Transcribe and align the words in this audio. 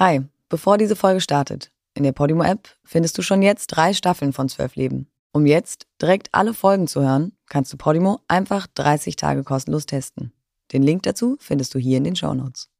Hi, 0.00 0.22
bevor 0.48 0.78
diese 0.78 0.96
Folge 0.96 1.20
startet, 1.20 1.70
in 1.92 2.04
der 2.04 2.12
Podimo-App 2.12 2.70
findest 2.84 3.18
du 3.18 3.22
schon 3.22 3.42
jetzt 3.42 3.66
drei 3.66 3.92
Staffeln 3.92 4.32
von 4.32 4.48
Zwölf 4.48 4.74
Leben. 4.74 5.08
Um 5.30 5.44
jetzt 5.44 5.86
direkt 6.00 6.30
alle 6.32 6.54
Folgen 6.54 6.86
zu 6.86 7.02
hören, 7.02 7.32
kannst 7.50 7.70
du 7.70 7.76
Podimo 7.76 8.18
einfach 8.26 8.66
30 8.66 9.16
Tage 9.16 9.44
kostenlos 9.44 9.84
testen. 9.84 10.32
Den 10.72 10.82
Link 10.82 11.02
dazu 11.02 11.36
findest 11.38 11.74
du 11.74 11.78
hier 11.78 11.98
in 11.98 12.04
den 12.04 12.16
Show 12.16 12.32
Notes. 12.32 12.70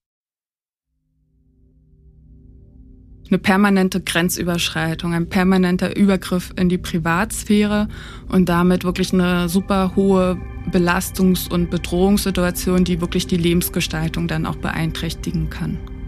Eine 3.28 3.38
permanente 3.38 4.00
Grenzüberschreitung, 4.00 5.12
ein 5.12 5.28
permanenter 5.28 5.94
Übergriff 5.94 6.54
in 6.56 6.70
die 6.70 6.78
Privatsphäre 6.78 7.88
und 8.30 8.48
damit 8.48 8.82
wirklich 8.82 9.12
eine 9.12 9.50
super 9.50 9.94
hohe 9.94 10.38
Belastungs- 10.70 11.50
und 11.50 11.68
Bedrohungssituation, 11.68 12.86
die 12.86 13.02
wirklich 13.02 13.26
die 13.26 13.36
Lebensgestaltung 13.36 14.26
dann 14.26 14.46
auch 14.46 14.56
beeinträchtigen 14.56 15.50
kann. 15.50 15.99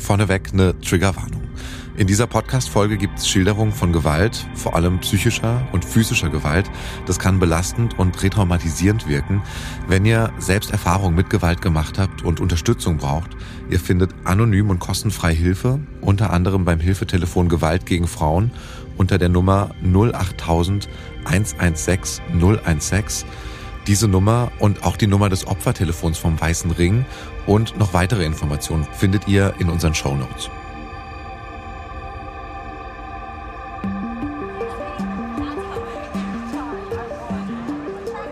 Vorneweg 0.00 0.50
eine 0.52 0.78
Triggerwarnung. 0.80 1.42
In 1.96 2.06
dieser 2.06 2.26
Podcast-Folge 2.26 2.96
gibt 2.96 3.18
es 3.18 3.28
Schilderungen 3.28 3.72
von 3.72 3.92
Gewalt, 3.92 4.46
vor 4.54 4.74
allem 4.74 5.00
psychischer 5.00 5.68
und 5.72 5.84
physischer 5.84 6.30
Gewalt. 6.30 6.70
Das 7.04 7.18
kann 7.18 7.38
belastend 7.38 7.98
und 7.98 8.22
retraumatisierend 8.22 9.06
wirken. 9.06 9.42
Wenn 9.86 10.06
ihr 10.06 10.32
selbst 10.38 10.70
Erfahrung 10.70 11.14
mit 11.14 11.28
Gewalt 11.28 11.60
gemacht 11.60 11.98
habt 11.98 12.22
und 12.22 12.40
Unterstützung 12.40 12.96
braucht, 12.96 13.36
ihr 13.68 13.78
findet 13.78 14.14
anonym 14.24 14.70
und 14.70 14.78
kostenfrei 14.78 15.34
Hilfe, 15.34 15.78
unter 16.00 16.32
anderem 16.32 16.64
beim 16.64 16.80
Hilfetelefon 16.80 17.50
Gewalt 17.50 17.84
gegen 17.84 18.06
Frauen 18.06 18.50
unter 18.96 19.18
der 19.18 19.28
Nummer 19.28 19.70
08000 19.82 20.88
116 21.24 22.22
016. 22.40 23.28
Diese 23.90 24.06
Nummer 24.06 24.52
und 24.60 24.84
auch 24.84 24.96
die 24.96 25.08
Nummer 25.08 25.28
des 25.28 25.48
Opfertelefons 25.48 26.16
vom 26.16 26.40
Weißen 26.40 26.70
Ring 26.70 27.04
und 27.44 27.76
noch 27.76 27.92
weitere 27.92 28.24
Informationen 28.24 28.86
findet 28.92 29.26
ihr 29.26 29.54
in 29.58 29.68
unseren 29.68 29.96
Show 29.96 30.14
Notes. 30.14 30.48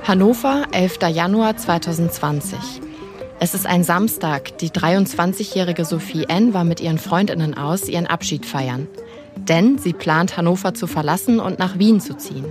Hannover, 0.05 0.67
11. 0.71 0.99
Januar 1.13 1.57
2020. 1.57 2.57
Es 3.41 3.53
ist 3.53 3.67
ein 3.67 3.83
Samstag. 3.83 4.59
Die 4.59 4.71
23-jährige 4.71 5.85
Sophie 5.85 6.27
N. 6.29 6.55
war 6.55 6.63
mit 6.63 6.79
ihren 6.79 6.99
Freundinnen 6.99 7.59
aus 7.59 7.89
ihren 7.89 8.07
Abschied 8.07 8.47
feiern. 8.47 8.87
Denn 9.35 9.77
sie 9.79 9.93
plant, 9.93 10.37
Hannover 10.37 10.75
zu 10.75 10.87
verlassen 10.87 11.41
und 11.41 11.59
nach 11.59 11.81
Wien 11.81 12.01
zu 12.01 12.17
ziehen. 12.17 12.45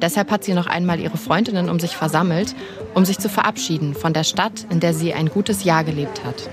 Deshalb 0.00 0.30
hat 0.30 0.44
sie 0.44 0.54
noch 0.54 0.66
einmal 0.66 1.00
ihre 1.00 1.16
Freundinnen 1.16 1.68
um 1.68 1.80
sich 1.80 1.96
versammelt, 1.96 2.54
um 2.94 3.04
sich 3.04 3.18
zu 3.18 3.28
verabschieden 3.28 3.94
von 3.94 4.12
der 4.12 4.24
Stadt, 4.24 4.66
in 4.70 4.80
der 4.80 4.94
sie 4.94 5.12
ein 5.12 5.28
gutes 5.28 5.64
Jahr 5.64 5.84
gelebt 5.84 6.24
hat. 6.24 6.48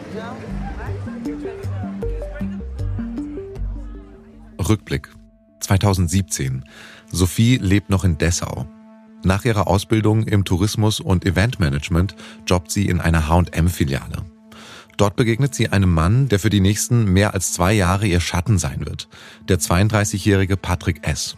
Rückblick 4.57 5.09
2017. 5.59 6.63
Sophie 7.11 7.57
lebt 7.57 7.89
noch 7.89 8.03
in 8.03 8.17
Dessau. 8.17 8.65
Nach 9.23 9.45
ihrer 9.45 9.67
Ausbildung 9.67 10.23
im 10.23 10.43
Tourismus 10.43 10.99
und 10.99 11.25
Eventmanagement 11.25 12.15
jobbt 12.47 12.71
sie 12.71 12.87
in 12.87 12.99
einer 12.99 13.27
H&M-Filiale. 13.27 14.17
Dort 14.97 15.15
begegnet 15.15 15.53
sie 15.53 15.69
einem 15.69 15.91
Mann, 15.91 16.30
der 16.30 16.39
für 16.39 16.49
die 16.49 16.61
nächsten 16.61 17.05
mehr 17.11 17.33
als 17.33 17.53
zwei 17.53 17.73
Jahre 17.73 18.07
ihr 18.07 18.21
Schatten 18.21 18.57
sein 18.57 18.85
wird. 18.85 19.07
Der 19.47 19.59
32-jährige 19.59 20.57
Patrick 20.57 21.07
S. 21.07 21.37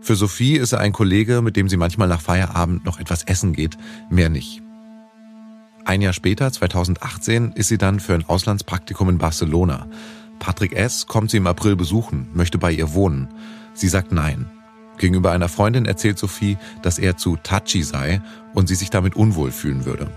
Für 0.00 0.16
Sophie 0.16 0.56
ist 0.56 0.72
er 0.72 0.80
ein 0.80 0.92
Kollege, 0.92 1.42
mit 1.42 1.56
dem 1.56 1.68
sie 1.68 1.76
manchmal 1.76 2.08
nach 2.08 2.20
Feierabend 2.20 2.84
noch 2.84 2.98
etwas 2.98 3.24
essen 3.24 3.52
geht, 3.52 3.76
mehr 4.10 4.28
nicht. 4.28 4.62
Ein 5.84 6.02
Jahr 6.02 6.12
später, 6.12 6.52
2018, 6.52 7.52
ist 7.52 7.68
sie 7.68 7.78
dann 7.78 7.98
für 7.98 8.14
ein 8.14 8.28
Auslandspraktikum 8.28 9.08
in 9.08 9.18
Barcelona. 9.18 9.86
Patrick 10.38 10.72
S. 10.72 11.06
kommt 11.06 11.30
sie 11.30 11.38
im 11.38 11.46
April 11.46 11.76
besuchen, 11.76 12.28
möchte 12.34 12.58
bei 12.58 12.70
ihr 12.70 12.92
wohnen. 12.94 13.28
Sie 13.74 13.88
sagt 13.88 14.12
nein. 14.12 14.50
Gegenüber 14.98 15.32
einer 15.32 15.48
Freundin 15.48 15.86
erzählt 15.86 16.18
Sophie, 16.18 16.58
dass 16.82 16.98
er 16.98 17.16
zu 17.16 17.36
touchy 17.36 17.82
sei 17.82 18.20
und 18.52 18.68
sie 18.68 18.74
sich 18.74 18.90
damit 18.90 19.16
unwohl 19.16 19.50
fühlen 19.50 19.84
würde. 19.84 20.10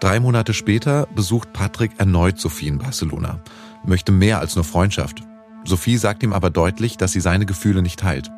Drei 0.00 0.20
Monate 0.20 0.54
später 0.54 1.08
besucht 1.14 1.52
Patrick 1.52 1.92
erneut 1.98 2.38
Sophie 2.38 2.68
in 2.68 2.78
Barcelona, 2.78 3.40
möchte 3.84 4.12
mehr 4.12 4.38
als 4.38 4.54
nur 4.54 4.64
Freundschaft. 4.64 5.22
Sophie 5.64 5.96
sagt 5.96 6.22
ihm 6.22 6.32
aber 6.32 6.50
deutlich, 6.50 6.96
dass 6.96 7.12
sie 7.12 7.20
seine 7.20 7.46
Gefühle 7.46 7.82
nicht 7.82 8.00
teilt. 8.00 8.30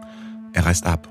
Er 0.53 0.67
reist 0.67 0.87
ab. 0.87 1.09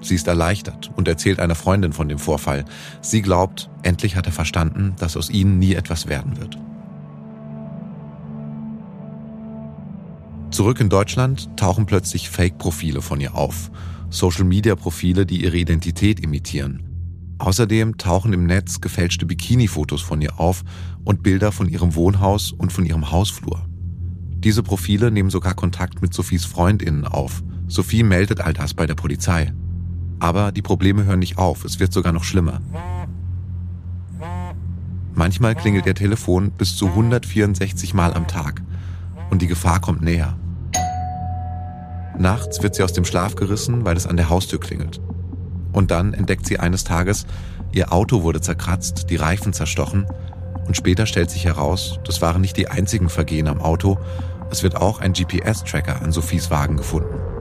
Sie 0.00 0.14
ist 0.14 0.26
erleichtert 0.26 0.90
und 0.96 1.08
erzählt 1.08 1.40
einer 1.40 1.54
Freundin 1.54 1.92
von 1.92 2.08
dem 2.08 2.18
Vorfall. 2.18 2.64
Sie 3.00 3.22
glaubt, 3.22 3.70
endlich 3.82 4.16
hat 4.16 4.26
er 4.26 4.32
verstanden, 4.32 4.94
dass 4.98 5.16
aus 5.16 5.30
ihnen 5.30 5.58
nie 5.58 5.74
etwas 5.74 6.06
werden 6.06 6.36
wird. 6.36 6.58
Zurück 10.50 10.80
in 10.80 10.88
Deutschland 10.88 11.54
tauchen 11.56 11.86
plötzlich 11.86 12.30
Fake-Profile 12.30 13.02
von 13.02 13.20
ihr 13.20 13.34
auf. 13.34 13.70
Social-Media-Profile, 14.10 15.26
die 15.26 15.42
ihre 15.42 15.56
Identität 15.56 16.20
imitieren. 16.20 16.82
Außerdem 17.38 17.98
tauchen 17.98 18.32
im 18.32 18.46
Netz 18.46 18.80
gefälschte 18.80 19.26
Bikini-Fotos 19.26 20.00
von 20.00 20.22
ihr 20.22 20.40
auf 20.40 20.62
und 21.04 21.22
Bilder 21.22 21.52
von 21.52 21.68
ihrem 21.68 21.94
Wohnhaus 21.94 22.52
und 22.52 22.72
von 22.72 22.86
ihrem 22.86 23.10
Hausflur. 23.10 23.66
Diese 24.38 24.62
Profile 24.62 25.10
nehmen 25.10 25.30
sogar 25.30 25.54
Kontakt 25.54 26.00
mit 26.00 26.14
Sophies 26.14 26.44
Freundinnen 26.44 27.04
auf. 27.04 27.42
Sophie 27.68 28.02
meldet 28.02 28.40
all 28.40 28.52
das 28.52 28.74
bei 28.74 28.86
der 28.86 28.94
Polizei. 28.94 29.52
Aber 30.18 30.52
die 30.52 30.62
Probleme 30.62 31.04
hören 31.04 31.18
nicht 31.18 31.38
auf, 31.38 31.64
es 31.64 31.80
wird 31.80 31.92
sogar 31.92 32.12
noch 32.12 32.24
schlimmer. 32.24 32.60
Manchmal 35.14 35.54
klingelt 35.54 35.86
ihr 35.86 35.94
Telefon 35.94 36.50
bis 36.50 36.76
zu 36.76 36.88
164 36.88 37.94
Mal 37.94 38.14
am 38.14 38.26
Tag 38.26 38.62
und 39.30 39.42
die 39.42 39.46
Gefahr 39.46 39.80
kommt 39.80 40.02
näher. 40.02 40.36
Nachts 42.18 42.62
wird 42.62 42.74
sie 42.74 42.82
aus 42.82 42.92
dem 42.92 43.04
Schlaf 43.04 43.34
gerissen, 43.34 43.84
weil 43.84 43.96
es 43.96 44.06
an 44.06 44.16
der 44.16 44.30
Haustür 44.30 44.60
klingelt. 44.60 45.00
Und 45.72 45.90
dann 45.90 46.14
entdeckt 46.14 46.46
sie 46.46 46.58
eines 46.58 46.84
Tages, 46.84 47.26
ihr 47.72 47.92
Auto 47.92 48.22
wurde 48.22 48.40
zerkratzt, 48.40 49.10
die 49.10 49.16
Reifen 49.16 49.52
zerstochen 49.52 50.06
und 50.66 50.76
später 50.76 51.06
stellt 51.06 51.30
sich 51.30 51.44
heraus, 51.44 52.00
das 52.04 52.22
waren 52.22 52.40
nicht 52.40 52.56
die 52.56 52.68
einzigen 52.68 53.08
Vergehen 53.08 53.48
am 53.48 53.60
Auto, 53.60 53.98
es 54.50 54.62
wird 54.62 54.76
auch 54.76 55.00
ein 55.00 55.12
GPS-Tracker 55.12 56.02
an 56.02 56.12
Sophies 56.12 56.50
Wagen 56.50 56.76
gefunden. 56.76 57.35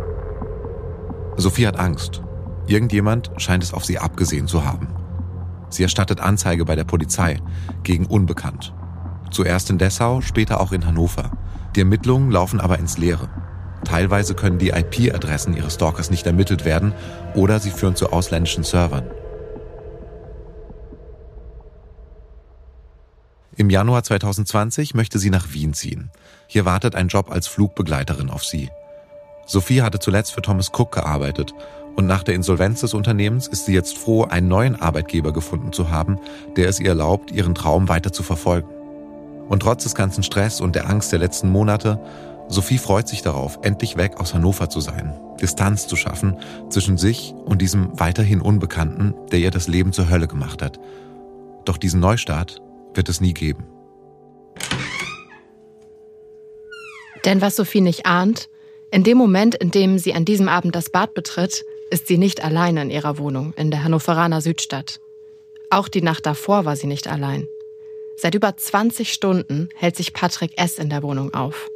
Sophie 1.37 1.67
hat 1.67 1.79
Angst. 1.79 2.21
Irgendjemand 2.67 3.31
scheint 3.37 3.63
es 3.63 3.73
auf 3.73 3.85
sie 3.85 3.99
abgesehen 3.99 4.47
zu 4.47 4.65
haben. 4.65 4.87
Sie 5.69 5.83
erstattet 5.83 6.21
Anzeige 6.21 6.65
bei 6.65 6.75
der 6.75 6.83
Polizei 6.83 7.39
gegen 7.83 8.05
Unbekannt. 8.05 8.73
Zuerst 9.31 9.69
in 9.69 9.77
Dessau, 9.77 10.21
später 10.21 10.61
auch 10.61 10.71
in 10.71 10.85
Hannover. 10.85 11.31
Die 11.75 11.81
Ermittlungen 11.81 12.31
laufen 12.31 12.61
aber 12.61 12.79
ins 12.79 12.97
Leere. 12.97 13.29
Teilweise 13.83 14.33
können 14.33 14.57
die 14.57 14.69
IP-Adressen 14.69 15.55
ihres 15.55 15.75
Stalkers 15.75 16.09
nicht 16.09 16.25
ermittelt 16.25 16.65
werden 16.65 16.93
oder 17.33 17.59
sie 17.59 17.71
führen 17.71 17.95
zu 17.95 18.11
ausländischen 18.11 18.63
Servern. 18.63 19.11
Im 23.57 23.69
Januar 23.69 24.03
2020 24.03 24.95
möchte 24.95 25.19
sie 25.19 25.29
nach 25.29 25.53
Wien 25.53 25.73
ziehen. 25.73 26.11
Hier 26.47 26.65
wartet 26.65 26.95
ein 26.95 27.07
Job 27.07 27.31
als 27.31 27.47
Flugbegleiterin 27.47 28.29
auf 28.29 28.43
sie. 28.43 28.69
Sophie 29.45 29.81
hatte 29.81 29.99
zuletzt 29.99 30.33
für 30.33 30.41
Thomas 30.41 30.71
Cook 30.73 30.91
gearbeitet 30.91 31.53
und 31.95 32.07
nach 32.07 32.23
der 32.23 32.35
Insolvenz 32.35 32.81
des 32.81 32.93
Unternehmens 32.93 33.47
ist 33.47 33.65
sie 33.65 33.73
jetzt 33.73 33.97
froh, 33.97 34.23
einen 34.23 34.47
neuen 34.47 34.75
Arbeitgeber 34.75 35.31
gefunden 35.31 35.71
zu 35.71 35.89
haben, 35.89 36.19
der 36.55 36.67
es 36.67 36.79
ihr 36.79 36.89
erlaubt, 36.89 37.31
ihren 37.31 37.55
Traum 37.55 37.87
weiter 37.87 38.11
zu 38.11 38.23
verfolgen. 38.23 38.69
Und 39.47 39.61
trotz 39.61 39.83
des 39.83 39.95
ganzen 39.95 40.23
Stress 40.23 40.59
und 40.59 40.75
der 40.75 40.89
Angst 40.89 41.11
der 41.11 41.19
letzten 41.19 41.49
Monate 41.49 41.99
Sophie 42.47 42.77
freut 42.77 43.07
sich 43.07 43.21
darauf, 43.21 43.59
endlich 43.63 43.97
weg 43.97 44.19
aus 44.19 44.33
Hannover 44.33 44.69
zu 44.69 44.79
sein, 44.79 45.19
Distanz 45.41 45.87
zu 45.87 45.95
schaffen 45.95 46.37
zwischen 46.69 46.97
sich 46.97 47.33
und 47.45 47.61
diesem 47.61 47.99
weiterhin 47.99 48.39
Unbekannten, 48.39 49.15
der 49.31 49.39
ihr 49.39 49.51
das 49.51 49.67
Leben 49.67 49.93
zur 49.93 50.09
Hölle 50.09 50.27
gemacht 50.27 50.61
hat. 50.61 50.79
Doch 51.65 51.77
diesen 51.77 51.99
Neustart 51.99 52.61
wird 52.93 53.09
es 53.09 53.19
nie 53.19 53.33
geben. 53.33 53.65
Denn 57.25 57.41
was 57.41 57.55
Sophie 57.55 57.81
nicht 57.81 58.05
ahnt, 58.05 58.49
in 58.95 59.03
dem 59.03 59.17
Moment, 59.17 59.55
in 59.55 59.71
dem 59.71 59.99
sie 59.99 60.13
an 60.13 60.23
diesem 60.23 60.47
Abend 60.47 60.73
das 60.73 60.89
Bad 60.89 61.13
betritt, 61.13 61.65
ist 61.89 62.07
sie 62.07 62.17
nicht 62.17 62.41
allein 62.41 62.77
in 62.77 62.89
ihrer 62.89 63.17
Wohnung 63.17 63.53
in 63.57 63.69
der 63.69 63.83
Hannoveraner 63.83 64.39
Südstadt. 64.39 65.01
Auch 65.69 65.89
die 65.89 66.01
Nacht 66.01 66.25
davor 66.25 66.63
war 66.63 66.77
sie 66.77 66.87
nicht 66.87 67.09
allein. 67.09 67.49
Seit 68.15 68.35
über 68.35 68.55
20 68.55 69.11
Stunden 69.11 69.67
hält 69.75 69.97
sich 69.97 70.13
Patrick 70.13 70.53
S. 70.55 70.79
in 70.79 70.89
der 70.89 71.03
Wohnung 71.03 71.33
auf 71.33 71.67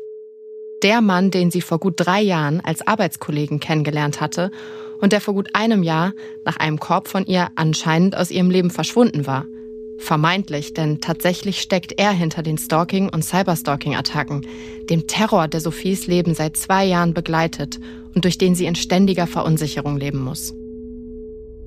der 0.81 1.01
Mann, 1.01 1.29
den 1.29 1.51
sie 1.51 1.59
vor 1.59 1.77
gut 1.77 1.95
drei 1.97 2.21
Jahren 2.21 2.61
als 2.61 2.87
Arbeitskollegen 2.87 3.59
kennengelernt 3.59 4.21
hatte 4.21 4.49
und 5.01 5.11
der 5.11 5.19
vor 5.19 5.33
gut 5.33 5.49
einem 5.51 5.83
Jahr 5.83 6.13
nach 6.45 6.55
einem 6.55 6.79
Korb 6.79 7.09
von 7.09 7.25
ihr 7.25 7.49
anscheinend 7.55 8.15
aus 8.15 8.31
ihrem 8.31 8.49
Leben 8.49 8.71
verschwunden 8.71 9.27
war. 9.27 9.45
Vermeintlich, 9.99 10.73
denn 10.73 11.01
tatsächlich 11.01 11.61
steckt 11.61 11.99
er 11.99 12.11
hinter 12.11 12.41
den 12.41 12.57
Stalking- 12.57 13.09
und 13.09 13.23
Cyberstalking-Attacken, 13.23 14.47
dem 14.89 15.07
Terror, 15.07 15.47
der 15.47 15.59
Sophies 15.59 16.07
Leben 16.07 16.33
seit 16.33 16.57
zwei 16.57 16.85
Jahren 16.85 17.13
begleitet 17.13 17.79
und 18.15 18.23
durch 18.23 18.37
den 18.37 18.55
sie 18.55 18.65
in 18.65 18.75
ständiger 18.75 19.27
Verunsicherung 19.27 19.97
leben 19.97 20.23
muss. 20.23 20.53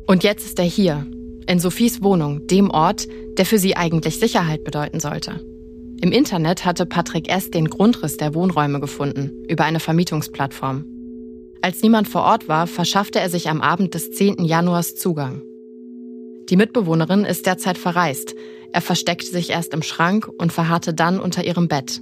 Und 0.07 0.25
jetzt 0.25 0.45
ist 0.47 0.59
er 0.59 0.65
hier, 0.65 1.07
in 1.47 1.59
Sophies 1.59 2.03
Wohnung, 2.03 2.47
dem 2.47 2.71
Ort, 2.71 3.07
der 3.37 3.47
für 3.47 3.59
sie 3.59 3.77
eigentlich 3.77 4.19
Sicherheit 4.19 4.65
bedeuten 4.65 4.99
sollte. 4.99 5.41
Im 6.01 6.11
Internet 6.11 6.65
hatte 6.65 6.87
Patrick 6.87 7.29
S. 7.29 7.51
den 7.51 7.69
Grundriss 7.69 8.17
der 8.17 8.35
Wohnräume 8.35 8.81
gefunden, 8.81 9.45
über 9.49 9.65
eine 9.65 9.79
Vermietungsplattform. 9.79 10.85
Als 11.61 11.83
niemand 11.83 12.09
vor 12.09 12.23
Ort 12.23 12.49
war, 12.49 12.67
verschaffte 12.67 13.21
er 13.21 13.31
sich 13.31 13.49
am 13.49 13.61
Abend 13.61 13.95
des 13.95 14.11
10. 14.11 14.45
Januars 14.45 14.97
Zugang. 14.97 15.43
Die 16.49 16.57
Mitbewohnerin 16.57 17.25
ist 17.25 17.47
derzeit 17.47 17.79
verreist. 17.79 18.35
Er 18.73 18.81
versteckte 18.81 19.27
sich 19.27 19.51
erst 19.51 19.75
im 19.75 19.83
Schrank 19.83 20.29
und 20.39 20.53
verharrte 20.53 20.95
dann 20.95 21.21
unter 21.21 21.45
ihrem 21.45 21.69
Bett. 21.69 22.01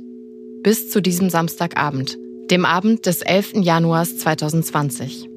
Bis 0.63 0.91
zu 0.91 1.01
diesem 1.01 1.31
Samstagabend, 1.31 2.19
dem 2.51 2.65
Abend 2.65 3.07
des 3.07 3.23
11. 3.23 3.55
Januars 3.57 4.19
2020. 4.19 5.29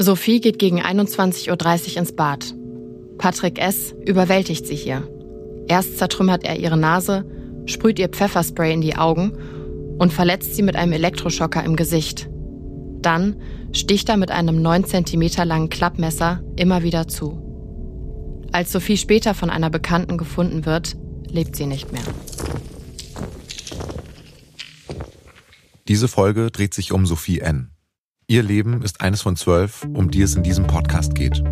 Sophie 0.00 0.40
geht 0.40 0.58
gegen 0.58 0.80
21.30 0.80 1.90
Uhr 1.90 1.96
ins 1.96 2.12
Bad. 2.12 2.54
Patrick 3.18 3.58
S. 3.58 3.94
überwältigt 4.04 4.66
sie 4.66 4.76
hier. 4.76 5.08
Erst 5.66 5.98
zertrümmert 5.98 6.44
er 6.44 6.58
ihre 6.58 6.76
Nase, 6.76 7.24
sprüht 7.66 7.98
ihr 7.98 8.08
Pfefferspray 8.08 8.72
in 8.72 8.80
die 8.80 8.96
Augen 8.96 9.32
und 9.98 10.12
verletzt 10.12 10.54
sie 10.54 10.62
mit 10.62 10.76
einem 10.76 10.92
Elektroschocker 10.92 11.64
im 11.64 11.76
Gesicht. 11.76 12.28
Dann 13.02 13.36
sticht 13.72 14.08
er 14.08 14.16
mit 14.16 14.30
einem 14.30 14.62
9 14.62 14.84
cm 14.84 15.44
langen 15.44 15.68
Klappmesser 15.68 16.42
immer 16.56 16.82
wieder 16.82 17.08
zu. 17.08 17.47
Als 18.52 18.72
Sophie 18.72 18.96
später 18.96 19.34
von 19.34 19.50
einer 19.50 19.70
Bekannten 19.70 20.18
gefunden 20.18 20.66
wird, 20.66 20.96
lebt 21.28 21.56
sie 21.56 21.66
nicht 21.66 21.92
mehr. 21.92 22.02
Diese 25.86 26.08
Folge 26.08 26.50
dreht 26.50 26.74
sich 26.74 26.92
um 26.92 27.06
Sophie 27.06 27.40
N. 27.40 27.70
Ihr 28.26 28.42
Leben 28.42 28.82
ist 28.82 29.00
eines 29.00 29.22
von 29.22 29.36
zwölf, 29.36 29.86
um 29.94 30.10
die 30.10 30.20
es 30.20 30.34
in 30.34 30.42
diesem 30.42 30.66
Podcast 30.66 31.14
geht. 31.14 31.42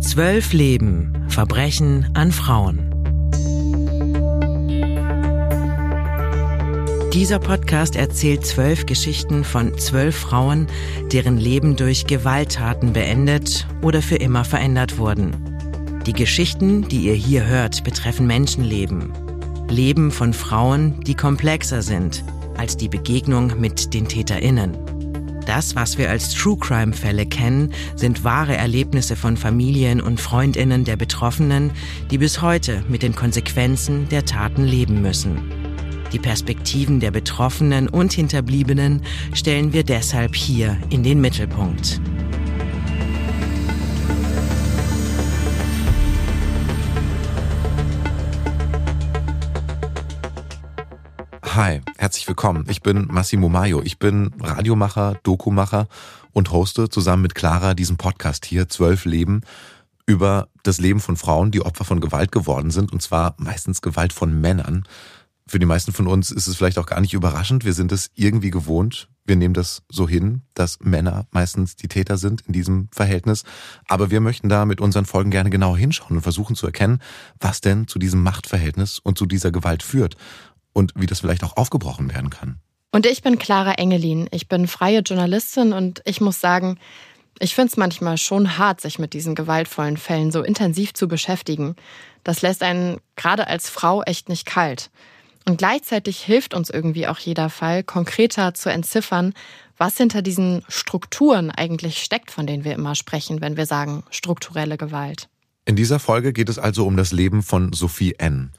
Zwölf 0.00 0.52
Leben, 0.52 1.24
Verbrechen 1.28 2.10
an 2.14 2.32
Frauen. 2.32 2.85
Dieser 7.16 7.38
Podcast 7.38 7.96
erzählt 7.96 8.44
zwölf 8.44 8.84
Geschichten 8.84 9.42
von 9.42 9.78
zwölf 9.78 10.14
Frauen, 10.14 10.66
deren 11.12 11.38
Leben 11.38 11.74
durch 11.74 12.06
Gewalttaten 12.06 12.92
beendet 12.92 13.66
oder 13.80 14.02
für 14.02 14.16
immer 14.16 14.44
verändert 14.44 14.98
wurden. 14.98 15.34
Die 16.04 16.12
Geschichten, 16.12 16.86
die 16.88 17.06
ihr 17.06 17.14
hier 17.14 17.46
hört, 17.46 17.84
betreffen 17.84 18.26
Menschenleben. 18.26 19.14
Leben 19.70 20.10
von 20.10 20.34
Frauen, 20.34 21.00
die 21.04 21.14
komplexer 21.14 21.80
sind 21.80 22.22
als 22.58 22.76
die 22.76 22.90
Begegnung 22.90 23.58
mit 23.58 23.94
den 23.94 24.06
Täterinnen. 24.06 24.76
Das, 25.46 25.74
was 25.74 25.96
wir 25.96 26.10
als 26.10 26.34
True 26.34 26.58
Crime 26.58 26.92
Fälle 26.92 27.24
kennen, 27.24 27.72
sind 27.94 28.24
wahre 28.24 28.58
Erlebnisse 28.58 29.16
von 29.16 29.38
Familien 29.38 30.02
und 30.02 30.20
Freundinnen 30.20 30.84
der 30.84 30.96
Betroffenen, 30.96 31.70
die 32.10 32.18
bis 32.18 32.42
heute 32.42 32.84
mit 32.88 33.02
den 33.02 33.14
Konsequenzen 33.14 34.06
der 34.10 34.26
Taten 34.26 34.64
leben 34.64 35.00
müssen. 35.00 35.55
Die 36.12 36.18
Perspektiven 36.20 37.00
der 37.00 37.10
Betroffenen 37.10 37.88
und 37.88 38.12
Hinterbliebenen 38.12 39.02
stellen 39.34 39.72
wir 39.72 39.82
deshalb 39.82 40.36
hier 40.36 40.78
in 40.88 41.02
den 41.02 41.20
Mittelpunkt. 41.20 42.00
Hi, 51.42 51.80
herzlich 51.98 52.28
willkommen. 52.28 52.66
Ich 52.68 52.82
bin 52.82 53.08
Massimo 53.10 53.48
Maio. 53.48 53.82
Ich 53.82 53.98
bin 53.98 54.32
Radiomacher, 54.40 55.18
Dokumacher 55.24 55.88
und 56.32 56.52
hoste 56.52 56.88
zusammen 56.88 57.22
mit 57.22 57.34
Clara 57.34 57.74
diesen 57.74 57.96
Podcast 57.96 58.44
hier, 58.46 58.68
Zwölf 58.68 59.06
Leben, 59.06 59.40
über 60.06 60.48
das 60.62 60.78
Leben 60.78 61.00
von 61.00 61.16
Frauen, 61.16 61.50
die 61.50 61.62
Opfer 61.62 61.84
von 61.84 62.00
Gewalt 62.00 62.30
geworden 62.30 62.70
sind, 62.70 62.92
und 62.92 63.02
zwar 63.02 63.34
meistens 63.38 63.82
Gewalt 63.82 64.12
von 64.12 64.40
Männern 64.40 64.84
für 65.48 65.58
die 65.58 65.66
meisten 65.66 65.92
von 65.92 66.08
uns 66.08 66.30
ist 66.30 66.48
es 66.48 66.56
vielleicht 66.56 66.78
auch 66.78 66.86
gar 66.86 67.00
nicht 67.00 67.14
überraschend. 67.14 67.64
Wir 67.64 67.72
sind 67.72 67.92
es 67.92 68.10
irgendwie 68.14 68.50
gewohnt. 68.50 69.08
Wir 69.24 69.36
nehmen 69.36 69.54
das 69.54 69.82
so 69.88 70.08
hin, 70.08 70.42
dass 70.54 70.78
Männer 70.80 71.26
meistens 71.30 71.76
die 71.76 71.88
Täter 71.88 72.16
sind 72.16 72.42
in 72.42 72.52
diesem 72.52 72.88
Verhältnis. 72.92 73.44
Aber 73.86 74.10
wir 74.10 74.20
möchten 74.20 74.48
da 74.48 74.64
mit 74.64 74.80
unseren 74.80 75.04
Folgen 75.04 75.30
gerne 75.30 75.50
genauer 75.50 75.78
hinschauen 75.78 76.16
und 76.16 76.22
versuchen 76.22 76.56
zu 76.56 76.66
erkennen, 76.66 77.00
was 77.40 77.60
denn 77.60 77.86
zu 77.86 77.98
diesem 77.98 78.22
Machtverhältnis 78.22 78.98
und 78.98 79.18
zu 79.18 79.26
dieser 79.26 79.52
Gewalt 79.52 79.82
führt 79.82 80.16
und 80.72 80.92
wie 80.96 81.06
das 81.06 81.20
vielleicht 81.20 81.44
auch 81.44 81.56
aufgebrochen 81.56 82.12
werden 82.12 82.30
kann. 82.30 82.60
Und 82.92 83.06
ich 83.06 83.22
bin 83.22 83.38
Clara 83.38 83.72
Engelin. 83.72 84.28
Ich 84.32 84.48
bin 84.48 84.66
freie 84.66 85.00
Journalistin 85.00 85.72
und 85.72 86.02
ich 86.04 86.20
muss 86.20 86.40
sagen, 86.40 86.78
ich 87.38 87.54
finde 87.54 87.70
es 87.70 87.76
manchmal 87.76 88.16
schon 88.18 88.58
hart, 88.58 88.80
sich 88.80 88.98
mit 88.98 89.12
diesen 89.12 89.34
gewaltvollen 89.34 89.96
Fällen 89.96 90.32
so 90.32 90.42
intensiv 90.42 90.94
zu 90.94 91.06
beschäftigen. 91.06 91.76
Das 92.24 92.42
lässt 92.42 92.62
einen 92.62 92.98
gerade 93.14 93.46
als 93.46 93.68
Frau 93.68 94.02
echt 94.02 94.28
nicht 94.28 94.46
kalt. 94.46 94.90
Und 95.48 95.58
gleichzeitig 95.58 96.20
hilft 96.22 96.54
uns 96.54 96.70
irgendwie 96.70 97.06
auch 97.06 97.18
jeder 97.18 97.50
Fall, 97.50 97.84
konkreter 97.84 98.54
zu 98.54 98.68
entziffern, 98.68 99.32
was 99.76 99.96
hinter 99.96 100.20
diesen 100.20 100.64
Strukturen 100.68 101.50
eigentlich 101.50 102.02
steckt, 102.02 102.32
von 102.32 102.46
denen 102.46 102.64
wir 102.64 102.74
immer 102.74 102.96
sprechen, 102.96 103.40
wenn 103.40 103.56
wir 103.56 103.66
sagen 103.66 104.02
strukturelle 104.10 104.76
Gewalt. 104.76 105.28
In 105.64 105.76
dieser 105.76 106.00
Folge 106.00 106.32
geht 106.32 106.48
es 106.48 106.58
also 106.58 106.86
um 106.86 106.96
das 106.96 107.12
Leben 107.12 107.42
von 107.42 107.72
Sophie 107.72 108.14
N. 108.18 108.52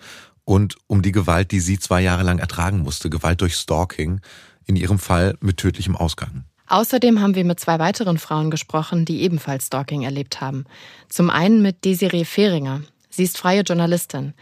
und 0.45 0.75
um 0.87 1.01
die 1.01 1.11
Gewalt, 1.11 1.51
die 1.51 1.59
sie 1.59 1.77
zwei 1.77 2.01
Jahre 2.01 2.23
lang 2.23 2.39
ertragen 2.39 2.79
musste, 2.79 3.09
Gewalt 3.09 3.41
durch 3.41 3.55
Stalking, 3.55 4.21
in 4.65 4.75
ihrem 4.75 4.99
Fall 4.99 5.35
mit 5.41 5.57
tödlichem 5.57 5.95
Ausgang. 5.95 6.43
Außerdem 6.67 7.21
haben 7.21 7.35
wir 7.35 7.45
mit 7.45 7.59
zwei 7.59 7.79
weiteren 7.79 8.17
Frauen 8.17 8.51
gesprochen, 8.51 9.05
die 9.05 9.21
ebenfalls 9.21 9.67
Stalking 9.67 10.03
erlebt 10.03 10.41
haben. 10.41 10.65
Zum 11.07 11.29
einen 11.29 11.61
mit 11.61 11.85
Desiree 11.85 12.25
Fehringer. 12.25 12.81
Sie 13.09 13.23
ist 13.23 13.37
freie 13.37 13.61
Journalistin. 13.61 14.33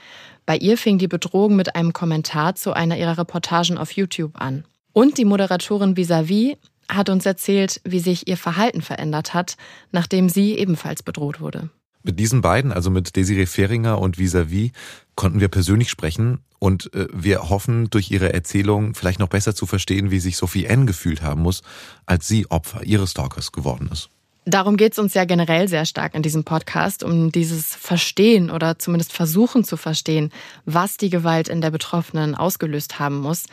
Bei 0.46 0.58
ihr 0.58 0.78
fing 0.78 0.98
die 0.98 1.08
Bedrohung 1.08 1.56
mit 1.56 1.76
einem 1.76 1.92
Kommentar 1.94 2.56
zu 2.56 2.74
einer 2.74 2.98
ihrer 2.98 3.18
Reportagen 3.18 3.78
auf 3.78 3.92
YouTube 3.92 4.40
an. 4.40 4.64
Und 4.94 5.18
die 5.18 5.26
Moderatorin 5.26 5.98
Visavi 5.98 6.58
hat 6.88 7.10
uns 7.10 7.26
erzählt, 7.26 7.82
wie 7.84 8.00
sich 8.00 8.28
ihr 8.28 8.38
Verhalten 8.38 8.82
verändert 8.82 9.34
hat, 9.34 9.58
nachdem 9.92 10.30
sie 10.30 10.58
ebenfalls 10.58 11.02
bedroht 11.02 11.42
wurde. 11.42 11.70
Mit 12.04 12.20
diesen 12.20 12.42
beiden, 12.42 12.72
also 12.72 12.92
mit 12.92 13.16
Desiree 13.16 13.48
Fehringer 13.48 14.00
und 14.00 14.20
Visavi, 14.20 14.72
konnten 15.16 15.40
wir 15.40 15.48
persönlich 15.48 15.90
sprechen 15.90 16.42
und 16.60 16.94
äh, 16.94 17.08
wir 17.12 17.50
hoffen, 17.50 17.90
durch 17.90 18.12
ihre 18.12 18.32
Erzählung 18.32 18.94
vielleicht 18.94 19.20
noch 19.20 19.30
besser 19.30 19.56
zu 19.56 19.66
verstehen, 19.66 20.12
wie 20.12 20.20
sich 20.20 20.38
Sophie 20.38 20.66
N. 20.66 20.86
gefühlt 20.86 21.24
haben 21.24 21.42
muss, 21.42 21.64
als 22.06 22.28
sie 22.28 22.50
Opfer 22.52 22.84
ihres 22.84 23.12
Stalkers 23.12 23.52
geworden 23.52 23.90
ist. 23.92 24.12
Darum 24.48 24.78
geht 24.78 24.94
es 24.94 25.00
uns 25.00 25.16
ja 25.16 25.26
generell 25.26 25.68
sehr 25.68 25.86
stark 25.86 26.14
in 26.14 26.22
diesem 26.22 26.44
Podcast, 26.44 27.04
um 27.04 27.32
dieses 27.32 27.76
Verstehen 27.76 28.52
oder 28.52 28.78
zumindest 28.78 29.12
Versuchen 29.12 29.64
zu 29.64 29.76
verstehen, 29.76 30.32
was 30.66 30.98
die 30.98 31.10
Gewalt 31.10 31.50
in 31.50 31.62
der 31.62 31.72
Betroffenen 31.72 32.36
ausgelöst 32.36 33.00
haben 33.00 33.18
muss. 33.18 33.46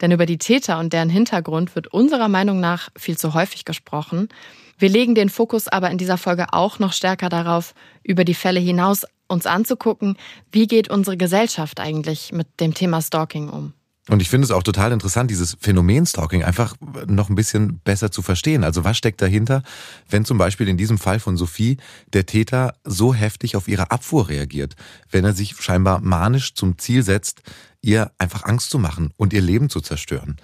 Denn 0.00 0.10
über 0.10 0.24
die 0.24 0.38
Täter 0.38 0.78
und 0.78 0.94
deren 0.94 1.10
Hintergrund 1.10 1.74
wird 1.76 1.88
unserer 1.88 2.28
Meinung 2.28 2.60
nach 2.60 2.88
viel 2.96 3.18
zu 3.18 3.34
häufig 3.34 3.66
gesprochen. 3.66 4.30
Wir 4.78 4.88
legen 4.88 5.14
den 5.14 5.28
Fokus 5.28 5.68
aber 5.68 5.90
in 5.90 5.98
dieser 5.98 6.16
Folge 6.16 6.46
auch 6.52 6.78
noch 6.78 6.94
stärker 6.94 7.28
darauf, 7.28 7.74
über 8.02 8.24
die 8.24 8.34
Fälle 8.34 8.60
hinaus 8.60 9.04
uns 9.26 9.44
anzugucken, 9.44 10.16
wie 10.50 10.66
geht 10.66 10.88
unsere 10.88 11.18
Gesellschaft 11.18 11.78
eigentlich 11.78 12.32
mit 12.32 12.46
dem 12.58 12.72
Thema 12.72 13.02
Stalking 13.02 13.50
um. 13.50 13.74
Und 14.08 14.22
ich 14.22 14.30
finde 14.30 14.46
es 14.46 14.50
auch 14.50 14.62
total 14.62 14.92
interessant, 14.92 15.30
dieses 15.30 15.56
Phänomen 15.60 16.06
Stalking 16.06 16.42
einfach 16.42 16.74
noch 17.06 17.28
ein 17.28 17.34
bisschen 17.34 17.78
besser 17.80 18.10
zu 18.10 18.22
verstehen. 18.22 18.64
Also 18.64 18.84
was 18.84 18.96
steckt 18.96 19.20
dahinter, 19.20 19.62
wenn 20.08 20.24
zum 20.24 20.38
Beispiel 20.38 20.68
in 20.68 20.78
diesem 20.78 20.98
Fall 20.98 21.20
von 21.20 21.36
Sophie 21.36 21.76
der 22.14 22.24
Täter 22.24 22.74
so 22.84 23.12
heftig 23.12 23.54
auf 23.54 23.68
ihre 23.68 23.90
Abfuhr 23.90 24.28
reagiert, 24.28 24.76
wenn 25.10 25.24
er 25.24 25.34
sich 25.34 25.56
scheinbar 25.60 26.00
manisch 26.00 26.54
zum 26.54 26.78
Ziel 26.78 27.02
setzt, 27.02 27.42
ihr 27.82 28.10
einfach 28.18 28.44
Angst 28.44 28.70
zu 28.70 28.78
machen 28.78 29.12
und 29.16 29.32
ihr 29.32 29.42
Leben 29.42 29.68
zu 29.68 29.80
zerstören. 29.80 30.36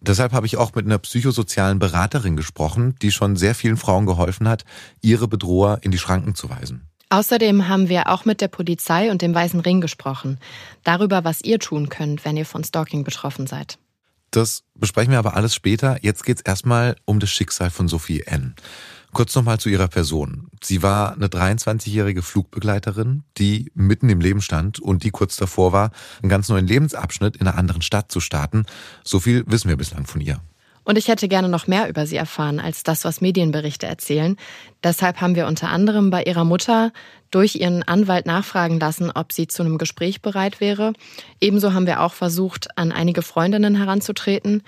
Deshalb 0.00 0.32
habe 0.32 0.46
ich 0.46 0.56
auch 0.56 0.74
mit 0.76 0.86
einer 0.86 0.98
psychosozialen 0.98 1.80
Beraterin 1.80 2.36
gesprochen, 2.36 2.94
die 3.02 3.10
schon 3.10 3.34
sehr 3.34 3.56
vielen 3.56 3.76
Frauen 3.76 4.06
geholfen 4.06 4.48
hat, 4.48 4.64
ihre 5.00 5.26
Bedroher 5.26 5.80
in 5.82 5.90
die 5.90 5.98
Schranken 5.98 6.36
zu 6.36 6.48
weisen. 6.50 6.87
Außerdem 7.10 7.68
haben 7.68 7.88
wir 7.88 8.08
auch 8.08 8.24
mit 8.24 8.40
der 8.40 8.48
Polizei 8.48 9.10
und 9.10 9.22
dem 9.22 9.34
Weißen 9.34 9.60
Ring 9.60 9.80
gesprochen. 9.80 10.38
Darüber, 10.84 11.24
was 11.24 11.40
ihr 11.40 11.58
tun 11.58 11.88
könnt, 11.88 12.24
wenn 12.24 12.36
ihr 12.36 12.44
von 12.46 12.64
Stalking 12.64 13.04
betroffen 13.04 13.46
seid. 13.46 13.78
Das 14.30 14.64
besprechen 14.74 15.12
wir 15.12 15.18
aber 15.18 15.34
alles 15.34 15.54
später. 15.54 15.98
Jetzt 16.02 16.24
geht's 16.24 16.42
erstmal 16.42 16.96
um 17.06 17.18
das 17.18 17.30
Schicksal 17.30 17.70
von 17.70 17.88
Sophie 17.88 18.24
N. 18.26 18.54
Kurz 19.14 19.34
nochmal 19.34 19.58
zu 19.58 19.70
ihrer 19.70 19.88
Person. 19.88 20.48
Sie 20.62 20.82
war 20.82 21.14
eine 21.14 21.28
23-jährige 21.28 22.20
Flugbegleiterin, 22.20 23.24
die 23.38 23.72
mitten 23.74 24.10
im 24.10 24.20
Leben 24.20 24.42
stand 24.42 24.80
und 24.80 25.02
die 25.02 25.10
kurz 25.10 25.36
davor 25.36 25.72
war, 25.72 25.92
einen 26.20 26.28
ganz 26.28 26.50
neuen 26.50 26.66
Lebensabschnitt 26.66 27.36
in 27.36 27.46
einer 27.46 27.56
anderen 27.56 27.80
Stadt 27.80 28.12
zu 28.12 28.20
starten. 28.20 28.66
So 29.02 29.18
viel 29.18 29.44
wissen 29.46 29.70
wir 29.70 29.78
bislang 29.78 30.06
von 30.06 30.20
ihr. 30.20 30.40
Und 30.88 30.96
ich 30.96 31.08
hätte 31.08 31.28
gerne 31.28 31.50
noch 31.50 31.66
mehr 31.66 31.90
über 31.90 32.06
sie 32.06 32.16
erfahren 32.16 32.60
als 32.60 32.82
das, 32.82 33.04
was 33.04 33.20
Medienberichte 33.20 33.86
erzählen. 33.86 34.38
Deshalb 34.82 35.20
haben 35.20 35.34
wir 35.34 35.46
unter 35.46 35.68
anderem 35.68 36.08
bei 36.08 36.22
ihrer 36.22 36.44
Mutter 36.44 36.94
durch 37.30 37.56
ihren 37.56 37.82
Anwalt 37.82 38.24
nachfragen 38.24 38.80
lassen, 38.80 39.10
ob 39.10 39.34
sie 39.34 39.48
zu 39.48 39.62
einem 39.62 39.76
Gespräch 39.76 40.22
bereit 40.22 40.62
wäre. 40.62 40.94
Ebenso 41.42 41.74
haben 41.74 41.86
wir 41.86 42.00
auch 42.00 42.14
versucht, 42.14 42.68
an 42.78 42.90
einige 42.90 43.20
Freundinnen 43.20 43.74
heranzutreten. 43.74 44.62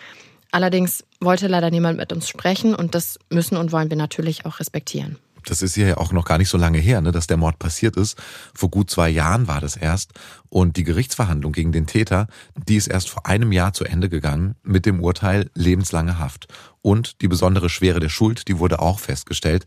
Allerdings 0.50 1.06
wollte 1.20 1.46
leider 1.48 1.70
niemand 1.70 1.96
mit 1.96 2.12
uns 2.12 2.28
sprechen 2.28 2.74
und 2.74 2.94
das 2.94 3.18
müssen 3.30 3.56
und 3.56 3.72
wollen 3.72 3.88
wir 3.88 3.96
natürlich 3.96 4.44
auch 4.44 4.60
respektieren. 4.60 5.16
Das 5.50 5.62
ist 5.62 5.76
ja 5.76 5.96
auch 5.96 6.12
noch 6.12 6.24
gar 6.24 6.38
nicht 6.38 6.48
so 6.48 6.56
lange 6.56 6.78
her, 6.78 7.00
ne, 7.00 7.12
dass 7.12 7.26
der 7.26 7.36
Mord 7.36 7.58
passiert 7.58 7.96
ist. 7.96 8.16
Vor 8.54 8.70
gut 8.70 8.88
zwei 8.90 9.08
Jahren 9.10 9.48
war 9.48 9.60
das 9.60 9.76
erst. 9.76 10.12
Und 10.48 10.76
die 10.76 10.84
Gerichtsverhandlung 10.84 11.52
gegen 11.52 11.72
den 11.72 11.86
Täter, 11.86 12.28
die 12.68 12.76
ist 12.76 12.86
erst 12.86 13.10
vor 13.10 13.26
einem 13.26 13.52
Jahr 13.52 13.72
zu 13.72 13.84
Ende 13.84 14.08
gegangen 14.08 14.54
mit 14.62 14.86
dem 14.86 15.00
Urteil 15.00 15.50
lebenslange 15.54 16.18
Haft. 16.18 16.46
Und 16.82 17.20
die 17.20 17.28
besondere 17.28 17.68
Schwere 17.68 18.00
der 18.00 18.08
Schuld, 18.08 18.48
die 18.48 18.58
wurde 18.58 18.80
auch 18.80 19.00
festgestellt. 19.00 19.66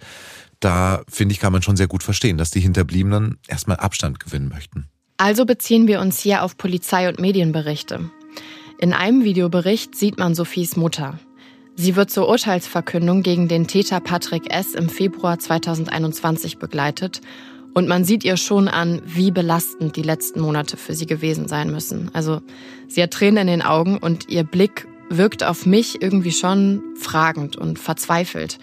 Da 0.59 1.01
finde 1.09 1.33
ich, 1.33 1.39
kann 1.39 1.51
man 1.51 1.61
schon 1.61 1.75
sehr 1.75 1.87
gut 1.87 2.03
verstehen, 2.03 2.37
dass 2.37 2.49
die 2.49 2.61
Hinterbliebenen 2.61 3.37
erstmal 3.47 3.77
Abstand 3.77 4.19
gewinnen 4.19 4.47
möchten. 4.47 4.87
Also 5.17 5.45
beziehen 5.45 5.87
wir 5.87 5.99
uns 5.99 6.19
hier 6.19 6.43
auf 6.43 6.57
Polizei- 6.57 7.09
und 7.09 7.19
Medienberichte. 7.19 8.09
In 8.79 8.93
einem 8.93 9.23
Videobericht 9.23 9.95
sieht 9.95 10.17
man 10.17 10.33
Sophies 10.33 10.75
Mutter. 10.75 11.19
Sie 11.75 11.95
wird 11.95 12.11
zur 12.11 12.29
Urteilsverkündung 12.29 13.23
gegen 13.23 13.47
den 13.47 13.67
Täter 13.67 13.99
Patrick 13.99 14.53
S. 14.53 14.75
im 14.75 14.89
Februar 14.89 15.39
2021 15.39 16.59
begleitet 16.59 17.21
und 17.73 17.87
man 17.87 18.05
sieht 18.05 18.23
ihr 18.23 18.37
schon 18.37 18.67
an, 18.67 19.01
wie 19.05 19.31
belastend 19.31 19.95
die 19.95 20.03
letzten 20.03 20.39
Monate 20.39 20.77
für 20.77 20.93
sie 20.93 21.07
gewesen 21.07 21.47
sein 21.47 21.71
müssen. 21.71 22.11
Also 22.13 22.41
sie 22.87 23.01
hat 23.01 23.11
Tränen 23.11 23.47
in 23.47 23.47
den 23.47 23.61
Augen 23.63 23.97
und 23.97 24.29
ihr 24.29 24.43
Blick 24.43 24.87
wirkt 25.09 25.43
auf 25.43 25.65
mich 25.65 26.01
irgendwie 26.01 26.31
schon 26.31 26.83
fragend 26.95 27.55
und 27.55 27.79
verzweifelt. 27.79 28.59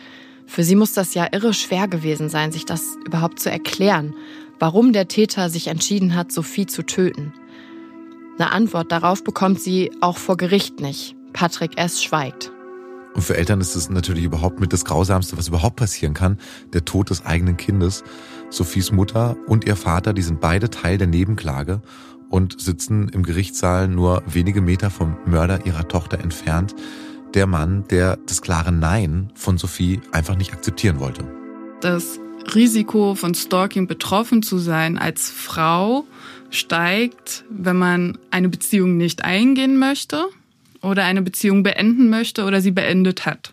Für 0.46 0.62
sie 0.62 0.76
muss 0.76 0.92
das 0.92 1.14
ja 1.14 1.26
irre 1.32 1.52
schwer 1.52 1.88
gewesen 1.88 2.28
sein, 2.28 2.52
sich 2.52 2.64
das 2.64 2.96
überhaupt 3.04 3.40
zu 3.40 3.50
erklären, 3.50 4.14
warum 4.60 4.92
der 4.92 5.08
Täter 5.08 5.50
sich 5.50 5.66
entschieden 5.66 6.14
hat, 6.14 6.30
Sophie 6.30 6.66
zu 6.66 6.84
töten. 6.84 7.32
Eine 8.38 8.52
Antwort 8.52 8.92
darauf 8.92 9.24
bekommt 9.24 9.60
sie 9.60 9.90
auch 10.00 10.16
vor 10.16 10.36
Gericht 10.36 10.80
nicht. 10.80 11.16
Patrick 11.32 11.76
S. 11.76 12.02
schweigt. 12.02 12.52
Und 13.20 13.24
für 13.24 13.36
Eltern 13.36 13.60
ist 13.60 13.76
es 13.76 13.90
natürlich 13.90 14.24
überhaupt 14.24 14.60
mit 14.60 14.72
das 14.72 14.86
Grausamste, 14.86 15.36
was 15.36 15.46
überhaupt 15.46 15.76
passieren 15.76 16.14
kann, 16.14 16.38
der 16.72 16.86
Tod 16.86 17.10
des 17.10 17.26
eigenen 17.26 17.58
Kindes. 17.58 18.02
Sophies 18.48 18.92
Mutter 18.92 19.36
und 19.46 19.66
ihr 19.66 19.76
Vater, 19.76 20.14
die 20.14 20.22
sind 20.22 20.40
beide 20.40 20.70
Teil 20.70 20.96
der 20.96 21.06
Nebenklage 21.06 21.82
und 22.30 22.58
sitzen 22.58 23.10
im 23.10 23.22
Gerichtssaal 23.22 23.88
nur 23.88 24.22
wenige 24.26 24.62
Meter 24.62 24.88
vom 24.88 25.18
Mörder 25.26 25.66
ihrer 25.66 25.86
Tochter 25.86 26.18
entfernt. 26.20 26.74
Der 27.34 27.46
Mann, 27.46 27.84
der 27.90 28.16
das 28.26 28.40
klare 28.40 28.72
Nein 28.72 29.30
von 29.34 29.58
Sophie 29.58 30.00
einfach 30.12 30.36
nicht 30.36 30.54
akzeptieren 30.54 30.98
wollte. 30.98 31.22
Das 31.82 32.18
Risiko 32.54 33.14
von 33.16 33.34
Stalking 33.34 33.86
betroffen 33.86 34.42
zu 34.42 34.56
sein 34.56 34.96
als 34.96 35.28
Frau 35.28 36.06
steigt, 36.48 37.44
wenn 37.50 37.76
man 37.76 38.16
eine 38.30 38.48
Beziehung 38.48 38.96
nicht 38.96 39.22
eingehen 39.22 39.78
möchte 39.78 40.24
oder 40.82 41.04
eine 41.04 41.22
Beziehung 41.22 41.62
beenden 41.62 42.10
möchte 42.10 42.44
oder 42.44 42.60
sie 42.60 42.70
beendet 42.70 43.26
hat. 43.26 43.52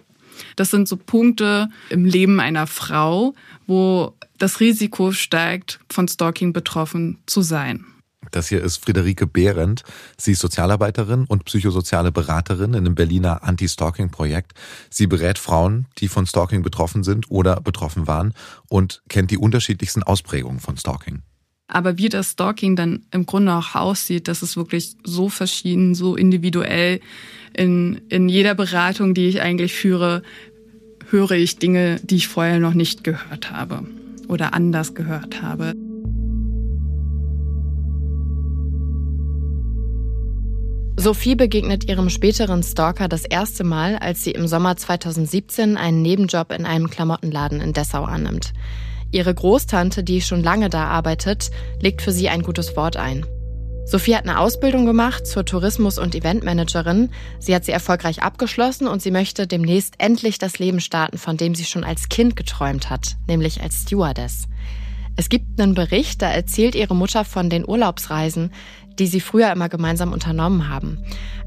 Das 0.56 0.72
sind 0.72 0.88
so 0.88 0.98
Punkte 0.98 1.70
im 1.90 2.06
Leben 2.06 2.40
einer 2.40 2.68
Frau, 2.68 3.34
wo 3.66 4.14
das 4.38 4.60
Risiko 4.60 5.12
steigt, 5.12 5.80
von 5.92 6.08
Stalking 6.08 6.54
betroffen 6.54 7.18
zu 7.26 7.42
sein. 7.42 7.86
Das 8.32 8.50
hier 8.50 8.62
ist 8.62 8.84
Friederike 8.84 9.26
Behrendt. 9.26 9.84
Sie 10.18 10.34
ist 10.34 10.40
Sozialarbeiterin 10.40 11.26
und 11.26 11.46
psychosoziale 11.46 12.12
Beraterin 12.12 12.72
in 12.72 12.80
einem 12.80 12.96
Berliner 12.96 13.44
Anti-Stalking-Projekt. 13.44 14.54
Sie 14.90 15.08
berät 15.08 15.38
Frauen, 15.38 15.88
die 16.00 16.08
von 16.08 16.26
Stalking 16.26 16.62
betroffen 16.62 17.04
sind 17.04 17.32
oder 17.32 17.62
betroffen 17.62 18.08
waren 18.08 18.34
und 18.70 19.02
kennt 19.08 19.32
die 19.32 19.38
unterschiedlichsten 19.38 20.04
Ausprägungen 20.04 20.60
von 20.60 20.78
Stalking. 20.78 21.22
Aber 21.68 21.98
wie 21.98 22.10
das 22.10 22.32
Stalking 22.32 22.76
dann 22.76 23.04
im 23.12 23.26
Grunde 23.26 23.54
auch 23.54 23.76
aussieht, 23.76 24.28
das 24.28 24.42
ist 24.42 24.56
wirklich 24.56 24.96
so 25.04 25.28
verschieden, 25.28 25.96
so 25.96 26.16
individuell. 26.16 27.02
In, 27.54 28.02
in 28.10 28.30
jeder 28.30 28.56
Beratung, 28.56 29.14
die 29.14 29.28
ich 29.28 29.42
eigentlich 29.42 29.74
führe, 29.74 30.22
höre 31.10 31.32
ich 31.32 31.58
Dinge, 31.58 32.00
die 32.04 32.18
ich 32.18 32.28
vorher 32.28 32.60
noch 32.60 32.74
nicht 32.74 33.04
gehört 33.04 33.52
habe 33.52 33.84
oder 34.30 34.54
anders 34.54 34.94
gehört 34.96 35.42
habe. 35.42 35.74
Sophie 41.00 41.36
begegnet 41.36 41.88
ihrem 41.88 42.10
späteren 42.10 42.64
Stalker 42.64 43.08
das 43.08 43.24
erste 43.24 43.64
Mal, 43.64 43.98
als 43.98 44.24
sie 44.24 44.32
im 44.32 44.48
Sommer 44.48 44.78
2017 44.78 45.78
einen 45.78 46.02
Nebenjob 46.02 46.52
in 46.52 46.66
einem 46.66 46.90
Klamottenladen 46.90 47.62
in 47.62 47.74
Dessau 47.74 48.04
annimmt. 48.04 48.54
Ihre 49.12 49.34
Großtante, 49.34 50.04
die 50.04 50.22
schon 50.22 50.44
lange 50.44 50.70
da 50.70 50.86
arbeitet, 50.86 51.52
legt 51.82 52.02
für 52.02 52.12
sie 52.12 52.30
ein 52.30 52.42
gutes 52.42 52.76
Wort 52.76 52.98
ein. 52.98 53.26
Sophie 53.86 54.18
hat 54.18 54.24
eine 54.28 54.40
Ausbildung 54.40 54.86
gemacht 54.86 55.26
zur 55.26 55.46
Tourismus- 55.46 55.98
und 55.98 56.14
Eventmanagerin. 56.14 57.10
Sie 57.40 57.56
hat 57.56 57.64
sie 57.64 57.72
erfolgreich 57.72 58.22
abgeschlossen 58.22 58.86
und 58.86 59.02
sie 59.02 59.12
möchte 59.12 59.48
demnächst 59.48 59.96
endlich 59.98 60.40
das 60.40 60.60
Leben 60.60 60.82
starten, 60.82 61.18
von 61.18 61.38
dem 61.38 61.56
sie 61.56 61.64
schon 61.64 61.86
als 61.86 62.10
Kind 62.10 62.36
geträumt 62.36 62.90
hat, 62.90 63.16
nämlich 63.28 63.62
als 63.64 63.84
Stewardess. 63.84 64.50
Es 65.16 65.30
gibt 65.30 65.60
einen 65.60 65.74
Bericht, 65.74 66.22
da 66.22 66.30
erzählt 66.30 66.76
ihre 66.76 66.96
Mutter 66.96 67.24
von 67.24 67.50
den 67.50 67.68
Urlaubsreisen, 67.68 68.52
die 69.00 69.08
sie 69.08 69.20
früher 69.20 69.52
immer 69.52 69.70
gemeinsam 69.70 70.12
unternommen 70.12 70.70
haben. 70.70 71.00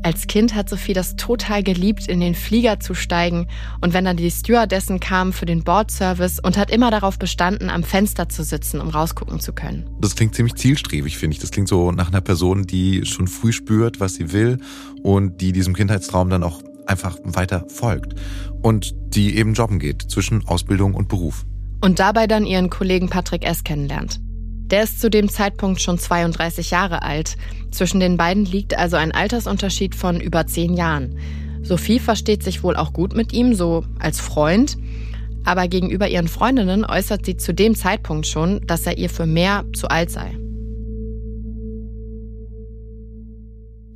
Als 0.02 0.26
Kind 0.26 0.54
hat 0.54 0.70
Sophie 0.70 0.94
das 0.94 1.16
total 1.16 1.62
geliebt, 1.62 2.08
in 2.08 2.20
den 2.20 2.34
Flieger 2.34 2.80
zu 2.80 2.94
steigen 2.94 3.48
und 3.80 3.92
wenn 3.92 4.04
dann 4.04 4.16
die 4.16 4.30
Stewardessen 4.30 4.98
kamen 4.98 5.32
für 5.32 5.44
den 5.44 5.62
Bordservice 5.62 6.38
und 6.40 6.56
hat 6.56 6.70
immer 6.70 6.90
darauf 6.90 7.18
bestanden, 7.18 7.68
am 7.68 7.82
Fenster 7.82 8.28
zu 8.28 8.42
sitzen, 8.42 8.80
um 8.80 8.88
rausgucken 8.88 9.40
zu 9.40 9.52
können. 9.52 9.90
Das 10.00 10.16
klingt 10.16 10.34
ziemlich 10.34 10.54
zielstrebig, 10.54 11.18
finde 11.18 11.34
ich. 11.34 11.40
Das 11.40 11.50
klingt 11.50 11.68
so 11.68 11.92
nach 11.92 12.08
einer 12.08 12.22
Person, 12.22 12.66
die 12.66 13.04
schon 13.04 13.28
früh 13.28 13.52
spürt, 13.52 14.00
was 14.00 14.14
sie 14.14 14.32
will 14.32 14.58
und 15.02 15.40
die 15.40 15.52
diesem 15.52 15.74
Kindheitstraum 15.74 16.30
dann 16.30 16.42
auch 16.42 16.62
einfach 16.86 17.18
weiter 17.22 17.66
folgt 17.68 18.14
und 18.62 18.94
die 19.14 19.36
eben 19.36 19.54
jobben 19.54 19.78
geht 19.78 20.02
zwischen 20.10 20.46
Ausbildung 20.46 20.94
und 20.94 21.08
Beruf. 21.08 21.44
Und 21.82 21.98
dabei 21.98 22.26
dann 22.26 22.44
ihren 22.44 22.70
Kollegen 22.70 23.08
Patrick 23.08 23.44
S. 23.44 23.64
kennenlernt. 23.64 24.20
Der 24.70 24.84
ist 24.84 25.00
zu 25.00 25.10
dem 25.10 25.28
Zeitpunkt 25.28 25.80
schon 25.82 25.98
32 25.98 26.70
Jahre 26.70 27.02
alt. 27.02 27.36
Zwischen 27.70 27.98
den 28.00 28.16
beiden 28.16 28.44
liegt 28.44 28.76
also 28.76 28.96
ein 28.96 29.12
Altersunterschied 29.12 29.94
von 29.94 30.20
über 30.20 30.46
zehn 30.46 30.74
Jahren. 30.74 31.18
Sophie 31.62 31.98
versteht 31.98 32.42
sich 32.42 32.62
wohl 32.62 32.76
auch 32.76 32.92
gut 32.92 33.14
mit 33.14 33.32
ihm, 33.32 33.54
so 33.54 33.84
als 33.98 34.20
Freund. 34.20 34.76
Aber 35.44 35.68
gegenüber 35.68 36.08
ihren 36.08 36.28
Freundinnen 36.28 36.84
äußert 36.84 37.26
sie 37.26 37.36
zu 37.36 37.52
dem 37.52 37.74
Zeitpunkt 37.74 38.26
schon, 38.26 38.60
dass 38.66 38.86
er 38.86 38.98
ihr 38.98 39.10
für 39.10 39.26
mehr 39.26 39.64
zu 39.74 39.88
alt 39.88 40.10
sei. 40.10 40.39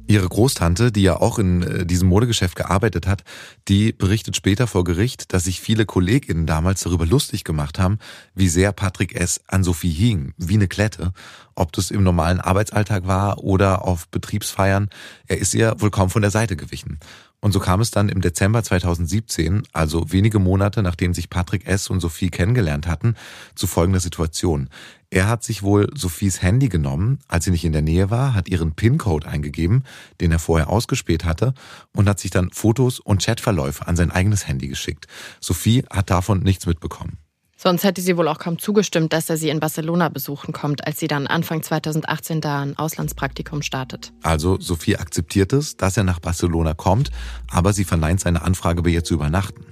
Ihre 0.06 0.28
Großtante, 0.28 0.92
die 0.92 1.02
ja 1.02 1.16
auch 1.16 1.38
in 1.38 1.62
äh, 1.62 1.86
diesem 1.86 2.08
Modegeschäft 2.08 2.56
gearbeitet 2.56 3.06
hat, 3.06 3.24
die 3.68 3.92
berichtet 3.92 4.36
später 4.36 4.66
vor 4.66 4.84
Gericht, 4.84 5.32
dass 5.32 5.44
sich 5.44 5.60
viele 5.60 5.86
KollegInnen 5.86 6.46
damals 6.46 6.82
darüber 6.82 7.06
lustig 7.06 7.44
gemacht 7.44 7.78
haben, 7.78 7.98
wie 8.34 8.48
sehr 8.48 8.72
Patrick 8.72 9.14
S. 9.14 9.40
an 9.46 9.64
Sophie 9.64 9.90
hing, 9.90 10.34
wie 10.36 10.54
eine 10.54 10.68
Klette. 10.68 11.12
Ob 11.54 11.72
das 11.72 11.90
im 11.90 12.02
normalen 12.02 12.40
Arbeitsalltag 12.40 13.06
war 13.06 13.38
oder 13.38 13.84
auf 13.86 14.08
Betriebsfeiern, 14.08 14.90
er 15.26 15.38
ist 15.38 15.54
ihr 15.54 15.74
wohl 15.78 15.90
kaum 15.90 16.10
von 16.10 16.22
der 16.22 16.30
Seite 16.30 16.56
gewichen. 16.56 16.98
Und 17.40 17.52
so 17.52 17.60
kam 17.60 17.82
es 17.82 17.90
dann 17.90 18.08
im 18.08 18.22
Dezember 18.22 18.62
2017, 18.62 19.64
also 19.74 20.10
wenige 20.10 20.38
Monate 20.38 20.82
nachdem 20.82 21.12
sich 21.12 21.28
Patrick 21.28 21.66
S. 21.66 21.88
und 21.88 22.00
Sophie 22.00 22.30
kennengelernt 22.30 22.86
hatten, 22.86 23.16
zu 23.54 23.66
folgender 23.66 24.00
Situation. 24.00 24.70
Er 25.14 25.28
hat 25.28 25.44
sich 25.44 25.62
wohl 25.62 25.88
Sophies 25.94 26.42
Handy 26.42 26.68
genommen, 26.68 27.20
als 27.28 27.44
sie 27.44 27.52
nicht 27.52 27.64
in 27.64 27.70
der 27.70 27.82
Nähe 27.82 28.10
war, 28.10 28.34
hat 28.34 28.48
ihren 28.48 28.72
PIN-Code 28.72 29.28
eingegeben, 29.28 29.84
den 30.20 30.32
er 30.32 30.40
vorher 30.40 30.68
ausgespäht 30.68 31.24
hatte, 31.24 31.54
und 31.94 32.08
hat 32.08 32.18
sich 32.18 32.32
dann 32.32 32.50
Fotos 32.50 32.98
und 32.98 33.24
Chatverläufe 33.24 33.86
an 33.86 33.94
sein 33.94 34.10
eigenes 34.10 34.48
Handy 34.48 34.66
geschickt. 34.66 35.06
Sophie 35.38 35.84
hat 35.88 36.10
davon 36.10 36.40
nichts 36.40 36.66
mitbekommen. 36.66 37.18
Sonst 37.56 37.84
hätte 37.84 38.02
sie 38.02 38.16
wohl 38.16 38.26
auch 38.26 38.40
kaum 38.40 38.58
zugestimmt, 38.58 39.12
dass 39.12 39.30
er 39.30 39.36
sie 39.36 39.50
in 39.50 39.60
Barcelona 39.60 40.08
besuchen 40.08 40.52
kommt, 40.52 40.84
als 40.84 40.98
sie 40.98 41.06
dann 41.06 41.28
Anfang 41.28 41.62
2018 41.62 42.40
da 42.40 42.62
ein 42.62 42.76
Auslandspraktikum 42.76 43.62
startet. 43.62 44.12
Also 44.22 44.58
Sophie 44.58 44.96
akzeptiert 44.96 45.52
es, 45.52 45.76
dass 45.76 45.96
er 45.96 46.02
nach 46.02 46.18
Barcelona 46.18 46.74
kommt, 46.74 47.12
aber 47.48 47.72
sie 47.72 47.84
verneint 47.84 48.18
seine 48.18 48.42
Anfrage, 48.42 48.82
bei 48.82 48.90
ihr 48.90 49.04
zu 49.04 49.14
übernachten. 49.14 49.64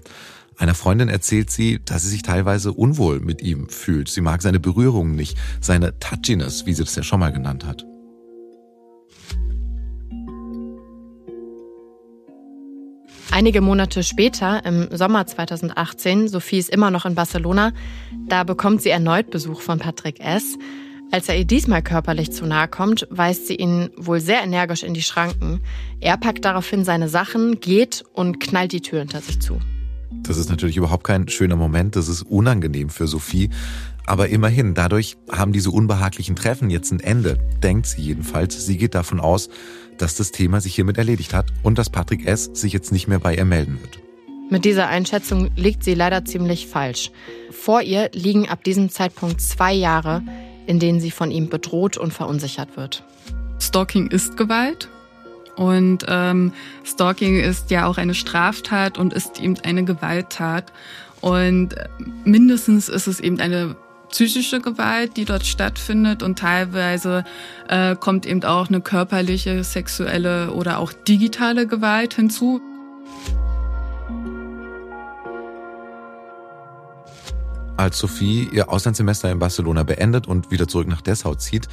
Einer 0.56 0.74
Freundin 0.74 1.08
erzählt 1.08 1.50
sie, 1.50 1.80
dass 1.84 2.02
sie 2.02 2.08
sich 2.08 2.22
teilweise 2.22 2.72
unwohl 2.72 3.20
mit 3.20 3.42
ihm 3.42 3.68
fühlt. 3.68 4.08
Sie 4.08 4.20
mag 4.20 4.42
seine 4.42 4.60
Berührungen 4.60 5.14
nicht, 5.16 5.36
seine 5.60 5.98
Touchiness, 5.98 6.66
wie 6.66 6.74
sie 6.74 6.84
das 6.84 6.94
ja 6.94 7.02
schon 7.02 7.20
mal 7.20 7.32
genannt 7.32 7.64
hat. 7.64 7.86
Einige 13.30 13.62
Monate 13.62 14.02
später, 14.02 14.62
im 14.66 14.94
Sommer 14.94 15.26
2018, 15.26 16.28
Sophie 16.28 16.58
ist 16.58 16.68
immer 16.68 16.90
noch 16.90 17.06
in 17.06 17.14
Barcelona, 17.14 17.72
da 18.28 18.44
bekommt 18.44 18.82
sie 18.82 18.90
erneut 18.90 19.30
Besuch 19.30 19.62
von 19.62 19.78
Patrick 19.78 20.20
S. 20.20 20.58
Als 21.10 21.30
er 21.30 21.38
ihr 21.38 21.46
diesmal 21.46 21.82
körperlich 21.82 22.30
zu 22.30 22.44
nahe 22.44 22.68
kommt, 22.68 23.06
weist 23.10 23.46
sie 23.46 23.56
ihn 23.56 23.88
wohl 23.96 24.20
sehr 24.20 24.42
energisch 24.42 24.82
in 24.82 24.92
die 24.92 25.02
Schranken. 25.02 25.62
Er 26.00 26.18
packt 26.18 26.44
daraufhin 26.44 26.84
seine 26.84 27.08
Sachen, 27.08 27.58
geht 27.60 28.04
und 28.12 28.38
knallt 28.38 28.72
die 28.72 28.82
Tür 28.82 28.98
hinter 29.00 29.22
sich 29.22 29.40
zu. 29.40 29.58
Das 30.22 30.36
ist 30.36 30.50
natürlich 30.50 30.76
überhaupt 30.76 31.04
kein 31.04 31.28
schöner 31.28 31.56
Moment, 31.56 31.96
das 31.96 32.08
ist 32.08 32.22
unangenehm 32.22 32.90
für 32.90 33.06
Sophie. 33.06 33.50
Aber 34.06 34.28
immerhin, 34.28 34.74
dadurch 34.74 35.16
haben 35.30 35.52
diese 35.52 35.70
unbehaglichen 35.70 36.36
Treffen 36.36 36.70
jetzt 36.70 36.90
ein 36.92 37.00
Ende, 37.00 37.38
denkt 37.62 37.86
sie 37.86 38.02
jedenfalls. 38.02 38.66
Sie 38.66 38.76
geht 38.76 38.94
davon 38.94 39.20
aus, 39.20 39.48
dass 39.98 40.16
das 40.16 40.32
Thema 40.32 40.60
sich 40.60 40.74
hiermit 40.74 40.98
erledigt 40.98 41.34
hat 41.34 41.46
und 41.62 41.78
dass 41.78 41.90
Patrick 41.90 42.26
S. 42.26 42.50
sich 42.52 42.72
jetzt 42.72 42.92
nicht 42.92 43.06
mehr 43.08 43.20
bei 43.20 43.36
ihr 43.36 43.44
melden 43.44 43.80
wird. 43.80 44.00
Mit 44.50 44.64
dieser 44.64 44.88
Einschätzung 44.88 45.50
liegt 45.56 45.82
sie 45.82 45.94
leider 45.94 46.24
ziemlich 46.24 46.66
falsch. 46.66 47.10
Vor 47.50 47.80
ihr 47.80 48.10
liegen 48.12 48.48
ab 48.48 48.64
diesem 48.64 48.90
Zeitpunkt 48.90 49.40
zwei 49.40 49.72
Jahre, 49.72 50.22
in 50.66 50.78
denen 50.78 51.00
sie 51.00 51.10
von 51.10 51.30
ihm 51.30 51.48
bedroht 51.48 51.96
und 51.96 52.12
verunsichert 52.12 52.76
wird. 52.76 53.04
Stalking 53.60 54.08
ist 54.08 54.36
Gewalt. 54.36 54.90
Und 55.56 56.04
ähm, 56.08 56.52
Stalking 56.84 57.38
ist 57.38 57.70
ja 57.70 57.86
auch 57.86 57.98
eine 57.98 58.14
Straftat 58.14 58.98
und 58.98 59.12
ist 59.12 59.40
eben 59.40 59.56
eine 59.64 59.84
Gewalttat. 59.84 60.72
Und 61.20 61.74
mindestens 62.24 62.88
ist 62.88 63.06
es 63.06 63.20
eben 63.20 63.40
eine 63.40 63.76
psychische 64.10 64.60
Gewalt, 64.60 65.16
die 65.16 65.24
dort 65.24 65.46
stattfindet 65.46 66.22
und 66.22 66.38
teilweise 66.38 67.24
äh, 67.68 67.96
kommt 67.96 68.26
eben 68.26 68.44
auch 68.44 68.68
eine 68.68 68.80
körperliche, 68.80 69.64
sexuelle 69.64 70.52
oder 70.52 70.78
auch 70.78 70.92
digitale 70.92 71.66
Gewalt 71.66 72.14
hinzu. 72.14 72.60
Als 77.82 77.98
Sophie 77.98 78.48
ihr 78.52 78.70
Auslandssemester 78.70 79.32
in 79.32 79.40
Barcelona 79.40 79.82
beendet 79.82 80.28
und 80.28 80.52
wieder 80.52 80.68
zurück 80.68 80.86
nach 80.86 81.00
Dessau 81.00 81.34
zieht, 81.34 81.66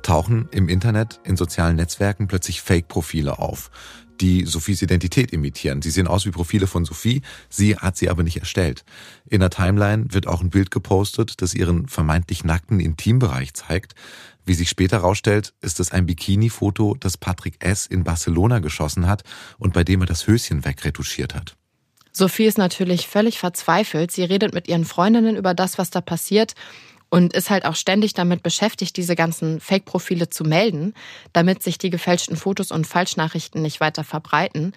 tauchen 0.00 0.48
im 0.52 0.68
Internet, 0.68 1.18
in 1.24 1.36
sozialen 1.36 1.74
Netzwerken 1.74 2.28
plötzlich 2.28 2.62
Fake-Profile 2.62 3.40
auf, 3.40 3.72
die 4.20 4.44
Sophies 4.44 4.82
Identität 4.82 5.32
imitieren. 5.32 5.82
Sie 5.82 5.90
sehen 5.90 6.06
aus 6.06 6.24
wie 6.24 6.30
Profile 6.30 6.68
von 6.68 6.84
Sophie, 6.84 7.20
sie 7.48 7.76
hat 7.76 7.96
sie 7.96 8.10
aber 8.10 8.22
nicht 8.22 8.36
erstellt. 8.36 8.84
In 9.28 9.40
der 9.40 9.50
Timeline 9.50 10.04
wird 10.10 10.28
auch 10.28 10.40
ein 10.40 10.50
Bild 10.50 10.70
gepostet, 10.70 11.42
das 11.42 11.52
ihren 11.52 11.88
vermeintlich 11.88 12.44
nackten 12.44 12.78
Intimbereich 12.78 13.52
zeigt. 13.52 13.96
Wie 14.44 14.54
sich 14.54 14.68
später 14.68 14.98
herausstellt, 14.98 15.52
ist 15.62 15.80
es 15.80 15.90
ein 15.90 16.06
Bikini-Foto, 16.06 16.94
das 17.00 17.16
Patrick 17.16 17.56
S. 17.58 17.86
in 17.86 18.04
Barcelona 18.04 18.60
geschossen 18.60 19.08
hat 19.08 19.24
und 19.58 19.72
bei 19.72 19.82
dem 19.82 20.00
er 20.02 20.06
das 20.06 20.28
Höschen 20.28 20.64
wegretuschiert 20.64 21.34
hat. 21.34 21.56
Sophie 22.16 22.46
ist 22.46 22.56
natürlich 22.56 23.08
völlig 23.08 23.38
verzweifelt. 23.38 24.10
Sie 24.10 24.24
redet 24.24 24.54
mit 24.54 24.68
ihren 24.68 24.86
Freundinnen 24.86 25.36
über 25.36 25.52
das, 25.52 25.76
was 25.76 25.90
da 25.90 26.00
passiert 26.00 26.54
und 27.10 27.34
ist 27.34 27.50
halt 27.50 27.66
auch 27.66 27.76
ständig 27.76 28.14
damit 28.14 28.42
beschäftigt, 28.42 28.96
diese 28.96 29.14
ganzen 29.14 29.60
Fake-Profile 29.60 30.30
zu 30.30 30.42
melden, 30.44 30.94
damit 31.34 31.62
sich 31.62 31.76
die 31.76 31.90
gefälschten 31.90 32.38
Fotos 32.38 32.70
und 32.70 32.86
Falschnachrichten 32.86 33.60
nicht 33.60 33.80
weiter 33.80 34.02
verbreiten. 34.02 34.72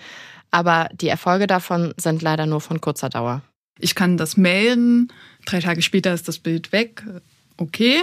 Aber 0.51 0.89
die 0.91 1.07
Erfolge 1.07 1.47
davon 1.47 1.93
sind 1.95 2.21
leider 2.21 2.45
nur 2.45 2.59
von 2.59 2.81
kurzer 2.81 3.07
Dauer. 3.07 3.41
Ich 3.79 3.95
kann 3.95 4.17
das 4.17 4.35
melden, 4.35 5.07
drei 5.45 5.61
Tage 5.61 5.81
später 5.81 6.13
ist 6.13 6.27
das 6.27 6.39
Bild 6.39 6.73
weg. 6.73 7.05
Okay, 7.55 8.01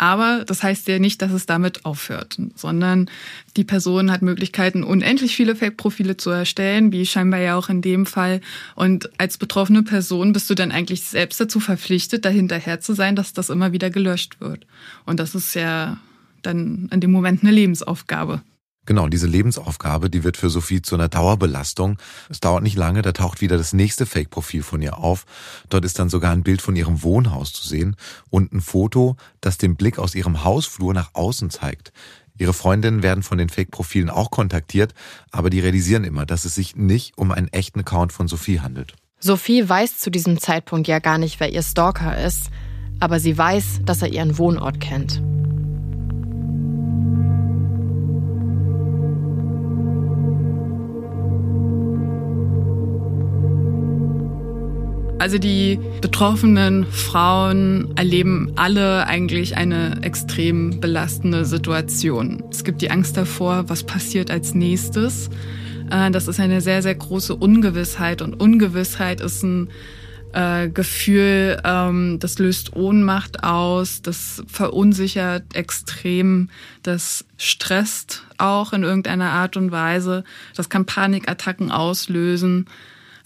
aber 0.00 0.46
das 0.46 0.62
heißt 0.62 0.88
ja 0.88 0.98
nicht, 0.98 1.20
dass 1.20 1.30
es 1.30 1.44
damit 1.44 1.84
aufhört, 1.84 2.38
sondern 2.54 3.10
die 3.58 3.64
Person 3.64 4.10
hat 4.10 4.22
Möglichkeiten, 4.22 4.82
unendlich 4.82 5.36
viele 5.36 5.54
Fake-Profile 5.54 6.16
zu 6.16 6.30
erstellen, 6.30 6.90
wie 6.90 7.04
scheinbar 7.04 7.40
ja 7.40 7.54
auch 7.54 7.68
in 7.68 7.82
dem 7.82 8.06
Fall. 8.06 8.40
Und 8.74 9.10
als 9.20 9.36
betroffene 9.36 9.82
Person 9.82 10.32
bist 10.32 10.48
du 10.48 10.54
dann 10.54 10.72
eigentlich 10.72 11.02
selbst 11.02 11.38
dazu 11.38 11.60
verpflichtet, 11.60 12.24
dahinterher 12.24 12.80
zu 12.80 12.94
sein, 12.94 13.14
dass 13.14 13.34
das 13.34 13.50
immer 13.50 13.72
wieder 13.72 13.90
gelöscht 13.90 14.40
wird. 14.40 14.66
Und 15.04 15.20
das 15.20 15.34
ist 15.34 15.54
ja 15.54 15.98
dann 16.40 16.88
in 16.90 17.00
dem 17.00 17.12
Moment 17.12 17.42
eine 17.42 17.52
Lebensaufgabe. 17.52 18.40
Genau, 18.86 19.08
diese 19.08 19.26
Lebensaufgabe, 19.26 20.10
die 20.10 20.24
wird 20.24 20.36
für 20.36 20.50
Sophie 20.50 20.82
zu 20.82 20.94
einer 20.94 21.08
Dauerbelastung. 21.08 21.98
Es 22.28 22.40
dauert 22.40 22.62
nicht 22.62 22.76
lange, 22.76 23.02
da 23.02 23.12
taucht 23.12 23.40
wieder 23.40 23.56
das 23.56 23.72
nächste 23.72 24.06
Fake-Profil 24.06 24.62
von 24.62 24.80
ihr 24.82 24.98
auf. 24.98 25.26
Dort 25.68 25.84
ist 25.84 25.98
dann 25.98 26.08
sogar 26.08 26.32
ein 26.32 26.42
Bild 26.42 26.62
von 26.62 26.74
ihrem 26.76 27.02
Wohnhaus 27.02 27.52
zu 27.52 27.66
sehen 27.66 27.96
und 28.30 28.52
ein 28.52 28.60
Foto, 28.60 29.16
das 29.40 29.58
den 29.58 29.76
Blick 29.76 29.98
aus 29.98 30.14
ihrem 30.14 30.44
Hausflur 30.44 30.94
nach 30.94 31.10
außen 31.14 31.50
zeigt. 31.50 31.92
Ihre 32.38 32.54
Freundinnen 32.54 33.02
werden 33.02 33.22
von 33.22 33.36
den 33.36 33.50
Fake-Profilen 33.50 34.08
auch 34.08 34.30
kontaktiert, 34.30 34.94
aber 35.30 35.50
die 35.50 35.60
realisieren 35.60 36.04
immer, 36.04 36.24
dass 36.24 36.46
es 36.46 36.54
sich 36.54 36.74
nicht 36.74 37.18
um 37.18 37.32
einen 37.32 37.48
echten 37.48 37.80
Account 37.80 38.14
von 38.14 38.28
Sophie 38.28 38.60
handelt. 38.60 38.94
Sophie 39.20 39.68
weiß 39.68 39.98
zu 39.98 40.10
diesem 40.10 40.40
Zeitpunkt 40.40 40.88
ja 40.88 41.00
gar 41.00 41.18
nicht, 41.18 41.38
wer 41.38 41.52
ihr 41.52 41.62
Stalker 41.62 42.18
ist, 42.24 42.46
aber 42.98 43.20
sie 43.20 43.36
weiß, 43.36 43.80
dass 43.84 44.00
er 44.00 44.08
ihren 44.08 44.38
Wohnort 44.38 44.80
kennt. 44.80 45.20
Also 55.20 55.36
die 55.36 55.78
betroffenen 56.00 56.86
Frauen 56.86 57.94
erleben 57.94 58.52
alle 58.56 59.06
eigentlich 59.06 59.54
eine 59.54 60.02
extrem 60.02 60.80
belastende 60.80 61.44
Situation. 61.44 62.42
Es 62.50 62.64
gibt 62.64 62.80
die 62.80 62.90
Angst 62.90 63.18
davor, 63.18 63.68
was 63.68 63.84
passiert 63.84 64.30
als 64.30 64.54
nächstes. 64.54 65.28
Äh, 65.90 66.10
das 66.10 66.26
ist 66.26 66.40
eine 66.40 66.62
sehr, 66.62 66.80
sehr 66.80 66.94
große 66.94 67.36
Ungewissheit 67.36 68.22
und 68.22 68.40
Ungewissheit 68.40 69.20
ist 69.20 69.42
ein 69.42 69.68
äh, 70.32 70.70
Gefühl, 70.70 71.60
ähm, 71.64 72.18
das 72.18 72.38
löst 72.38 72.74
Ohnmacht 72.74 73.44
aus, 73.44 74.00
das 74.00 74.42
verunsichert 74.46 75.54
extrem, 75.54 76.48
das 76.82 77.26
stresst 77.36 78.24
auch 78.38 78.72
in 78.72 78.84
irgendeiner 78.84 79.32
Art 79.32 79.58
und 79.58 79.70
Weise, 79.70 80.24
das 80.56 80.70
kann 80.70 80.86
Panikattacken 80.86 81.70
auslösen. 81.70 82.64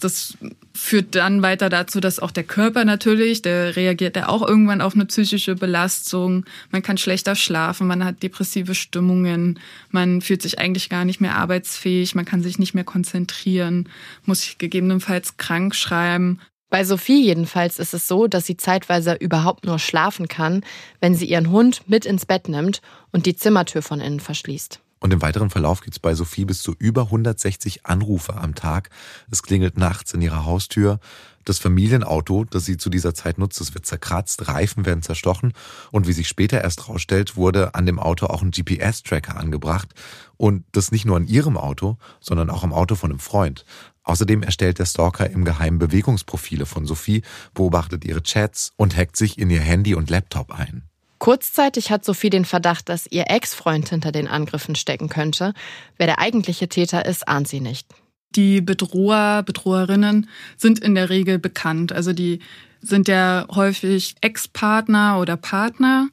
Das 0.01 0.37
führt 0.75 1.15
dann 1.15 1.41
weiter 1.41 1.69
dazu, 1.69 2.01
dass 2.01 2.19
auch 2.19 2.31
der 2.31 2.43
Körper 2.43 2.83
natürlich, 2.83 3.41
der 3.41 3.75
reagiert 3.75 4.17
ja 4.17 4.27
auch 4.27 4.45
irgendwann 4.45 4.81
auf 4.81 4.93
eine 4.93 5.05
psychische 5.05 5.55
Belastung. 5.55 6.45
Man 6.69 6.83
kann 6.83 6.97
schlechter 6.97 7.35
schlafen, 7.35 7.87
man 7.87 8.03
hat 8.03 8.21
depressive 8.21 8.75
Stimmungen, 8.75 9.59
man 9.89 10.21
fühlt 10.21 10.41
sich 10.41 10.59
eigentlich 10.59 10.89
gar 10.89 11.05
nicht 11.05 11.21
mehr 11.21 11.35
arbeitsfähig, 11.35 12.13
man 12.13 12.25
kann 12.25 12.43
sich 12.43 12.59
nicht 12.59 12.73
mehr 12.73 12.83
konzentrieren, 12.83 13.87
muss 14.25 14.41
sich 14.41 14.57
gegebenenfalls 14.57 15.37
krank 15.37 15.75
schreiben. 15.75 16.41
Bei 16.69 16.83
Sophie 16.83 17.23
jedenfalls 17.23 17.79
ist 17.79 17.93
es 17.93 18.07
so, 18.07 18.27
dass 18.27 18.45
sie 18.45 18.57
zeitweise 18.57 19.13
überhaupt 19.13 19.65
nur 19.65 19.79
schlafen 19.79 20.27
kann, 20.27 20.61
wenn 20.99 21.15
sie 21.15 21.25
ihren 21.25 21.51
Hund 21.51 21.83
mit 21.87 22.05
ins 22.05 22.25
Bett 22.25 22.49
nimmt 22.49 22.81
und 23.11 23.25
die 23.25 23.35
Zimmertür 23.35 23.81
von 23.81 24.01
innen 24.01 24.19
verschließt. 24.19 24.81
Und 25.05 25.13
im 25.13 25.21
weiteren 25.21 25.51
Verlauf 25.51 25.81
gibt 25.81 25.93
es 25.93 25.99
bei 25.99 26.15
Sophie 26.15 26.45
bis 26.45 26.63
zu 26.63 26.73
über 26.79 27.03
160 27.03 27.85
Anrufe 27.85 28.33
am 28.37 28.55
Tag. 28.55 28.89
Es 29.29 29.43
klingelt 29.43 29.77
nachts 29.77 30.15
in 30.15 30.21
ihrer 30.23 30.45
Haustür. 30.47 30.99
Das 31.43 31.59
Familienauto, 31.59 32.45
das 32.45 32.65
sie 32.65 32.77
zu 32.77 32.89
dieser 32.89 33.13
Zeit 33.13 33.37
nutzt, 33.37 33.61
das 33.61 33.75
wird 33.75 33.85
zerkratzt, 33.85 34.47
Reifen 34.47 34.87
werden 34.87 35.03
zerstochen 35.03 35.53
und 35.91 36.07
wie 36.07 36.11
sich 36.11 36.27
später 36.27 36.59
erst 36.59 36.89
rausstellt, 36.89 37.35
wurde 37.35 37.75
an 37.75 37.85
dem 37.85 37.99
Auto 37.99 38.25
auch 38.25 38.41
ein 38.41 38.49
GPS-Tracker 38.49 39.37
angebracht 39.37 39.89
und 40.37 40.65
das 40.71 40.91
nicht 40.91 41.05
nur 41.05 41.17
an 41.17 41.27
ihrem 41.27 41.55
Auto, 41.55 41.99
sondern 42.19 42.49
auch 42.49 42.63
am 42.63 42.73
Auto 42.73 42.95
von 42.95 43.11
einem 43.11 43.19
Freund. 43.19 43.63
Außerdem 44.05 44.41
erstellt 44.41 44.79
der 44.79 44.87
Stalker 44.87 45.29
im 45.29 45.45
Geheimen 45.45 45.77
Bewegungsprofile 45.77 46.65
von 46.65 46.87
Sophie, 46.87 47.21
beobachtet 47.53 48.05
ihre 48.05 48.23
Chats 48.23 48.71
und 48.75 48.97
hackt 48.97 49.17
sich 49.17 49.37
in 49.37 49.51
ihr 49.51 49.61
Handy 49.61 49.93
und 49.93 50.09
Laptop 50.09 50.51
ein. 50.51 50.89
Kurzzeitig 51.25 51.89
hat 51.89 52.05
Sophie 52.05 52.29
den 52.29 52.45
Verdacht, 52.45 52.87
dass 52.87 53.07
ihr 53.07 53.31
Ex-Freund 53.31 53.89
hinter 53.89 54.11
den 54.11 54.27
Angriffen 54.27 54.75
stecken 54.75 55.09
könnte. 55.09 55.55
Wer 55.97 56.05
der 56.05 56.19
eigentliche 56.19 56.69
Täter 56.69 57.07
ist, 57.07 57.27
ahnt 57.27 57.47
sie 57.47 57.61
nicht. 57.61 57.87
Die 58.35 58.61
Bedroher, 58.61 59.41
Bedroherinnen 59.41 60.29
sind 60.55 60.77
in 60.77 60.93
der 60.93 61.09
Regel 61.09 61.39
bekannt. 61.39 61.91
Also 61.91 62.13
die 62.13 62.41
sind 62.79 63.07
ja 63.07 63.47
häufig 63.49 64.13
Ex-Partner 64.21 65.19
oder 65.19 65.35
Partner. 65.35 66.09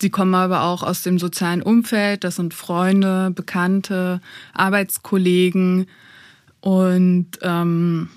Sie 0.00 0.10
kommen 0.10 0.36
aber 0.36 0.62
auch 0.62 0.84
aus 0.84 1.02
dem 1.02 1.18
sozialen 1.18 1.60
Umfeld. 1.60 2.22
Das 2.22 2.36
sind 2.36 2.54
Freunde, 2.54 3.32
Bekannte, 3.32 4.20
Arbeitskollegen. 4.54 5.88
Und 6.60 7.30
ähm, 7.42 8.10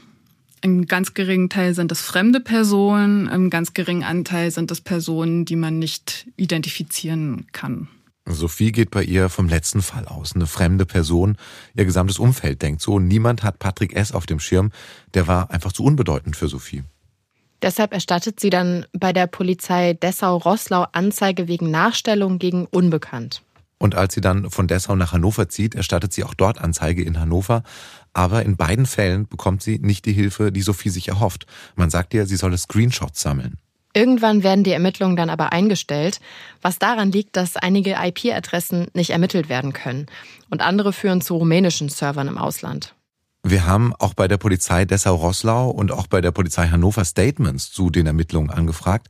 im 0.62 0.86
ganz 0.86 1.14
geringen 1.14 1.50
Teil 1.50 1.74
sind 1.74 1.92
es 1.92 2.02
fremde 2.02 2.40
Personen, 2.40 3.28
im 3.28 3.50
ganz 3.50 3.74
geringen 3.74 4.04
Anteil 4.04 4.52
sind 4.52 4.72
es 4.72 4.82
Personen, 4.82 5.46
die 5.46 5.56
man 5.56 5.80
nicht 5.80 6.28
identifizieren 6.38 7.48
kann. 7.52 7.88
Sophie 8.26 8.72
geht 8.72 8.92
bei 8.92 9.04
ihr 9.04 9.30
vom 9.30 9.50
letzten 9.50 9.82
Fall 9.82 10.06
aus. 10.06 10.36
Eine 10.36 10.46
fremde 10.46 10.86
Person, 10.86 11.38
ihr 11.76 11.86
gesamtes 11.86 12.20
Umfeld 12.20 12.62
denkt 12.62 12.82
so, 12.82 13.00
niemand 13.00 13.44
hat 13.44 13.60
Patrick 13.60 13.96
S. 13.96 14.12
auf 14.12 14.26
dem 14.26 14.40
Schirm, 14.40 14.72
der 15.14 15.28
war 15.28 15.52
einfach 15.52 15.72
zu 15.72 15.84
unbedeutend 15.84 16.36
für 16.36 16.48
Sophie. 16.48 16.84
Deshalb 17.62 17.94
erstattet 17.94 18.40
sie 18.40 18.50
dann 18.50 18.86
bei 18.94 19.12
der 19.12 19.28
Polizei 19.28 19.94
Dessau-Rosslau 19.94 20.86
Anzeige 20.94 21.48
wegen 21.48 21.72
Nachstellung 21.72 22.40
gegen 22.40 22.66
Unbekannt. 22.68 23.42
Und 23.80 23.96
als 23.96 24.14
sie 24.14 24.22
dann 24.22 24.50
von 24.52 24.68
Dessau 24.68 24.96
nach 24.96 25.14
Hannover 25.14 25.48
zieht, 25.48 25.74
erstattet 25.74 26.12
sie 26.14 26.26
auch 26.26 26.34
dort 26.34 26.60
Anzeige 26.60 27.02
in 27.02 27.20
Hannover. 27.20 27.64
Aber 28.14 28.44
in 28.44 28.58
beiden 28.58 28.86
Fällen 28.86 29.28
bekommt 29.28 29.62
sie 29.62 29.80
nicht 29.80 30.06
die 30.06 30.14
Hilfe, 30.14 30.52
die 30.52 30.62
Sophie 30.62 30.90
sich 30.90 31.08
erhofft. 31.08 31.46
Man 31.76 31.90
sagt 31.90 32.14
ihr, 32.14 32.26
sie 32.26 32.36
solle 32.36 32.58
Screenshots 32.58 33.22
sammeln. 33.22 33.58
Irgendwann 33.94 34.44
werden 34.44 34.64
die 34.64 34.72
Ermittlungen 34.72 35.16
dann 35.16 35.30
aber 35.30 35.52
eingestellt, 35.52 36.20
was 36.62 36.78
daran 36.78 37.12
liegt, 37.12 37.36
dass 37.36 37.58
einige 37.58 37.96
IP-Adressen 38.00 38.88
nicht 38.94 39.10
ermittelt 39.10 39.50
werden 39.50 39.74
können 39.74 40.06
und 40.50 40.62
andere 40.62 40.94
führen 40.94 41.22
zu 41.22 41.38
rumänischen 41.38 41.90
Servern 41.90 42.28
im 42.28 42.38
Ausland. 42.38 42.94
Wir 43.44 43.66
haben 43.66 43.94
auch 44.00 44.14
bei 44.14 44.28
der 44.28 44.38
Polizei 44.38 44.84
Dessau-Rosslau 44.84 45.70
und 45.70 45.94
auch 45.94 46.08
bei 46.08 46.20
der 46.20 46.32
Polizei 46.32 46.68
Hannover 46.68 47.06
Statements 47.06 47.72
zu 47.72 47.90
den 47.90 48.06
Ermittlungen 48.06 48.50
angefragt. 48.50 49.08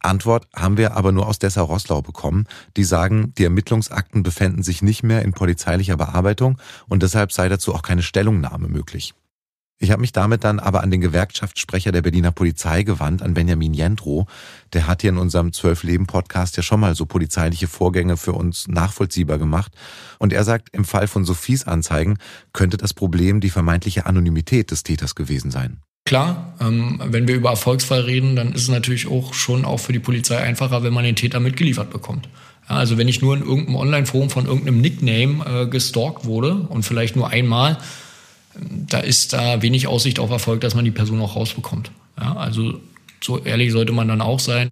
Antwort 0.00 0.48
haben 0.54 0.76
wir 0.76 0.96
aber 0.96 1.12
nur 1.12 1.28
aus 1.28 1.38
Dessau-Rosslau 1.38 2.02
bekommen. 2.02 2.46
Die 2.76 2.82
sagen, 2.82 3.32
die 3.38 3.44
Ermittlungsakten 3.44 4.24
befänden 4.24 4.64
sich 4.64 4.82
nicht 4.82 5.04
mehr 5.04 5.22
in 5.22 5.32
polizeilicher 5.32 5.96
Bearbeitung 5.96 6.58
und 6.88 7.04
deshalb 7.04 7.30
sei 7.30 7.48
dazu 7.48 7.72
auch 7.72 7.82
keine 7.82 8.02
Stellungnahme 8.02 8.68
möglich. 8.68 9.14
Ich 9.80 9.92
habe 9.92 10.00
mich 10.00 10.10
damit 10.10 10.42
dann 10.42 10.58
aber 10.58 10.82
an 10.82 10.90
den 10.90 11.00
Gewerkschaftssprecher 11.00 11.92
der 11.92 12.02
Berliner 12.02 12.32
Polizei 12.32 12.82
gewandt, 12.82 13.22
an 13.22 13.34
Benjamin 13.34 13.74
Jendro. 13.74 14.26
Der 14.72 14.88
hat 14.88 15.02
hier 15.02 15.10
in 15.10 15.18
unserem 15.18 15.52
Zwölf-Leben-Podcast 15.52 16.56
ja 16.56 16.64
schon 16.64 16.80
mal 16.80 16.96
so 16.96 17.06
polizeiliche 17.06 17.68
Vorgänge 17.68 18.16
für 18.16 18.32
uns 18.32 18.66
nachvollziehbar 18.66 19.38
gemacht. 19.38 19.72
Und 20.18 20.32
er 20.32 20.42
sagt, 20.42 20.70
im 20.72 20.84
Fall 20.84 21.06
von 21.06 21.24
Sophies 21.24 21.64
Anzeigen 21.64 22.18
könnte 22.52 22.76
das 22.76 22.92
Problem 22.92 23.40
die 23.40 23.50
vermeintliche 23.50 24.06
Anonymität 24.06 24.72
des 24.72 24.82
Täters 24.82 25.14
gewesen 25.14 25.52
sein. 25.52 25.80
Klar, 26.04 26.54
ähm, 26.60 27.00
wenn 27.04 27.28
wir 27.28 27.36
über 27.36 27.50
Erfolgsfall 27.50 28.00
reden, 28.00 28.34
dann 28.34 28.54
ist 28.54 28.62
es 28.62 28.68
natürlich 28.68 29.06
auch 29.06 29.32
schon 29.32 29.64
auch 29.64 29.78
für 29.78 29.92
die 29.92 29.98
Polizei 30.00 30.38
einfacher, 30.38 30.82
wenn 30.82 30.92
man 30.92 31.04
den 31.04 31.16
Täter 31.16 31.38
mitgeliefert 31.38 31.90
bekommt. 31.90 32.28
Ja, 32.68 32.76
also 32.76 32.98
wenn 32.98 33.06
ich 33.08 33.22
nur 33.22 33.36
in 33.36 33.42
irgendeinem 33.42 33.76
Online-Forum 33.76 34.30
von 34.30 34.46
irgendeinem 34.46 34.80
Nickname 34.80 35.44
äh, 35.44 35.66
gestalkt 35.66 36.24
wurde 36.24 36.54
und 36.54 36.82
vielleicht 36.82 37.14
nur 37.14 37.28
einmal, 37.28 37.78
da 38.60 39.00
ist 39.00 39.32
da 39.32 39.62
wenig 39.62 39.86
Aussicht 39.86 40.18
auf 40.18 40.30
Erfolg, 40.30 40.60
dass 40.60 40.74
man 40.74 40.84
die 40.84 40.90
Person 40.90 41.20
auch 41.20 41.36
rausbekommt. 41.36 41.90
Ja, 42.20 42.36
also 42.36 42.80
so 43.20 43.38
ehrlich 43.38 43.72
sollte 43.72 43.92
man 43.92 44.08
dann 44.08 44.20
auch 44.20 44.40
sein. 44.40 44.70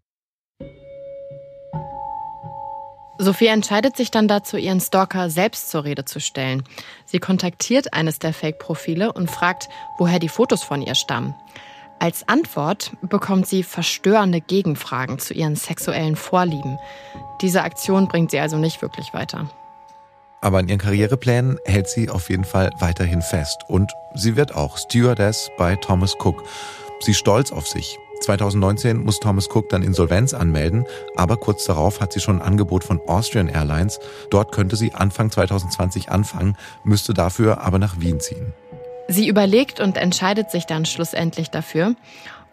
Sophie 3.19 3.47
entscheidet 3.47 3.97
sich 3.97 4.11
dann 4.11 4.29
dazu, 4.29 4.59
ihren 4.59 4.81
Stalker 4.81 5.31
selbst 5.31 5.71
zur 5.71 5.85
Rede 5.85 6.05
zu 6.05 6.21
stellen. 6.21 6.65
Sie 7.07 7.19
kontaktiert 7.19 7.95
eines 7.95 8.19
der 8.19 8.35
Fake-Profile 8.35 9.13
und 9.13 9.31
fragt, 9.31 9.69
woher 9.97 10.19
die 10.19 10.29
Fotos 10.29 10.63
von 10.63 10.83
ihr 10.83 10.95
stammen. 10.95 11.35
Als 11.99 12.29
Antwort 12.29 12.93
bekommt 13.01 13.47
sie 13.47 13.63
verstörende 13.63 14.43
Gegenfragen 14.43 15.19
zu 15.19 15.33
ihren 15.33 15.57
sexuellen 15.57 16.15
Vorlieben. 16.15 16.79
Diese 17.41 17.63
Aktion 17.63 18.07
bringt 18.07 18.33
sie 18.33 18.39
also 18.39 18.59
nicht 18.59 18.83
wirklich 18.83 19.15
weiter. 19.15 19.49
Aber 20.47 20.59
an 20.59 20.69
ihren 20.69 20.79
Karriereplänen 20.79 21.59
hält 21.65 21.89
sie 21.89 22.09
auf 22.09 22.31
jeden 22.31 22.45
Fall 22.45 22.71
weiterhin 22.79 23.21
fest. 23.21 23.65
Und 23.67 23.91
sie 24.15 24.37
wird 24.37 24.55
auch 24.55 24.79
Stewardess 24.79 25.51
bei 25.59 25.75
Thomas 25.75 26.15
Cook. 26.23 26.45
Sie 27.01 27.11
ist 27.11 27.19
stolz 27.19 27.51
auf 27.51 27.67
sich. 27.67 27.99
2019 28.21 29.03
muss 29.03 29.19
Thomas 29.19 29.49
Cook 29.53 29.69
dann 29.71 29.83
Insolvenz 29.83 30.35
anmelden, 30.35 30.85
aber 31.17 31.37
kurz 31.37 31.65
darauf 31.65 32.01
hat 32.01 32.13
sie 32.13 32.21
schon 32.21 32.41
ein 32.41 32.47
Angebot 32.47 32.85
von 32.85 33.01
Austrian 33.09 33.49
Airlines. 33.49 33.99
Dort 34.31 34.53
könnte 34.53 34.77
sie 34.77 34.95
Anfang 34.95 35.33
2020 35.33 36.11
anfangen, 36.13 36.57
müsste 36.85 37.13
dafür 37.13 37.63
aber 37.63 37.81
nach 37.81 37.99
Wien 37.99 38.21
ziehen. 38.21 38.55
Sie 39.09 39.27
überlegt 39.27 39.81
und 39.81 39.97
entscheidet 39.97 40.53
sich 40.53 40.67
dann 40.67 40.85
schlussendlich 40.85 41.51
dafür 41.51 41.97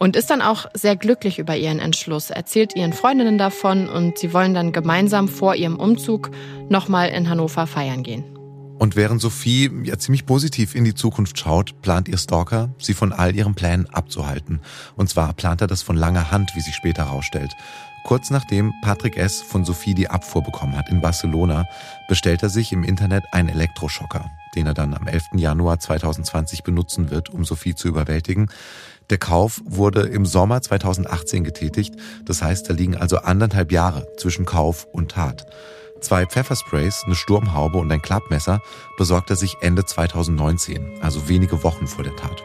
und 0.03 0.17
ist 0.17 0.29
dann 0.29 0.41
auch 0.41 0.65
sehr 0.73 0.97
glücklich 0.97 1.39
über 1.39 1.55
ihren 1.55 1.79
Entschluss, 1.79 2.29
erzählt 2.29 2.75
ihren 2.75 2.91
Freundinnen 2.91 3.37
davon 3.37 3.87
und 3.87 4.17
sie 4.17 4.33
wollen 4.33 4.53
dann 4.53 4.73
gemeinsam 4.73 5.29
vor 5.29 5.55
ihrem 5.55 5.77
Umzug 5.77 6.29
nochmal 6.67 7.07
in 7.07 7.29
Hannover 7.29 7.67
feiern 7.67 8.03
gehen. 8.03 8.25
Und 8.77 8.97
während 8.97 9.21
Sophie 9.21 9.71
ja 9.85 9.97
ziemlich 9.97 10.25
positiv 10.25 10.75
in 10.75 10.83
die 10.83 10.93
Zukunft 10.93 11.39
schaut, 11.39 11.81
plant 11.81 12.09
ihr 12.09 12.17
Stalker, 12.17 12.75
sie 12.79 12.93
von 12.93 13.13
all 13.13 13.33
ihren 13.33 13.55
Plänen 13.55 13.87
abzuhalten. 13.93 14.59
Und 14.97 15.09
zwar 15.09 15.31
plant 15.31 15.61
er 15.61 15.67
das 15.67 15.83
von 15.83 15.95
langer 15.95 16.31
Hand, 16.31 16.53
wie 16.53 16.59
sich 16.59 16.75
später 16.75 17.05
herausstellt. 17.05 17.53
Kurz 18.03 18.29
nachdem 18.29 18.73
Patrick 18.81 19.15
S. 19.15 19.41
von 19.41 19.63
Sophie 19.63 19.93
die 19.93 20.09
Abfuhr 20.09 20.43
bekommen 20.43 20.75
hat 20.75 20.89
in 20.89 20.99
Barcelona, 20.99 21.65
bestellt 22.09 22.43
er 22.43 22.49
sich 22.49 22.73
im 22.73 22.83
Internet 22.83 23.23
einen 23.31 23.47
Elektroschocker, 23.47 24.29
den 24.55 24.67
er 24.67 24.73
dann 24.73 24.93
am 24.93 25.07
11. 25.07 25.29
Januar 25.35 25.79
2020 25.79 26.63
benutzen 26.63 27.09
wird, 27.09 27.29
um 27.29 27.45
Sophie 27.45 27.75
zu 27.75 27.87
überwältigen. 27.87 28.49
Der 29.13 29.19
Kauf 29.19 29.62
wurde 29.63 30.08
im 30.08 30.26
Sommer 30.26 30.63
2018 30.63 31.43
getätigt, 31.43 31.93
das 32.26 32.41
heißt, 32.41 32.67
da 32.67 32.73
liegen 32.73 32.97
also 32.97 33.17
anderthalb 33.17 33.71
Jahre 33.71 34.08
zwischen 34.17 34.43
Kauf 34.43 34.88
und 34.91 35.12
Tat. 35.12 35.45
Zwei 36.02 36.26
Pfeffersprays, 36.26 37.04
eine 37.06 37.13
Sturmhaube 37.13 37.78
und 37.78 37.91
ein 37.91 38.02
Klappmesser 38.02 38.60
besorgt 38.97 39.30
er 39.30 39.36
sich 39.36 39.58
Ende 39.62 39.86
2019, 39.86 40.97
also 40.99 41.30
wenige 41.30 41.63
Wochen 41.63 41.86
vor 41.86 42.04
der 42.04 42.15
Tat. 42.15 42.43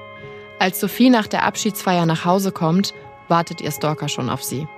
Als 0.59 0.79
Sophie 0.79 1.09
nach 1.09 1.27
der 1.27 1.45
Abschiedsfeier 1.45 2.05
nach 2.05 2.27
Hause 2.27 2.53
kommt, 2.53 2.93
wartet 3.29 3.63
ihr 3.63 3.73
Stalker 3.73 4.11
schon 4.11 4.29
auf 4.29 4.45
sie. 4.45 4.69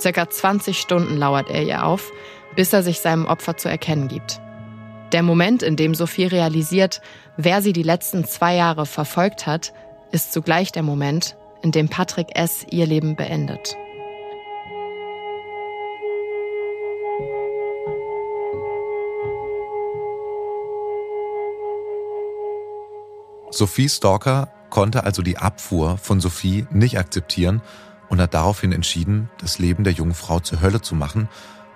Circa 0.00 0.30
20 0.30 0.80
Stunden 0.80 1.18
lauert 1.18 1.50
er 1.50 1.64
ihr 1.64 1.84
auf, 1.84 2.12
bis 2.54 2.72
er 2.72 2.82
sich 2.82 3.00
seinem 3.00 3.26
Opfer 3.26 3.58
zu 3.58 3.68
erkennen 3.68 4.08
gibt. 4.08 4.40
Der 5.12 5.22
Moment, 5.22 5.62
in 5.62 5.76
dem 5.76 5.94
Sophie 5.94 6.24
realisiert, 6.24 7.02
wer 7.36 7.60
sie 7.60 7.74
die 7.74 7.82
letzten 7.82 8.24
zwei 8.24 8.56
Jahre 8.56 8.86
verfolgt 8.86 9.46
hat, 9.46 9.74
ist 10.16 10.32
zugleich 10.32 10.72
der 10.72 10.82
Moment, 10.82 11.36
in 11.60 11.72
dem 11.72 11.90
Patrick 11.90 12.28
S. 12.34 12.64
ihr 12.70 12.86
Leben 12.86 13.16
beendet. 13.16 13.76
Sophie 23.50 23.90
Stalker 23.90 24.50
konnte 24.70 25.04
also 25.04 25.20
die 25.20 25.36
Abfuhr 25.36 25.98
von 25.98 26.20
Sophie 26.20 26.66
nicht 26.70 26.98
akzeptieren 26.98 27.60
und 28.08 28.18
hat 28.18 28.32
daraufhin 28.32 28.72
entschieden, 28.72 29.28
das 29.36 29.58
Leben 29.58 29.84
der 29.84 29.92
jungen 29.92 30.14
Frau 30.14 30.40
zur 30.40 30.62
Hölle 30.62 30.80
zu 30.80 30.94
machen 30.94 31.28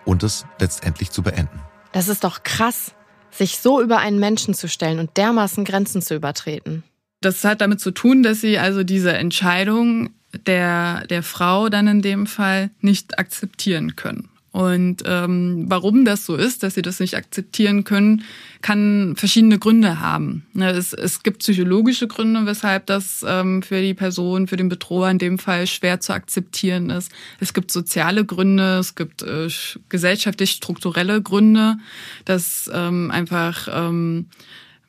und 0.06 0.22
es 0.22 0.46
letztendlich 0.58 1.10
zu 1.10 1.22
beenden. 1.22 1.60
Das 1.92 2.08
ist 2.08 2.24
doch 2.24 2.42
krass, 2.42 2.94
sich 3.30 3.58
so 3.58 3.82
über 3.82 3.98
einen 3.98 4.18
Menschen 4.18 4.54
zu 4.54 4.66
stellen 4.66 4.98
und 4.98 5.18
dermaßen 5.18 5.66
Grenzen 5.66 6.00
zu 6.00 6.14
übertreten. 6.14 6.84
Das 7.20 7.44
hat 7.44 7.60
damit 7.60 7.80
zu 7.80 7.90
tun, 7.90 8.22
dass 8.22 8.40
sie 8.40 8.58
also 8.58 8.82
diese 8.82 9.12
Entscheidung 9.12 10.10
der, 10.46 11.06
der 11.08 11.22
Frau 11.22 11.68
dann 11.68 11.86
in 11.86 12.02
dem 12.02 12.26
Fall 12.26 12.70
nicht 12.80 13.18
akzeptieren 13.18 13.96
können. 13.96 14.28
Und 14.52 15.04
ähm, 15.06 15.66
warum 15.68 16.04
das 16.04 16.26
so 16.26 16.34
ist, 16.34 16.64
dass 16.64 16.74
sie 16.74 16.82
das 16.82 16.98
nicht 16.98 17.16
akzeptieren 17.16 17.84
können, 17.84 18.24
kann 18.62 19.14
verschiedene 19.16 19.60
Gründe 19.60 20.00
haben. 20.00 20.44
Ne, 20.54 20.70
es, 20.70 20.92
es 20.92 21.22
gibt 21.22 21.38
psychologische 21.38 22.08
Gründe, 22.08 22.46
weshalb 22.46 22.86
das 22.86 23.24
ähm, 23.26 23.62
für 23.62 23.80
die 23.80 23.94
Person, 23.94 24.48
für 24.48 24.56
den 24.56 24.68
Bedroher 24.68 25.10
in 25.10 25.18
dem 25.18 25.38
Fall 25.38 25.68
schwer 25.68 26.00
zu 26.00 26.12
akzeptieren 26.12 26.90
ist. 26.90 27.12
Es 27.38 27.54
gibt 27.54 27.70
soziale 27.70 28.24
Gründe, 28.24 28.78
es 28.78 28.96
gibt 28.96 29.22
äh, 29.22 29.48
gesellschaftlich 29.88 30.50
strukturelle 30.50 31.22
Gründe, 31.22 31.76
dass 32.24 32.68
ähm, 32.74 33.12
einfach 33.12 33.68
ähm, 33.70 34.26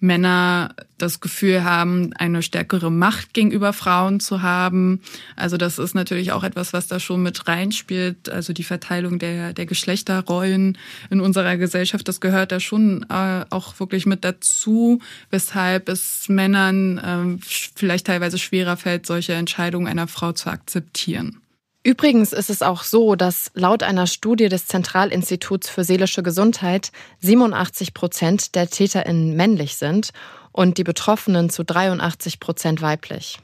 Männer 0.02 0.76
das 0.98 1.20
Gefühl 1.20 1.64
haben, 1.64 2.12
eine 2.14 2.42
stärkere 2.42 2.92
Macht 2.92 3.34
gegenüber 3.34 3.72
Frauen 3.72 4.20
zu 4.20 4.42
haben. 4.42 5.00
Also 5.36 5.58
das 5.58 5.80
ist 5.80 5.94
natürlich 5.94 6.32
auch 6.32 6.44
etwas, 6.44 6.74
was 6.74 6.88
da 6.88 7.00
schon 7.00 7.24
mit 7.24 7.48
reinspielt. 7.48 8.28
Also 8.28 8.52
die 8.52 8.64
Verteilung 8.64 9.20
der, 9.20 9.54
der 9.54 9.66
Geschlechterrollen 9.66 10.78
in 11.10 11.22
unserer 11.22 11.58
Gesellschaft, 11.58 12.08
das 12.08 12.20
gehört 12.20 12.52
da 12.52 12.60
schon 12.60 13.06
äh, 13.10 13.46
auch 13.50 13.80
wirklich 13.80 14.06
mit 14.06 14.26
dazu, 14.26 15.00
weshalb 15.30 15.88
es 15.88 16.28
Männern 16.30 16.98
äh, 16.98 17.46
vielleicht 17.76 18.08
teilweise 18.08 18.40
schwerer 18.40 18.78
fällt, 18.78 19.06
solche 19.06 19.34
Entscheidungen 19.34 19.88
einer 19.88 20.08
Frau 20.08 20.32
zu 20.32 20.50
akzeptieren. 20.50 21.38
Übrigens 21.84 22.32
ist 22.32 22.52
es 22.52 22.62
auch 22.62 22.84
so, 22.84 23.16
dass 23.16 23.50
laut 23.56 23.82
einer 23.82 24.06
Studie 24.06 24.50
des 24.50 24.68
Zentralinstituts 24.68 25.68
für 25.68 25.84
seelische 25.84 26.22
Gesundheit 26.22 26.92
87 27.22 27.96
Prozent 27.96 28.54
der 28.54 28.70
TäterInnen 28.70 29.36
männlich 29.36 29.78
sind 29.78 30.12
und 30.52 30.78
die 30.78 30.84
Betroffenen 30.84 31.50
zu 31.50 31.64
83 31.64 32.40
Prozent 32.40 32.84
weiblich. 32.84 33.40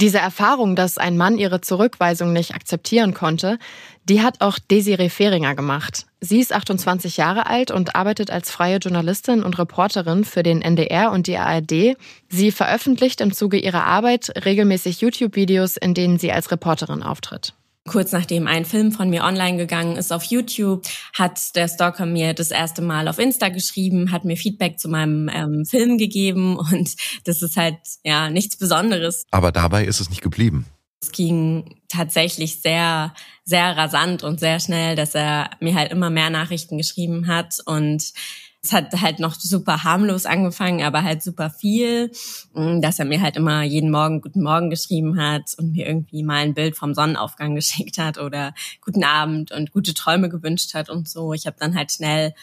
Diese 0.00 0.18
Erfahrung, 0.18 0.76
dass 0.76 0.96
ein 0.96 1.16
Mann 1.16 1.38
ihre 1.38 1.60
Zurückweisung 1.60 2.32
nicht 2.32 2.54
akzeptieren 2.54 3.14
konnte, 3.14 3.58
die 4.04 4.22
hat 4.22 4.42
auch 4.42 4.58
Desiree 4.60 5.08
Fehringer 5.08 5.56
gemacht. 5.56 6.06
Sie 6.20 6.38
ist 6.38 6.52
28 6.52 7.16
Jahre 7.16 7.46
alt 7.46 7.72
und 7.72 7.96
arbeitet 7.96 8.30
als 8.30 8.50
freie 8.50 8.76
Journalistin 8.76 9.42
und 9.42 9.58
Reporterin 9.58 10.24
für 10.24 10.44
den 10.44 10.62
NDR 10.62 11.10
und 11.10 11.26
die 11.26 11.36
ARD. 11.36 11.96
Sie 12.28 12.52
veröffentlicht 12.52 13.20
im 13.20 13.32
Zuge 13.32 13.58
ihrer 13.58 13.86
Arbeit 13.86 14.44
regelmäßig 14.44 15.00
YouTube-Videos, 15.00 15.76
in 15.76 15.94
denen 15.94 16.18
sie 16.20 16.30
als 16.30 16.52
Reporterin 16.52 17.02
auftritt. 17.02 17.54
Kurz 17.88 18.12
nachdem 18.12 18.46
ein 18.46 18.66
Film 18.66 18.92
von 18.92 19.08
mir 19.08 19.24
online 19.24 19.56
gegangen 19.56 19.96
ist 19.96 20.12
auf 20.12 20.24
YouTube, 20.24 20.86
hat 21.14 21.56
der 21.56 21.68
Stalker 21.68 22.04
mir 22.04 22.34
das 22.34 22.50
erste 22.50 22.82
Mal 22.82 23.08
auf 23.08 23.18
Insta 23.18 23.48
geschrieben, 23.48 24.12
hat 24.12 24.24
mir 24.24 24.36
Feedback 24.36 24.78
zu 24.78 24.88
meinem 24.88 25.30
ähm, 25.32 25.64
Film 25.64 25.96
gegeben 25.96 26.56
und 26.72 26.94
das 27.24 27.40
ist 27.40 27.56
halt 27.56 27.78
ja 28.04 28.28
nichts 28.28 28.58
Besonderes. 28.58 29.24
Aber 29.30 29.52
dabei 29.52 29.84
ist 29.84 30.00
es 30.00 30.10
nicht 30.10 30.22
geblieben. 30.22 30.66
Es 31.00 31.12
ging 31.12 31.76
tatsächlich 31.88 32.60
sehr, 32.60 33.14
sehr 33.44 33.76
rasant 33.76 34.22
und 34.22 34.40
sehr 34.40 34.60
schnell, 34.60 34.94
dass 34.94 35.14
er 35.14 35.50
mir 35.60 35.74
halt 35.74 35.90
immer 35.90 36.10
mehr 36.10 36.28
Nachrichten 36.28 36.76
geschrieben 36.76 37.28
hat 37.28 37.56
und 37.64 38.12
es 38.62 38.72
hat 38.72 38.92
halt 39.00 39.20
noch 39.20 39.34
super 39.34 39.84
harmlos 39.84 40.26
angefangen, 40.26 40.82
aber 40.82 41.04
halt 41.04 41.22
super 41.22 41.50
viel, 41.50 42.10
mm, 42.54 42.80
dass 42.80 42.98
er 42.98 43.04
mir 43.04 43.20
halt 43.22 43.36
immer 43.36 43.62
jeden 43.62 43.90
Morgen 43.90 44.20
Guten 44.20 44.42
Morgen 44.42 44.70
geschrieben 44.70 45.20
hat 45.20 45.54
und 45.58 45.72
mir 45.72 45.86
irgendwie 45.86 46.22
mal 46.22 46.42
ein 46.42 46.54
Bild 46.54 46.76
vom 46.76 46.94
Sonnenaufgang 46.94 47.54
geschickt 47.54 47.98
hat 47.98 48.18
oder 48.18 48.54
Guten 48.80 49.04
Abend 49.04 49.52
und 49.52 49.72
gute 49.72 49.94
Träume 49.94 50.28
gewünscht 50.28 50.74
hat 50.74 50.88
und 50.90 51.08
so. 51.08 51.32
Ich 51.32 51.46
habe 51.46 51.56
dann 51.58 51.76
halt 51.76 51.92
schnell 51.92 52.34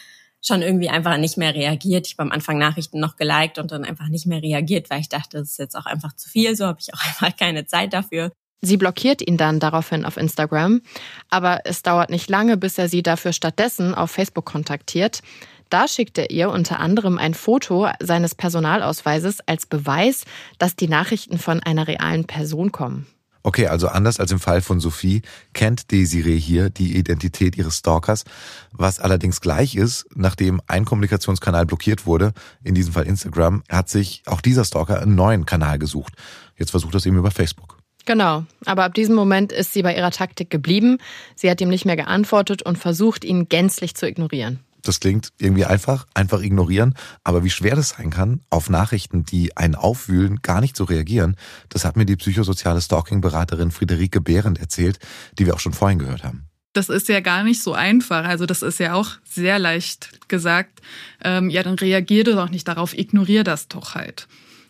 schon 0.42 0.62
irgendwie 0.62 0.88
einfach 0.88 1.16
nicht 1.18 1.36
mehr 1.36 1.54
reagiert. 1.54 2.06
Ich 2.06 2.14
habe 2.14 2.22
am 2.22 2.32
Anfang 2.32 2.58
Nachrichten 2.58 3.00
noch 3.00 3.16
geliked 3.16 3.58
und 3.58 3.72
dann 3.72 3.84
einfach 3.84 4.08
nicht 4.08 4.26
mehr 4.26 4.42
reagiert, 4.42 4.90
weil 4.90 5.00
ich 5.00 5.08
dachte, 5.08 5.38
das 5.38 5.52
ist 5.52 5.58
jetzt 5.58 5.76
auch 5.76 5.86
einfach 5.86 6.14
zu 6.14 6.28
viel, 6.28 6.56
so 6.56 6.66
habe 6.66 6.78
ich 6.80 6.94
auch 6.94 7.00
einfach 7.06 7.36
keine 7.36 7.66
Zeit 7.66 7.92
dafür. 7.92 8.32
Sie 8.62 8.78
blockiert 8.78 9.26
ihn 9.26 9.36
dann 9.36 9.60
daraufhin 9.60 10.06
auf 10.06 10.16
Instagram, 10.16 10.80
aber 11.28 11.60
es 11.64 11.82
dauert 11.82 12.10
nicht 12.10 12.30
lange, 12.30 12.56
bis 12.56 12.78
er 12.78 12.88
sie 12.88 13.02
dafür 13.02 13.32
stattdessen 13.32 13.94
auf 13.94 14.10
Facebook 14.10 14.46
kontaktiert. 14.46 15.20
Da 15.68 15.88
schickt 15.88 16.18
er 16.18 16.30
ihr 16.30 16.50
unter 16.50 16.80
anderem 16.80 17.18
ein 17.18 17.34
Foto 17.34 17.88
seines 18.00 18.34
Personalausweises 18.34 19.40
als 19.46 19.66
Beweis, 19.66 20.24
dass 20.58 20.76
die 20.76 20.88
Nachrichten 20.88 21.38
von 21.38 21.62
einer 21.62 21.88
realen 21.88 22.24
Person 22.24 22.72
kommen. 22.72 23.06
Okay, 23.46 23.68
also 23.68 23.86
anders 23.86 24.18
als 24.18 24.32
im 24.32 24.40
Fall 24.40 24.60
von 24.60 24.80
Sophie 24.80 25.22
kennt 25.52 25.92
Desiree 25.92 26.36
hier 26.36 26.68
die 26.68 26.96
Identität 26.96 27.56
ihres 27.56 27.78
Stalkers, 27.78 28.24
was 28.72 28.98
allerdings 28.98 29.40
gleich 29.40 29.76
ist, 29.76 30.04
nachdem 30.16 30.60
ein 30.66 30.84
Kommunikationskanal 30.84 31.64
blockiert 31.64 32.06
wurde, 32.06 32.32
in 32.64 32.74
diesem 32.74 32.92
Fall 32.92 33.06
Instagram, 33.06 33.62
hat 33.68 33.88
sich 33.88 34.24
auch 34.26 34.40
dieser 34.40 34.64
Stalker 34.64 35.00
einen 35.00 35.14
neuen 35.14 35.46
Kanal 35.46 35.78
gesucht. 35.78 36.14
Jetzt 36.56 36.72
versucht 36.72 36.94
er 36.94 36.98
es 36.98 37.06
eben 37.06 37.18
über 37.18 37.30
Facebook. 37.30 37.78
Genau, 38.04 38.44
aber 38.64 38.82
ab 38.82 38.94
diesem 38.94 39.14
Moment 39.14 39.52
ist 39.52 39.72
sie 39.72 39.82
bei 39.82 39.94
ihrer 39.94 40.10
Taktik 40.10 40.50
geblieben. 40.50 40.98
Sie 41.36 41.48
hat 41.48 41.60
ihm 41.60 41.68
nicht 41.68 41.84
mehr 41.86 41.96
geantwortet 41.96 42.62
und 42.62 42.78
versucht, 42.78 43.24
ihn 43.24 43.48
gänzlich 43.48 43.94
zu 43.94 44.08
ignorieren. 44.08 44.58
Das 44.86 45.00
klingt 45.00 45.30
irgendwie 45.38 45.64
einfach, 45.64 46.06
einfach 46.14 46.40
ignorieren. 46.40 46.94
Aber 47.24 47.44
wie 47.44 47.50
schwer 47.50 47.76
das 47.76 47.90
sein 47.90 48.10
kann, 48.10 48.40
auf 48.50 48.70
Nachrichten, 48.70 49.24
die 49.24 49.56
einen 49.56 49.74
aufwühlen, 49.74 50.40
gar 50.42 50.60
nicht 50.60 50.76
zu 50.76 50.84
reagieren, 50.84 51.36
das 51.68 51.84
hat 51.84 51.96
mir 51.96 52.06
die 52.06 52.16
psychosoziale 52.16 52.80
Stalking-Beraterin 52.80 53.70
Friederike 53.70 54.20
Behrendt 54.20 54.58
erzählt, 54.58 54.98
die 55.38 55.46
wir 55.46 55.54
auch 55.54 55.60
schon 55.60 55.72
vorhin 55.72 55.98
gehört 55.98 56.24
haben. 56.24 56.46
Das 56.72 56.88
ist 56.88 57.08
ja 57.08 57.20
gar 57.20 57.42
nicht 57.42 57.62
so 57.62 57.72
einfach. 57.72 58.24
Also 58.24 58.44
das 58.44 58.62
ist 58.62 58.78
ja 58.78 58.94
auch 58.94 59.12
sehr 59.24 59.58
leicht 59.58 60.28
gesagt. 60.28 60.82
Ähm, 61.24 61.48
ja, 61.48 61.62
dann 61.62 61.76
reagier 61.76 62.22
doch 62.24 62.50
nicht 62.50 62.68
darauf, 62.68 62.96
ignorier 62.96 63.44
das 63.44 63.68
doch 63.68 63.94
halt. 63.94 64.28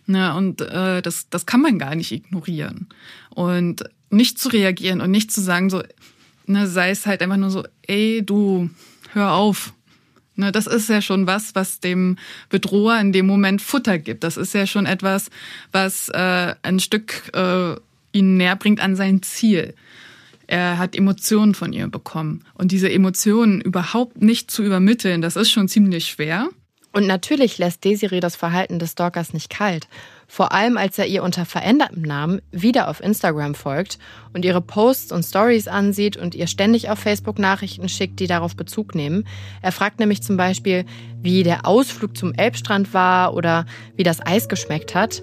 Ne, 0.08 0.32
und 0.34 0.60
äh, 0.60 1.02
das, 1.02 1.28
das 1.30 1.46
kann 1.46 1.60
man 1.60 1.80
gar 1.80 1.96
nicht 1.96 2.12
ignorieren. 2.12 2.88
Und 3.30 3.84
nicht 4.08 4.38
zu 4.38 4.48
reagieren 4.48 5.00
und 5.00 5.10
nicht 5.10 5.32
zu 5.32 5.40
sagen, 5.40 5.68
so, 5.68 5.82
ne, 6.46 6.68
sei 6.68 6.90
es 6.90 7.06
halt 7.06 7.22
einfach 7.22 7.36
nur 7.36 7.50
so, 7.50 7.64
ey, 7.82 8.22
du, 8.24 8.70
hör 9.12 9.32
auf. 9.32 9.72
Ne, 10.36 10.52
das 10.52 10.66
ist 10.66 10.90
ja 10.90 11.00
schon 11.00 11.26
was, 11.26 11.54
was 11.54 11.80
dem 11.80 12.18
Bedroher 12.50 13.00
in 13.00 13.12
dem 13.12 13.26
Moment 13.26 13.62
Futter 13.62 13.98
gibt. 13.98 14.22
Das 14.22 14.36
ist 14.36 14.52
ja 14.52 14.66
schon 14.66 14.84
etwas, 14.84 15.30
was 15.72 16.10
äh, 16.10 16.54
ein 16.62 16.78
Stück 16.78 17.34
äh, 17.34 17.74
ihn 18.12 18.36
näher 18.36 18.56
bringt 18.56 18.80
an 18.80 18.96
sein 18.96 19.22
Ziel. 19.22 19.74
Er 20.46 20.78
hat 20.78 20.94
Emotionen 20.94 21.54
von 21.54 21.72
ihr 21.72 21.88
bekommen. 21.88 22.44
Und 22.54 22.70
diese 22.70 22.90
Emotionen 22.90 23.60
überhaupt 23.60 24.22
nicht 24.22 24.50
zu 24.50 24.62
übermitteln, 24.62 25.22
das 25.22 25.36
ist 25.36 25.50
schon 25.50 25.68
ziemlich 25.68 26.06
schwer. 26.06 26.48
Und 26.92 27.06
natürlich 27.06 27.58
lässt 27.58 27.84
Desiree 27.84 28.20
das 28.20 28.36
Verhalten 28.36 28.78
des 28.78 28.92
Stalkers 28.92 29.32
nicht 29.32 29.50
kalt. 29.50 29.88
Vor 30.26 30.52
allem, 30.52 30.76
als 30.76 30.98
er 30.98 31.06
ihr 31.06 31.22
unter 31.22 31.44
verändertem 31.44 32.02
Namen 32.02 32.42
wieder 32.50 32.88
auf 32.88 33.02
Instagram 33.02 33.54
folgt 33.54 33.98
und 34.32 34.44
ihre 34.44 34.60
Posts 34.60 35.12
und 35.12 35.22
Stories 35.22 35.68
ansieht 35.68 36.16
und 36.16 36.34
ihr 36.34 36.46
ständig 36.46 36.90
auf 36.90 36.98
Facebook 36.98 37.38
Nachrichten 37.38 37.88
schickt, 37.88 38.20
die 38.20 38.26
darauf 38.26 38.56
Bezug 38.56 38.94
nehmen. 38.94 39.26
Er 39.62 39.72
fragt 39.72 40.00
nämlich 40.00 40.22
zum 40.22 40.36
Beispiel, 40.36 40.84
wie 41.22 41.42
der 41.42 41.66
Ausflug 41.66 42.16
zum 42.16 42.34
Elbstrand 42.34 42.92
war 42.92 43.34
oder 43.34 43.66
wie 43.94 44.02
das 44.02 44.24
Eis 44.24 44.48
geschmeckt 44.48 44.94
hat. 44.94 45.22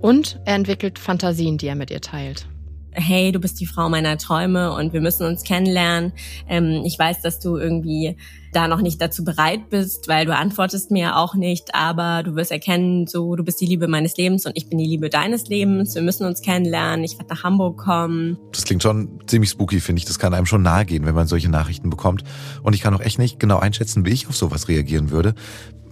Und 0.00 0.40
er 0.46 0.54
entwickelt 0.54 0.98
Fantasien, 0.98 1.58
die 1.58 1.66
er 1.66 1.74
mit 1.74 1.90
ihr 1.90 2.00
teilt 2.00 2.46
hey, 2.92 3.32
du 3.32 3.38
bist 3.38 3.60
die 3.60 3.66
Frau 3.66 3.88
meiner 3.88 4.18
Träume 4.18 4.72
und 4.72 4.92
wir 4.92 5.00
müssen 5.00 5.26
uns 5.26 5.42
kennenlernen. 5.42 6.12
Ähm, 6.48 6.82
ich 6.84 6.98
weiß, 6.98 7.22
dass 7.22 7.38
du 7.38 7.56
irgendwie 7.56 8.16
da 8.52 8.66
noch 8.68 8.80
nicht 8.80 9.00
dazu 9.00 9.24
bereit 9.24 9.70
bist, 9.70 10.08
weil 10.08 10.26
du 10.26 10.34
antwortest 10.34 10.90
mir 10.90 11.16
auch 11.16 11.34
nicht, 11.34 11.74
aber 11.74 12.22
du 12.22 12.34
wirst 12.34 12.50
erkennen, 12.50 13.06
so, 13.06 13.36
du 13.36 13.44
bist 13.44 13.60
die 13.60 13.66
Liebe 13.66 13.86
meines 13.86 14.16
Lebens 14.16 14.46
und 14.46 14.52
ich 14.56 14.68
bin 14.68 14.78
die 14.78 14.86
Liebe 14.86 15.08
deines 15.08 15.46
Lebens. 15.46 15.94
Wir 15.94 16.02
müssen 16.02 16.26
uns 16.26 16.42
kennenlernen. 16.42 17.04
Ich 17.04 17.18
werde 17.18 17.32
nach 17.32 17.44
Hamburg 17.44 17.78
kommen. 17.78 18.38
Das 18.52 18.64
klingt 18.64 18.82
schon 18.82 19.20
ziemlich 19.26 19.50
spooky, 19.50 19.80
finde 19.80 20.00
ich. 20.00 20.04
Das 20.04 20.18
kann 20.18 20.34
einem 20.34 20.46
schon 20.46 20.62
nahe 20.62 20.84
gehen, 20.84 21.06
wenn 21.06 21.14
man 21.14 21.26
solche 21.26 21.48
Nachrichten 21.48 21.90
bekommt. 21.90 22.24
Und 22.62 22.74
ich 22.74 22.80
kann 22.80 22.94
auch 22.94 23.00
echt 23.00 23.18
nicht 23.18 23.38
genau 23.38 23.58
einschätzen, 23.58 24.04
wie 24.04 24.10
ich 24.10 24.28
auf 24.28 24.36
sowas 24.36 24.68
reagieren 24.68 25.10
würde. 25.10 25.34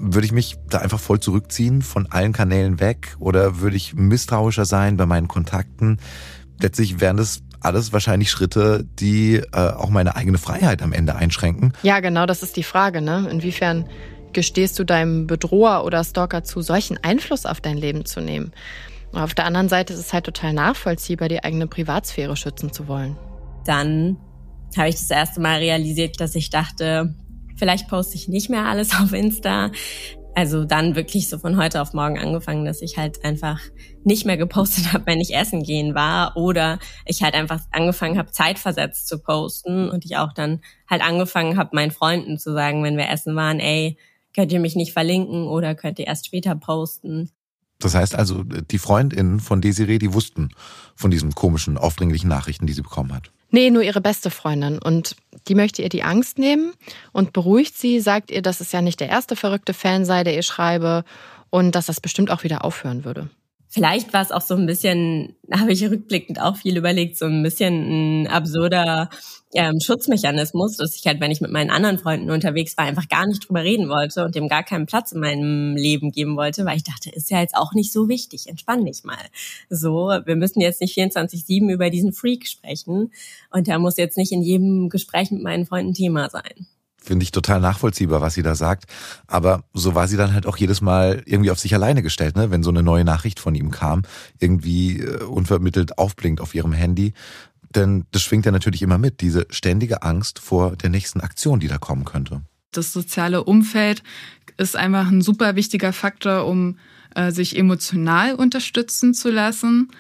Würde 0.01 0.27
ich 0.27 0.33
mich 0.33 0.57
da 0.69 0.79
einfach 0.79 1.01
voll 1.01 1.19
zurückziehen, 1.19 1.83
von 1.83 2.07
allen 2.07 2.33
Kanälen 2.33 2.81
weg? 2.81 3.17
Oder 3.19 3.61
würde 3.61 3.77
ich 3.77 3.95
misstrauischer 3.95 4.65
sein 4.65 4.97
bei 4.97 5.07
meinen 5.07 5.29
Kontakten? 5.29 5.99
Letztlich 6.61 7.01
wären 7.01 7.16
das 7.16 7.42
alles 7.61 7.92
wahrscheinlich 7.92 8.31
Schritte, 8.31 8.87
die 8.99 9.37
äh, 9.37 9.42
auch 9.53 9.90
meine 9.90 10.16
eigene 10.16 10.38
Freiheit 10.38 10.83
am 10.83 10.92
Ende 10.92 11.16
einschränken. 11.16 11.73
Ja, 11.83 12.01
genau, 12.01 12.27
das 12.27 12.42
ist 12.42 12.57
die 12.57 12.62
Frage. 12.62 13.01
Ne? 13.01 13.29
Inwiefern 13.31 13.88
gestehst 14.33 14.79
du 14.79 14.85
deinem 14.85 15.27
Bedroher 15.27 15.85
oder 15.85 16.05
Stalker 16.05 16.44
zu, 16.44 16.61
solchen 16.61 17.03
Einfluss 17.03 17.47
auf 17.47 17.61
dein 17.61 17.77
Leben 17.77 18.05
zu 18.05 18.21
nehmen? 18.21 18.53
auf 19.12 19.35
der 19.35 19.47
anderen 19.47 19.71
Seite 19.71 19.94
ist 19.94 20.01
es 20.01 20.12
halt 20.12 20.27
total 20.27 20.53
nachvollziehbar, 20.53 21.29
die 21.29 21.42
eigene 21.42 21.66
Privatsphäre 21.66 22.37
schützen 22.37 22.75
zu 22.75 22.88
wollen. 22.88 23.16
Dann 23.64 24.18
habe 24.77 24.90
ich 24.90 24.97
das 24.97 25.11
erste 25.11 25.40
Mal 25.40 25.59
realisiert, 25.59 26.21
dass 26.21 26.35
ich 26.35 26.51
dachte, 26.51 27.14
vielleicht 27.57 27.88
poste 27.88 28.16
ich 28.16 28.29
nicht 28.29 28.51
mehr 28.51 28.66
alles 28.66 28.94
auf 29.01 29.12
Insta. 29.12 29.71
Also 30.38 30.64
dann 30.64 30.94
wirklich 30.94 31.29
so 31.29 31.37
von 31.37 31.57
heute 31.57 31.83
auf 31.83 31.94
morgen 31.94 32.16
angefangen, 32.16 32.64
dass 32.64 32.81
ich 32.81 32.96
halt 32.96 33.24
einfach 33.24 33.59
nicht 34.05 34.24
mehr 34.24 34.37
gepostet 34.37 34.92
habe, 34.92 35.05
wenn 35.07 35.20
ich 35.20 35.35
essen 35.35 35.64
gehen 35.64 35.96
war 35.96 36.37
oder 36.37 36.79
ich 37.07 37.24
halt 37.24 37.35
einfach 37.35 37.59
angefangen 37.72 38.16
habe, 38.16 38.31
zeitversetzt 38.31 39.09
zu 39.09 39.18
posten 39.18 39.90
und 39.90 40.05
ich 40.05 40.16
auch 40.16 40.33
dann 40.33 40.61
halt 40.88 41.03
angefangen 41.03 41.57
habe, 41.57 41.70
meinen 41.74 41.90
Freunden 41.90 42.38
zu 42.38 42.53
sagen, 42.53 42.85
wenn 42.85 42.96
wir 42.96 43.09
essen 43.09 43.35
waren, 43.35 43.59
ey, 43.59 43.98
könnt 44.33 44.53
ihr 44.53 44.61
mich 44.61 44.77
nicht 44.77 44.92
verlinken 44.92 45.48
oder 45.48 45.74
könnt 45.74 45.98
ihr 45.98 46.07
erst 46.07 46.27
später 46.27 46.55
posten. 46.55 47.33
Das 47.81 47.96
heißt 47.96 48.14
also, 48.14 48.44
die 48.44 48.79
Freundinnen 48.79 49.40
von 49.40 49.61
Desiree, 49.61 49.98
die 49.98 50.14
wussten 50.14 50.51
von 50.94 51.11
diesen 51.11 51.35
komischen, 51.35 51.77
aufdringlichen 51.77 52.29
Nachrichten, 52.29 52.68
die 52.68 52.74
sie 52.74 52.83
bekommen 52.83 53.12
hat. 53.12 53.33
Nee, 53.51 53.71
nur 53.71 53.83
ihre 53.83 54.01
beste 54.01 54.31
Freundin. 54.31 54.79
Und 54.79 55.17
die 55.49 55.55
möchte 55.55 55.83
ihr 55.83 55.89
die 55.89 56.03
Angst 56.03 56.39
nehmen 56.39 56.73
und 57.13 57.33
beruhigt 57.33 57.77
sie, 57.79 58.01
sagt 58.01 58.31
ihr, 58.31 58.43
dass 58.43 58.61
es 58.61 58.73
ja 58.73 58.83
nicht 58.83 59.01
der 59.01 59.09
erste 59.09 59.37
verrückte 59.37 59.73
Fan 59.75 60.05
sei, 60.05 60.25
der 60.25 60.35
ihr 60.35 60.43
schreibe 60.43 61.05
und 61.51 61.75
dass 61.75 61.87
das 61.87 62.01
bestimmt 62.01 62.31
auch 62.31 62.45
wieder 62.45 62.65
aufhören 62.65 63.05
würde. 63.05 63.31
Vielleicht 63.70 64.14
war 64.14 64.22
es 64.22 64.33
auch 64.33 64.40
so 64.40 64.54
ein 64.54 64.66
bisschen, 64.66 65.37
habe 65.52 65.72
ich 65.72 65.85
rückblickend 65.85 66.40
auch 66.40 66.57
viel 66.57 66.76
überlegt, 66.76 67.18
so 67.18 67.26
ein 67.26 67.42
bisschen 67.42 68.22
ein 68.22 68.26
absurder 68.26 69.11
ähm, 69.54 69.78
Schutzmechanismus, 69.81 70.76
dass 70.76 70.96
ich 70.96 71.07
halt, 71.07 71.20
wenn 71.20 71.31
ich 71.31 71.40
mit 71.40 71.50
meinen 71.50 71.70
anderen 71.70 71.98
Freunden 71.98 72.31
unterwegs 72.31 72.76
war, 72.78 72.87
einfach 72.87 73.09
gar 73.09 73.26
nicht 73.26 73.46
drüber 73.46 73.62
reden 73.62 73.88
wollte 73.88 74.24
und 74.24 74.35
dem 74.35 74.48
gar 74.48 74.62
keinen 74.62 74.87
Platz 74.87 75.12
in 75.12 75.20
meinem 75.20 75.76
Leben 75.76 76.12
geben 76.12 76.37
wollte, 76.37 76.64
weil 76.64 76.76
ich 76.76 76.85
dachte, 76.85 77.11
ist 77.11 77.31
ja 77.31 77.40
jetzt 77.40 77.57
auch 77.57 77.74
nicht 77.74 77.92
so 77.92 78.09
wichtig, 78.09 78.48
entspann 78.48 78.87
dich 78.87 79.04
mal. 79.04 79.16
So, 79.68 80.09
wir 80.24 80.37
müssen 80.37 80.61
jetzt 80.61 80.81
nicht 80.81 80.96
24-7 80.96 81.70
über 81.70 81.90
diesen 81.90 82.12
Freak 82.12 82.46
sprechen 82.46 83.12
und 83.50 83.66
der 83.66 83.78
muss 83.78 83.98
jetzt 83.98 84.16
nicht 84.16 84.33
in 84.33 84.42
jedem 84.42 84.88
Gespräch 84.88 85.31
mit 85.31 85.42
meinen 85.42 85.66
Freunden 85.66 85.92
Thema 85.92 86.31
sein 86.31 86.66
finde 87.09 87.25
ich 87.25 87.33
total 87.33 87.61
nachvollziehbar, 87.61 88.21
was 88.21 88.35
sie 88.35 88.42
da 88.42 88.55
sagt. 88.55 88.85
Aber 89.27 89.64
so 89.73 89.94
war 89.94 90.07
sie 90.07 90.18
dann 90.18 90.35
halt 90.35 90.47
auch 90.47 90.59
jedes 90.59 90.83
Mal 90.83 91.23
irgendwie 91.25 91.51
auf 91.51 91.59
sich 91.59 91.75
alleine 91.75 92.03
gestellt, 92.03 92.37
ne? 92.37 92.51
wenn 92.51 92.62
so 92.62 92.68
eine 92.71 92.83
neue 92.83 93.05
Nachricht 93.05 93.40
von 93.40 93.55
ihm 93.55 93.71
kam, 93.71 94.03
irgendwie 94.38 95.01
äh, 95.01 95.25
unvermittelt 95.25 95.99
aufblinkt 95.99 96.42
auf 96.42 96.55
ihrem 96.55 96.73
Handy. 96.73 97.14
Denn 97.75 98.05
das 98.12 98.23
schwingt 98.23 98.44
ja 98.44 98.53
natürlich 98.53 98.83
immer 98.83 98.99
mit, 98.99 99.23
diese 99.23 99.47
ständige 99.51 100.03
Angst 100.03 100.38
vor 100.38 100.77
der 100.77 100.90
nächsten 100.90 101.21
Aktion, 101.21 101.61
die 101.61 101.68
da 101.68 101.79
kommen 101.79 102.05
könnte. 102.05 102.42
Das 102.73 102.92
soziale 102.92 103.42
Umfeld 103.44 104.03
ist 104.59 104.77
einfach 104.77 105.09
ein 105.09 105.23
super 105.23 105.57
wichtiger 105.57 105.94
Faktor, 105.94 106.47
um 106.47 106.79
äh, 107.14 107.33
sich 107.33 107.59
emotional 107.59 108.35
unterstützen 108.35 109.14
zu 109.14 109.31
lassen 109.31 109.90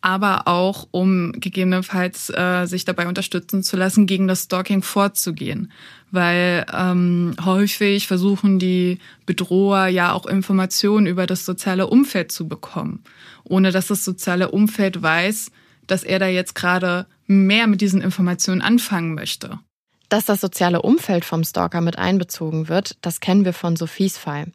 aber 0.00 0.46
auch 0.46 0.88
um 0.90 1.32
gegebenenfalls 1.32 2.30
äh, 2.30 2.66
sich 2.66 2.84
dabei 2.84 3.08
unterstützen 3.08 3.62
zu 3.62 3.76
lassen, 3.76 4.06
gegen 4.06 4.28
das 4.28 4.44
Stalking 4.44 4.82
vorzugehen. 4.82 5.72
Weil 6.10 6.64
ähm, 6.72 7.34
häufig 7.44 8.06
versuchen 8.06 8.58
die 8.58 8.98
Bedroher 9.26 9.88
ja 9.88 10.12
auch 10.12 10.26
Informationen 10.26 11.06
über 11.06 11.26
das 11.26 11.44
soziale 11.44 11.86
Umfeld 11.86 12.32
zu 12.32 12.48
bekommen, 12.48 13.02
ohne 13.44 13.72
dass 13.72 13.88
das 13.88 14.04
soziale 14.04 14.50
Umfeld 14.50 15.02
weiß, 15.02 15.50
dass 15.86 16.04
er 16.04 16.18
da 16.18 16.26
jetzt 16.26 16.54
gerade 16.54 17.06
mehr 17.26 17.66
mit 17.66 17.80
diesen 17.80 18.00
Informationen 18.00 18.62
anfangen 18.62 19.14
möchte. 19.14 19.58
Dass 20.08 20.24
das 20.24 20.40
soziale 20.40 20.80
Umfeld 20.80 21.26
vom 21.26 21.44
Stalker 21.44 21.82
mit 21.82 21.98
einbezogen 21.98 22.68
wird, 22.68 22.96
das 23.02 23.20
kennen 23.20 23.44
wir 23.44 23.52
von 23.52 23.76
Sophies 23.76 24.16
Fall. 24.16 24.46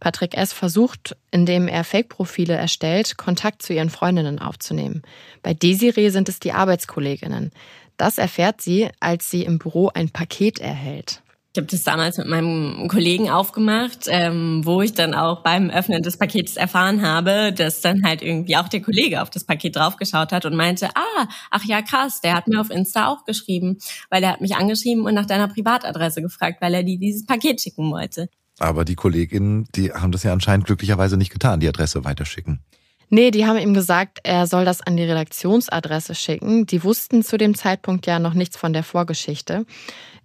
Patrick 0.00 0.36
S. 0.36 0.52
versucht, 0.52 1.16
indem 1.30 1.68
er 1.68 1.84
Fake-Profile 1.84 2.54
erstellt, 2.54 3.16
Kontakt 3.16 3.62
zu 3.62 3.72
ihren 3.72 3.90
Freundinnen 3.90 4.40
aufzunehmen. 4.40 5.02
Bei 5.42 5.54
Desiree 5.54 6.10
sind 6.10 6.28
es 6.28 6.40
die 6.40 6.52
Arbeitskolleginnen. 6.52 7.52
Das 7.96 8.18
erfährt 8.18 8.60
sie, 8.60 8.88
als 8.98 9.30
sie 9.30 9.44
im 9.44 9.58
Büro 9.58 9.90
ein 9.94 10.10
Paket 10.10 10.58
erhält. 10.58 11.22
Ich 11.56 11.58
habe 11.58 11.68
das 11.68 11.84
damals 11.84 12.18
mit 12.18 12.26
meinem 12.26 12.86
Kollegen 12.86 13.30
aufgemacht, 13.30 14.08
ähm, 14.08 14.60
wo 14.66 14.82
ich 14.82 14.92
dann 14.92 15.14
auch 15.14 15.42
beim 15.42 15.70
Öffnen 15.70 16.02
des 16.02 16.18
Pakets 16.18 16.58
erfahren 16.58 17.00
habe, 17.00 17.50
dass 17.50 17.80
dann 17.80 18.02
halt 18.04 18.20
irgendwie 18.20 18.58
auch 18.58 18.68
der 18.68 18.82
Kollege 18.82 19.22
auf 19.22 19.30
das 19.30 19.44
Paket 19.44 19.74
draufgeschaut 19.74 20.32
hat 20.32 20.44
und 20.44 20.54
meinte, 20.54 20.90
ah, 20.94 21.26
ach 21.50 21.64
ja, 21.64 21.80
krass, 21.80 22.20
der 22.20 22.34
hat 22.34 22.46
mir 22.46 22.60
auf 22.60 22.68
Insta 22.68 23.08
auch 23.08 23.24
geschrieben, 23.24 23.78
weil 24.10 24.22
er 24.22 24.32
hat 24.32 24.42
mich 24.42 24.54
angeschrieben 24.54 25.06
und 25.06 25.14
nach 25.14 25.24
deiner 25.24 25.48
Privatadresse 25.48 26.20
gefragt, 26.20 26.60
weil 26.60 26.74
er 26.74 26.82
dir 26.82 26.98
dieses 26.98 27.24
Paket 27.24 27.58
schicken 27.58 27.90
wollte. 27.90 28.28
Aber 28.58 28.84
die 28.84 28.94
Kolleginnen, 28.94 29.66
die 29.74 29.92
haben 29.92 30.12
das 30.12 30.24
ja 30.24 30.34
anscheinend 30.34 30.66
glücklicherweise 30.66 31.16
nicht 31.16 31.32
getan, 31.32 31.60
die 31.60 31.68
Adresse 31.68 32.04
weiterschicken. 32.04 32.60
Nee, 33.08 33.30
die 33.30 33.46
haben 33.46 33.58
ihm 33.58 33.74
gesagt, 33.74 34.18
er 34.24 34.46
soll 34.46 34.64
das 34.64 34.80
an 34.80 34.96
die 34.96 35.04
Redaktionsadresse 35.04 36.14
schicken. 36.14 36.66
Die 36.66 36.82
wussten 36.82 37.22
zu 37.22 37.36
dem 37.36 37.54
Zeitpunkt 37.54 38.06
ja 38.06 38.18
noch 38.18 38.34
nichts 38.34 38.56
von 38.56 38.72
der 38.72 38.82
Vorgeschichte. 38.82 39.64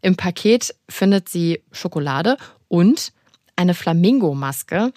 Im 0.02 0.16
Paket 0.16 0.74
findet 0.90 1.30
sie 1.30 1.62
Schokolade 1.72 2.38
und 2.68 3.14
eine 3.56 3.76
Flamingo-Maske, 3.76 4.92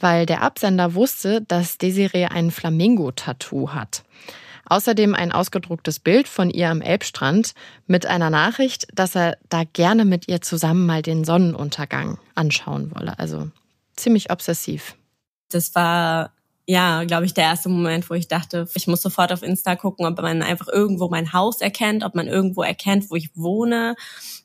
weil 0.00 0.26
der 0.26 0.42
Absender 0.42 0.94
wusste, 0.94 1.42
dass 1.42 1.78
Desiree 1.78 2.26
ein 2.26 2.50
Flamingo-Tattoo 2.50 3.70
hat. 3.70 4.02
Außerdem 4.66 5.14
ein 5.14 5.32
ausgedrucktes 5.32 5.98
Bild 5.98 6.28
von 6.28 6.50
ihr 6.50 6.68
am 6.68 6.82
Elbstrand 6.82 7.54
mit 7.86 8.04
einer 8.04 8.30
Nachricht, 8.30 8.86
dass 8.92 9.14
er 9.14 9.38
da 9.48 9.62
gerne 9.64 10.04
mit 10.04 10.28
ihr 10.28 10.42
zusammen 10.42 10.84
mal 10.84 11.02
den 11.02 11.24
Sonnenuntergang 11.24 12.18
anschauen 12.34 12.94
wolle. 12.94 13.18
Also 13.18 13.48
ziemlich 13.96 14.30
obsessiv. 14.30 14.94
Das 15.50 15.74
war 15.74 16.32
ja, 16.70 17.04
glaube 17.04 17.24
ich, 17.24 17.32
der 17.32 17.44
erste 17.44 17.70
Moment, 17.70 18.10
wo 18.10 18.14
ich 18.14 18.28
dachte, 18.28 18.68
ich 18.74 18.86
muss 18.86 19.00
sofort 19.00 19.32
auf 19.32 19.42
Insta 19.42 19.74
gucken, 19.74 20.04
ob 20.04 20.20
man 20.20 20.42
einfach 20.42 20.68
irgendwo 20.68 21.08
mein 21.08 21.32
Haus 21.32 21.62
erkennt, 21.62 22.04
ob 22.04 22.14
man 22.14 22.26
irgendwo 22.26 22.62
erkennt, 22.62 23.08
wo 23.08 23.16
ich 23.16 23.30
wohne, 23.34 23.96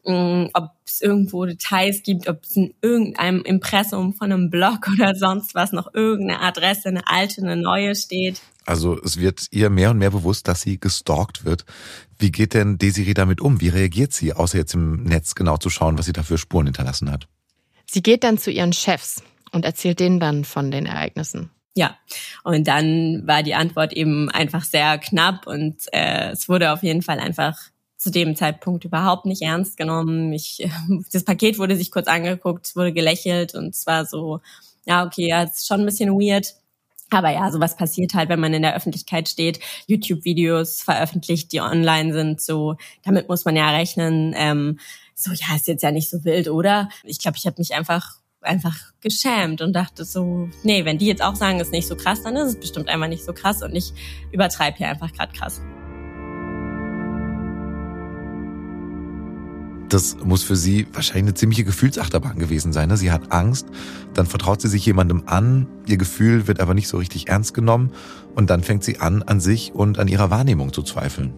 mm, 0.06 0.46
ob 0.54 0.70
es 0.86 1.02
irgendwo 1.02 1.46
Details 1.46 2.02
gibt, 2.02 2.30
ob 2.30 2.46
es 2.46 2.56
in 2.56 2.74
irgendeinem 2.82 3.42
Impressum 3.42 4.14
von 4.14 4.32
einem 4.32 4.50
Blog 4.50 4.88
oder 4.94 5.16
sonst 5.16 5.54
was 5.54 5.74
noch 5.74 5.94
irgendeine 5.94 6.40
Adresse, 6.40 6.88
eine 6.88 7.06
alte, 7.10 7.42
eine 7.42 7.58
neue 7.58 7.94
steht. 7.94 8.42
Also 8.66 8.98
es 9.04 9.18
wird 9.18 9.48
ihr 9.52 9.70
mehr 9.70 9.92
und 9.92 9.98
mehr 9.98 10.12
bewusst, 10.12 10.48
dass 10.48 10.62
sie 10.62 10.80
gestalkt 10.80 11.44
wird. 11.44 11.66
Wie 12.18 12.32
geht 12.32 12.54
denn 12.54 12.78
Desiree 12.78 13.14
damit 13.14 13.42
um? 13.42 13.60
Wie 13.60 13.68
reagiert 13.68 14.14
sie, 14.14 14.32
außer 14.32 14.58
jetzt 14.58 14.76
im 14.76 15.04
Netz 15.04 15.36
genau 15.36 15.58
zu 15.58 15.70
schauen, 15.70 15.98
was 15.98 16.06
sie 16.06 16.14
da 16.14 16.24
für 16.24 16.38
Spuren 16.38 16.68
hinterlassen 16.68 17.12
hat? 17.12 17.28
Sie 17.86 18.02
geht 18.02 18.24
dann 18.24 18.38
zu 18.38 18.50
ihren 18.50 18.72
Chefs 18.72 19.22
und 19.52 19.66
erzählt 19.66 20.00
denen 20.00 20.22
dann 20.22 20.46
von 20.46 20.72
den 20.72 20.86
Ereignissen. 20.86 21.50
Ja, 21.76 21.98
und 22.44 22.68
dann 22.68 23.26
war 23.26 23.42
die 23.42 23.56
Antwort 23.56 23.94
eben 23.94 24.30
einfach 24.30 24.64
sehr 24.64 25.00
knapp 25.00 25.48
und 25.48 25.76
äh, 25.92 26.30
es 26.32 26.48
wurde 26.48 26.72
auf 26.72 26.84
jeden 26.84 27.02
Fall 27.02 27.20
einfach 27.20 27.58
zu 27.98 28.12
dem 28.12 28.36
Zeitpunkt 28.36 28.86
überhaupt 28.86 29.26
nicht 29.26 29.42
ernst 29.42 29.78
genommen. 29.78 30.34
Ich, 30.34 30.68
das 31.12 31.24
Paket 31.24 31.58
wurde 31.58 31.76
sich 31.76 31.90
kurz 31.90 32.08
angeguckt, 32.08 32.76
wurde 32.76 32.94
gelächelt 32.94 33.56
und 33.56 33.70
es 33.74 33.88
war 33.88 34.06
so, 34.06 34.40
ja, 34.86 35.06
okay, 35.06 35.28
ja, 35.30 35.44
es 35.44 35.62
ist 35.62 35.68
schon 35.68 35.80
ein 35.80 35.86
bisschen 35.86 36.12
weird. 36.12 36.54
Aber 37.10 37.32
ja, 37.32 37.52
sowas 37.52 37.76
passiert 37.76 38.14
halt, 38.14 38.30
wenn 38.30 38.40
man 38.40 38.54
in 38.54 38.64
der 38.64 38.76
Öffentlichkeit 38.76 39.30
steht, 39.30 39.60
YouTube-Videos 39.88 40.82
veröffentlicht, 40.82 41.52
die 41.52 41.62
online 41.62 42.12
sind. 42.12 42.42
So, 42.42 42.76
damit 43.04 43.30
muss 43.30 43.46
man 43.46 43.56
ja 43.56 43.70
rechnen. 43.70 44.34
Ähm, 44.36 44.80
so, 45.16 45.32
ja, 45.32 45.56
ist 45.56 45.68
jetzt 45.68 45.84
ja 45.84 45.92
nicht 45.92 46.10
so 46.10 46.26
wild, 46.26 46.48
oder? 46.50 46.90
Ich 47.04 47.20
glaube, 47.20 47.38
ich 47.38 47.46
habe 47.46 47.56
mich 47.60 47.74
einfach 47.76 48.18
einfach 48.44 48.76
geschämt 49.02 49.62
und 49.62 49.74
dachte 49.74 50.06
so, 50.06 50.50
nee, 50.64 50.86
wenn 50.86 50.98
die 50.98 51.08
jetzt 51.08 51.24
auch 51.24 51.36
sagen, 51.36 51.60
ist 51.60 51.72
nicht 51.72 51.88
so 51.88 51.96
krass, 51.96 52.24
dann 52.24 52.36
ist 52.36 52.48
es 52.48 52.60
bestimmt 52.60 52.90
einfach 52.90 53.08
nicht 53.08 53.24
so 53.24 53.34
krass 53.34 53.64
und 53.64 53.76
ich 53.76 53.94
übertreibe 54.32 54.78
hier 54.78 54.90
einfach 54.90 55.12
gerade 55.12 55.34
krass. 55.34 55.62
Das 59.90 60.18
muss 60.24 60.42
für 60.42 60.56
sie 60.56 60.88
wahrscheinlich 60.92 61.24
eine 61.24 61.34
ziemliche 61.36 61.64
Gefühlsachterbahn 61.64 62.40
gewesen 62.40 62.74
sein. 62.74 62.90
Ne? 62.90 62.98
Sie 62.98 63.12
hat 63.12 63.32
Angst, 63.32 63.68
dann 64.16 64.26
vertraut 64.26 64.60
sie 64.60 64.68
sich 64.68 64.84
jemandem 64.86 65.24
an, 65.28 65.68
ihr 65.86 65.98
Gefühl 65.98 66.48
wird 66.48 66.60
aber 66.60 66.74
nicht 66.74 66.88
so 66.88 66.98
richtig 66.98 67.30
ernst 67.30 67.54
genommen 67.54 67.92
und 68.34 68.50
dann 68.50 68.64
fängt 68.64 68.84
sie 68.84 69.00
an, 69.02 69.22
an 69.22 69.40
sich 69.40 69.76
und 69.76 70.00
an 70.00 70.08
ihrer 70.08 70.32
Wahrnehmung 70.32 70.74
zu 70.74 70.82
zweifeln. 70.82 71.34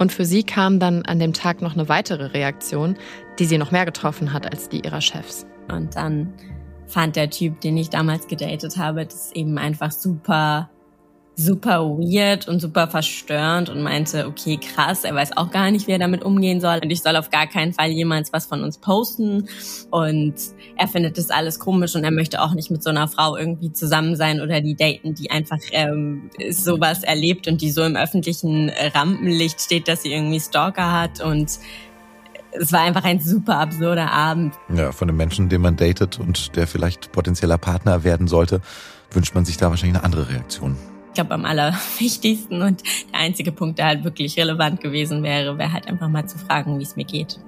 Und 0.00 0.12
für 0.12 0.24
sie 0.24 0.42
kam 0.42 0.80
dann 0.80 1.04
an 1.04 1.18
dem 1.18 1.34
Tag 1.34 1.60
noch 1.62 1.74
eine 1.74 1.88
weitere 1.88 2.24
Reaktion, 2.24 2.96
die 3.38 3.44
sie 3.44 3.58
noch 3.58 3.70
mehr 3.70 3.84
getroffen 3.84 4.32
hat 4.32 4.50
als 4.50 4.68
die 4.70 4.80
ihrer 4.80 5.02
Chefs. 5.02 5.46
Und 5.72 5.96
dann 5.96 6.34
fand 6.86 7.16
der 7.16 7.30
Typ, 7.30 7.60
den 7.60 7.76
ich 7.76 7.90
damals 7.90 8.26
gedatet 8.26 8.76
habe, 8.76 9.06
das 9.06 9.32
eben 9.32 9.58
einfach 9.58 9.92
super, 9.92 10.68
super 11.36 11.80
weird 11.98 12.48
und 12.48 12.60
super 12.60 12.88
verstörend 12.88 13.70
und 13.70 13.82
meinte, 13.82 14.26
okay, 14.26 14.58
krass, 14.58 15.04
er 15.04 15.14
weiß 15.14 15.36
auch 15.36 15.50
gar 15.50 15.70
nicht, 15.70 15.86
wie 15.86 15.92
er 15.92 15.98
damit 15.98 16.22
umgehen 16.22 16.60
soll. 16.60 16.80
Und 16.82 16.90
ich 16.90 17.02
soll 17.02 17.16
auf 17.16 17.30
gar 17.30 17.46
keinen 17.46 17.72
Fall 17.72 17.90
jemals 17.90 18.32
was 18.32 18.46
von 18.46 18.62
uns 18.62 18.78
posten. 18.78 19.48
Und 19.90 20.34
er 20.76 20.88
findet 20.88 21.16
das 21.16 21.30
alles 21.30 21.58
komisch 21.58 21.94
und 21.94 22.04
er 22.04 22.10
möchte 22.10 22.42
auch 22.42 22.52
nicht 22.52 22.70
mit 22.70 22.82
so 22.82 22.90
einer 22.90 23.08
Frau 23.08 23.36
irgendwie 23.36 23.72
zusammen 23.72 24.16
sein 24.16 24.40
oder 24.40 24.60
die 24.60 24.74
daten, 24.74 25.14
die 25.14 25.30
einfach 25.30 25.58
ähm, 25.72 26.30
sowas 26.50 27.04
erlebt 27.04 27.48
und 27.48 27.62
die 27.62 27.70
so 27.70 27.82
im 27.82 27.96
öffentlichen 27.96 28.70
Rampenlicht 28.94 29.60
steht, 29.60 29.88
dass 29.88 30.02
sie 30.02 30.12
irgendwie 30.12 30.40
Stalker 30.40 30.92
hat. 30.92 31.22
Und 31.22 31.58
es 32.52 32.72
war 32.72 32.80
einfach 32.80 33.04
ein 33.04 33.20
super 33.20 33.58
absurder 33.58 34.10
Abend. 34.10 34.54
Ja, 34.74 34.92
von 34.92 35.08
einem 35.08 35.16
Menschen, 35.16 35.48
den 35.48 35.60
man 35.60 35.76
datet 35.76 36.18
und 36.18 36.56
der 36.56 36.66
vielleicht 36.66 37.12
potenzieller 37.12 37.58
Partner 37.58 38.04
werden 38.04 38.28
sollte, 38.28 38.60
wünscht 39.12 39.34
man 39.34 39.44
sich 39.44 39.56
da 39.56 39.70
wahrscheinlich 39.70 39.96
eine 39.96 40.04
andere 40.04 40.28
Reaktion. 40.28 40.76
Ich 41.08 41.14
glaube, 41.14 41.34
am 41.34 41.44
allerwichtigsten 41.44 42.62
und 42.62 42.82
der 43.12 43.20
einzige 43.20 43.50
Punkt, 43.50 43.78
der 43.78 43.86
halt 43.86 44.04
wirklich 44.04 44.38
relevant 44.38 44.80
gewesen 44.80 45.22
wäre, 45.22 45.58
wäre 45.58 45.72
halt 45.72 45.88
einfach 45.88 46.08
mal 46.08 46.26
zu 46.26 46.38
fragen, 46.38 46.78
wie 46.78 46.84
es 46.84 46.96
mir 46.96 47.04
geht. 47.04 47.40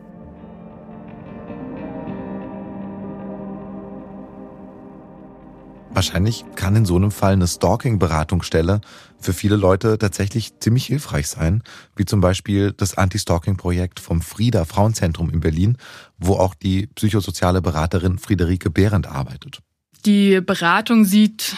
Wahrscheinlich 5.94 6.44
kann 6.54 6.74
in 6.74 6.86
so 6.86 6.96
einem 6.96 7.10
Fall 7.10 7.34
eine 7.34 7.46
Stalking-Beratungsstelle 7.46 8.80
für 9.20 9.32
viele 9.34 9.56
Leute 9.56 9.98
tatsächlich 9.98 10.58
ziemlich 10.58 10.86
hilfreich 10.86 11.28
sein, 11.28 11.62
wie 11.96 12.06
zum 12.06 12.20
Beispiel 12.20 12.72
das 12.72 12.96
Anti-Stalking-Projekt 12.96 14.00
vom 14.00 14.22
Frieda 14.22 14.64
Frauenzentrum 14.64 15.28
in 15.30 15.40
Berlin, 15.40 15.76
wo 16.18 16.34
auch 16.34 16.54
die 16.54 16.86
psychosoziale 16.86 17.60
Beraterin 17.60 18.18
Friederike 18.18 18.70
Behrendt 18.70 19.06
arbeitet. 19.06 19.60
Die 20.06 20.40
Beratung 20.40 21.04
sieht 21.04 21.54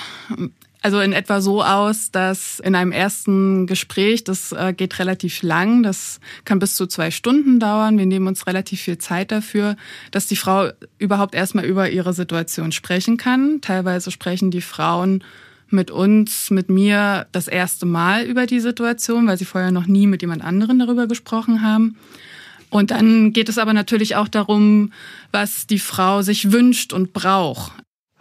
also 0.85 1.01
in 1.01 1.15
etwa 1.15 1.41
so 1.41 1.65
aus, 1.65 2.11
dass 2.11 2.61
in 2.61 2.75
einem 2.75 2.93
ersten 2.93 3.67
Gespräch, 3.67 4.23
das 4.23 4.53
äh, 4.53 4.75
geht 4.77 4.99
relativ 4.99 5.43
lang, 5.43 5.83
das 5.83 6.21
kann 6.45 6.59
bis 6.59 6.77
zu 6.77 6.87
zwei 6.87 7.11
Stunden 7.11 7.59
dauern. 7.59 7.97
Wir 7.97 8.05
nehmen 8.05 8.27
uns 8.27 8.47
relativ 8.47 8.83
viel 8.83 8.99
Zeit 8.99 9.33
dafür, 9.33 9.77
dass 10.11 10.27
die 10.27 10.37
Frau 10.37 10.69
überhaupt 10.99 11.35
erstmal 11.35 11.65
über 11.65 11.89
ihre 11.89 12.13
Situation 12.13 12.71
sprechen 12.71 13.17
kann. 13.17 13.63
Teilweise 13.63 14.11
sprechen 14.11 14.51
die 14.51 14.61
Frauen 14.61 15.25
mit 15.71 15.91
uns, 15.91 16.51
mit 16.51 16.69
mir 16.69 17.29
das 17.33 17.49
erste 17.49 17.87
Mal 17.87 18.25
über 18.25 18.45
die 18.45 18.61
Situation, 18.61 19.27
weil 19.27 19.39
sie 19.39 19.47
vorher 19.47 19.71
noch 19.71 19.87
nie 19.87 20.07
mit 20.07 20.21
jemand 20.21 20.45
anderen 20.45 20.79
darüber 20.79 21.07
gesprochen 21.07 21.63
haben. 21.63 21.97
Und 22.69 22.91
dann 22.91 23.33
geht 23.33 23.49
es 23.49 23.57
aber 23.57 23.73
natürlich 23.73 24.17
auch 24.17 24.29
darum, 24.29 24.93
was 25.33 25.67
die 25.67 25.79
Frau 25.79 26.21
sich 26.21 26.53
wünscht 26.53 26.93
und 26.93 27.15
braucht. 27.15 27.73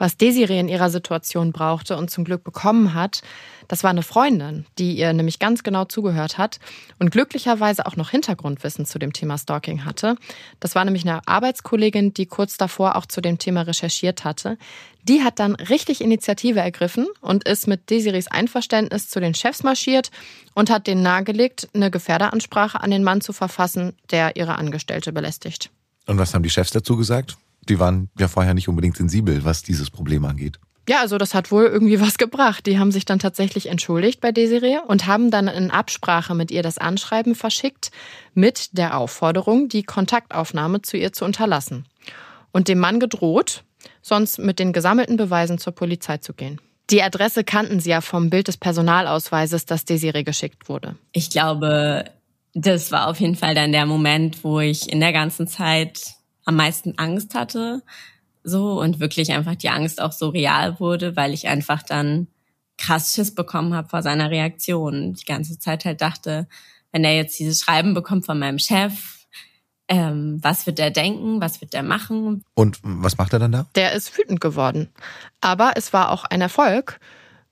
Was 0.03 0.17
Desiree 0.17 0.59
in 0.59 0.67
ihrer 0.67 0.89
Situation 0.89 1.53
brauchte 1.53 1.95
und 1.95 2.11
zum 2.11 2.25
Glück 2.25 2.43
bekommen 2.43 2.93
hat, 2.93 3.21
das 3.69 3.85
war 3.85 3.89
eine 3.89 4.03
Freundin, 4.03 4.65
die 4.77 4.97
ihr 4.97 5.13
nämlich 5.13 5.39
ganz 5.39 5.63
genau 5.63 5.85
zugehört 5.85 6.37
hat 6.37 6.59
und 6.99 7.09
glücklicherweise 7.09 7.85
auch 7.85 7.95
noch 7.95 8.09
Hintergrundwissen 8.09 8.85
zu 8.85 8.99
dem 8.99 9.13
Thema 9.13 9.37
Stalking 9.37 9.85
hatte. 9.85 10.17
Das 10.59 10.75
war 10.75 10.83
nämlich 10.83 11.07
eine 11.07 11.25
Arbeitskollegin, 11.25 12.13
die 12.13 12.25
kurz 12.25 12.57
davor 12.57 12.97
auch 12.97 13.05
zu 13.05 13.21
dem 13.21 13.37
Thema 13.37 13.61
recherchiert 13.61 14.25
hatte. 14.25 14.57
Die 15.03 15.23
hat 15.23 15.39
dann 15.39 15.55
richtig 15.55 16.01
Initiative 16.01 16.59
ergriffen 16.59 17.07
und 17.21 17.47
ist 17.47 17.67
mit 17.67 17.89
Desirees 17.89 18.27
Einverständnis 18.27 19.07
zu 19.07 19.21
den 19.21 19.33
Chefs 19.33 19.63
marschiert 19.63 20.11
und 20.53 20.69
hat 20.69 20.85
denen 20.87 21.01
nahegelegt, 21.01 21.69
eine 21.73 21.89
Gefährderansprache 21.89 22.81
an 22.81 22.91
den 22.91 23.05
Mann 23.05 23.21
zu 23.21 23.31
verfassen, 23.31 23.93
der 24.11 24.35
ihre 24.35 24.57
Angestellte 24.57 25.13
belästigt. 25.13 25.69
Und 26.07 26.17
was 26.17 26.33
haben 26.33 26.43
die 26.43 26.49
Chefs 26.49 26.71
dazu 26.71 26.97
gesagt? 26.97 27.37
Die 27.69 27.79
waren 27.79 28.09
ja 28.17 28.27
vorher 28.27 28.53
nicht 28.53 28.67
unbedingt 28.67 28.97
sensibel, 28.97 29.43
was 29.43 29.63
dieses 29.63 29.89
Problem 29.89 30.25
angeht. 30.25 30.59
Ja, 30.87 30.99
also 30.99 31.17
das 31.17 31.33
hat 31.33 31.49
wohl 31.51 31.65
irgendwie 31.65 32.01
was 32.01 32.17
gebracht. 32.17 32.65
Die 32.65 32.77
haben 32.77 32.91
sich 32.91 33.05
dann 33.05 33.19
tatsächlich 33.19 33.67
entschuldigt 33.67 34.19
bei 34.19 34.33
Desiree 34.33 34.79
und 34.85 35.07
haben 35.07 35.31
dann 35.31 35.47
in 35.47 35.71
Absprache 35.71 36.35
mit 36.35 36.51
ihr 36.51 36.61
das 36.61 36.77
Anschreiben 36.77 37.35
verschickt 37.35 37.91
mit 38.33 38.77
der 38.77 38.97
Aufforderung, 38.97 39.69
die 39.69 39.83
Kontaktaufnahme 39.83 40.81
zu 40.81 40.97
ihr 40.97 41.13
zu 41.13 41.23
unterlassen. 41.23 41.85
Und 42.51 42.67
dem 42.67 42.79
Mann 42.79 42.99
gedroht, 42.99 43.63
sonst 44.01 44.39
mit 44.39 44.59
den 44.59 44.73
gesammelten 44.73 45.15
Beweisen 45.15 45.57
zur 45.57 45.73
Polizei 45.73 46.17
zu 46.17 46.33
gehen. 46.33 46.59
Die 46.89 47.01
Adresse 47.01 47.45
kannten 47.45 47.79
sie 47.79 47.91
ja 47.91 48.01
vom 48.01 48.29
Bild 48.29 48.49
des 48.49 48.57
Personalausweises, 48.57 49.65
das 49.65 49.85
Desiree 49.85 50.23
geschickt 50.23 50.67
wurde. 50.67 50.95
Ich 51.13 51.29
glaube, 51.29 52.03
das 52.53 52.91
war 52.91 53.07
auf 53.07 53.21
jeden 53.21 53.35
Fall 53.35 53.55
dann 53.55 53.71
der 53.71 53.85
Moment, 53.85 54.43
wo 54.43 54.59
ich 54.59 54.91
in 54.91 54.99
der 54.99 55.13
ganzen 55.13 55.47
Zeit 55.47 56.15
am 56.45 56.55
meisten 56.55 56.97
Angst 56.97 57.35
hatte, 57.35 57.81
so 58.43 58.79
und 58.79 58.99
wirklich 58.99 59.31
einfach 59.31 59.55
die 59.55 59.69
Angst 59.69 60.01
auch 60.01 60.11
so 60.11 60.29
real 60.29 60.79
wurde, 60.79 61.15
weil 61.15 61.33
ich 61.33 61.47
einfach 61.47 61.83
dann 61.83 62.27
krass 62.77 63.13
Schiss 63.13 63.33
bekommen 63.33 63.73
habe 63.73 63.89
vor 63.89 64.01
seiner 64.01 64.29
Reaktion. 64.29 65.13
Die 65.13 65.25
ganze 65.25 65.59
Zeit 65.59 65.85
halt 65.85 66.01
dachte, 66.01 66.47
wenn 66.91 67.03
er 67.03 67.15
jetzt 67.15 67.39
dieses 67.39 67.61
Schreiben 67.61 67.93
bekommt 67.93 68.25
von 68.25 68.39
meinem 68.39 68.59
Chef, 68.59 69.25
ähm, 69.87 70.39
was 70.41 70.65
wird 70.65 70.79
er 70.79 70.91
denken, 70.91 71.41
was 71.41 71.61
wird 71.61 71.73
er 71.73 71.83
machen? 71.83 72.43
Und 72.55 72.79
was 72.83 73.17
macht 73.17 73.33
er 73.33 73.39
dann 73.39 73.51
da? 73.51 73.65
Der 73.75 73.93
ist 73.93 74.17
wütend 74.17 74.39
geworden. 74.41 74.89
Aber 75.41 75.73
es 75.75 75.93
war 75.93 76.11
auch 76.11 76.23
ein 76.25 76.41
Erfolg, 76.41 76.99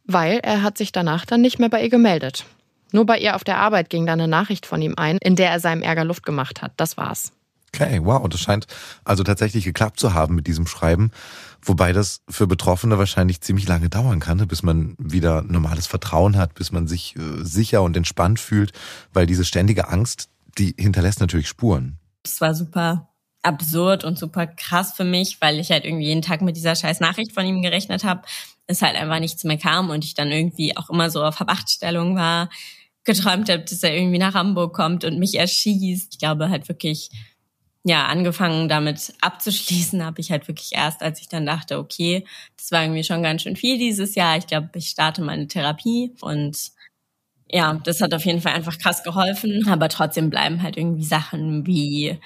weil 0.06 0.40
er 0.40 0.64
hat 0.64 0.78
sich 0.78 0.92
danach 0.92 1.26
dann 1.26 1.42
nicht 1.42 1.60
mehr 1.60 1.70
bei 1.70 1.84
ihr 1.84 1.90
gemeldet. 1.90 2.46
Nur 2.92 3.06
bei 3.06 3.18
ihr 3.20 3.36
auf 3.36 3.44
der 3.44 3.58
Arbeit 3.58 3.90
ging 3.90 4.06
dann 4.06 4.20
eine 4.20 4.28
Nachricht 4.28 4.66
von 4.66 4.82
ihm 4.82 4.96
ein, 4.98 5.18
in 5.18 5.36
der 5.36 5.50
er 5.50 5.60
seinem 5.60 5.82
Ärger 5.82 6.04
Luft 6.04 6.26
gemacht 6.26 6.62
hat. 6.62 6.74
Das 6.78 6.98
war's. 6.98 7.32
Okay, 7.74 8.02
wow, 8.04 8.28
das 8.28 8.42
scheint 8.42 8.68
also 9.06 9.24
tatsächlich 9.24 9.64
geklappt 9.64 10.00
zu 10.00 10.14
haben 10.14 10.36
mit 10.36 10.46
diesem 10.46 10.68
Schreiben. 10.68 11.12
Wobei 11.62 11.94
das 11.94 12.22
für 12.28 12.48
Betroffene 12.48 12.98
wahrscheinlich 12.98 13.42
ziemlich 13.42 13.68
lange 13.68 13.90
dauern 13.90 14.20
kann, 14.20 14.38
ne, 14.38 14.48
bis 14.48 14.62
man 14.62 14.96
wieder 14.98 15.42
normales 15.44 15.88
Vertrauen 15.88 16.36
hat, 16.38 16.54
bis 16.54 16.72
man 16.72 16.88
sich 16.88 17.16
äh, 17.16 17.44
sicher 17.44 17.82
und 17.84 17.96
entspannt 17.96 18.40
fühlt, 18.40 18.74
weil 19.14 19.26
diese 19.26 19.46
ständige 19.46 19.88
Angst, 19.88 20.30
die 20.58 20.76
hinterlässt 20.78 21.22
natürlich 21.22 21.48
Spuren. 21.48 21.98
Es 22.24 22.42
war 22.42 22.54
super 22.54 23.08
absurd 23.44 24.04
und 24.04 24.20
super 24.20 24.48
krass 24.48 24.94
für 24.94 25.04
mich, 25.04 25.40
weil 25.42 25.60
ich 25.60 25.72
halt 25.72 25.86
irgendwie 25.86 26.06
jeden 26.06 26.22
Tag 26.22 26.42
mit 26.42 26.56
dieser 26.56 26.76
scheiß 26.76 27.00
Nachricht 27.00 27.32
von 27.32 27.46
ihm 27.46 27.62
gerechnet 27.62 28.04
habe, 28.04 28.24
es 28.68 28.82
halt 28.82 28.96
einfach 28.96 29.20
nichts 29.20 29.44
mehr 29.44 29.58
kam 29.58 29.90
und 29.90 30.04
ich 30.04 30.14
dann 30.14 30.32
irgendwie 30.32 30.76
auch 30.78 30.90
immer 30.90 31.10
so 31.10 31.24
auf 31.24 31.36
Verwachtstellung 31.36 32.16
war, 32.16 32.50
geträumt 33.04 33.50
habe, 33.50 33.64
dass 33.64 33.82
er 33.84 33.96
irgendwie 33.96 34.20
nach 34.20 34.36
Hamburg 34.36 34.74
kommt 34.74 35.04
und 35.06 35.18
mich 35.18 35.36
erschießt. 35.36 36.14
Ich 36.14 36.20
glaube 36.20 36.50
halt 36.50 36.68
wirklich, 36.70 37.10
ja, 37.84 38.06
angefangen 38.06 38.70
damit 38.70 39.14
abzuschließen 39.22 40.04
habe 40.06 40.22
ich 40.22 40.32
halt 40.32 40.48
wirklich 40.48 40.72
erst, 40.74 41.02
als 41.02 41.22
ich 41.22 41.30
dann 41.30 41.46
dachte, 41.46 41.80
okay, 41.80 42.26
das 42.58 42.72
war 42.72 42.84
irgendwie 42.84 43.04
schon 43.04 43.24
ganz 43.24 43.42
schön 43.42 43.56
viel 43.56 43.78
dieses 43.78 44.16
Jahr. 44.16 44.38
Ich 44.38 44.48
glaube, 44.48 44.70
ich 44.76 44.90
starte 44.90 45.22
meine 45.22 45.48
Therapie 45.48 46.14
und 46.22 46.72
ja, 47.54 47.74
das 47.84 48.02
hat 48.02 48.14
auf 48.14 48.26
jeden 48.26 48.42
Fall 48.42 48.54
einfach 48.54 48.78
krass 48.78 49.04
geholfen. 49.04 49.68
Aber 49.68 49.90
trotzdem 49.90 50.30
bleiben 50.30 50.62
halt 50.64 50.78
irgendwie 50.78 51.04
Sachen 51.04 51.66
wie 51.66 52.18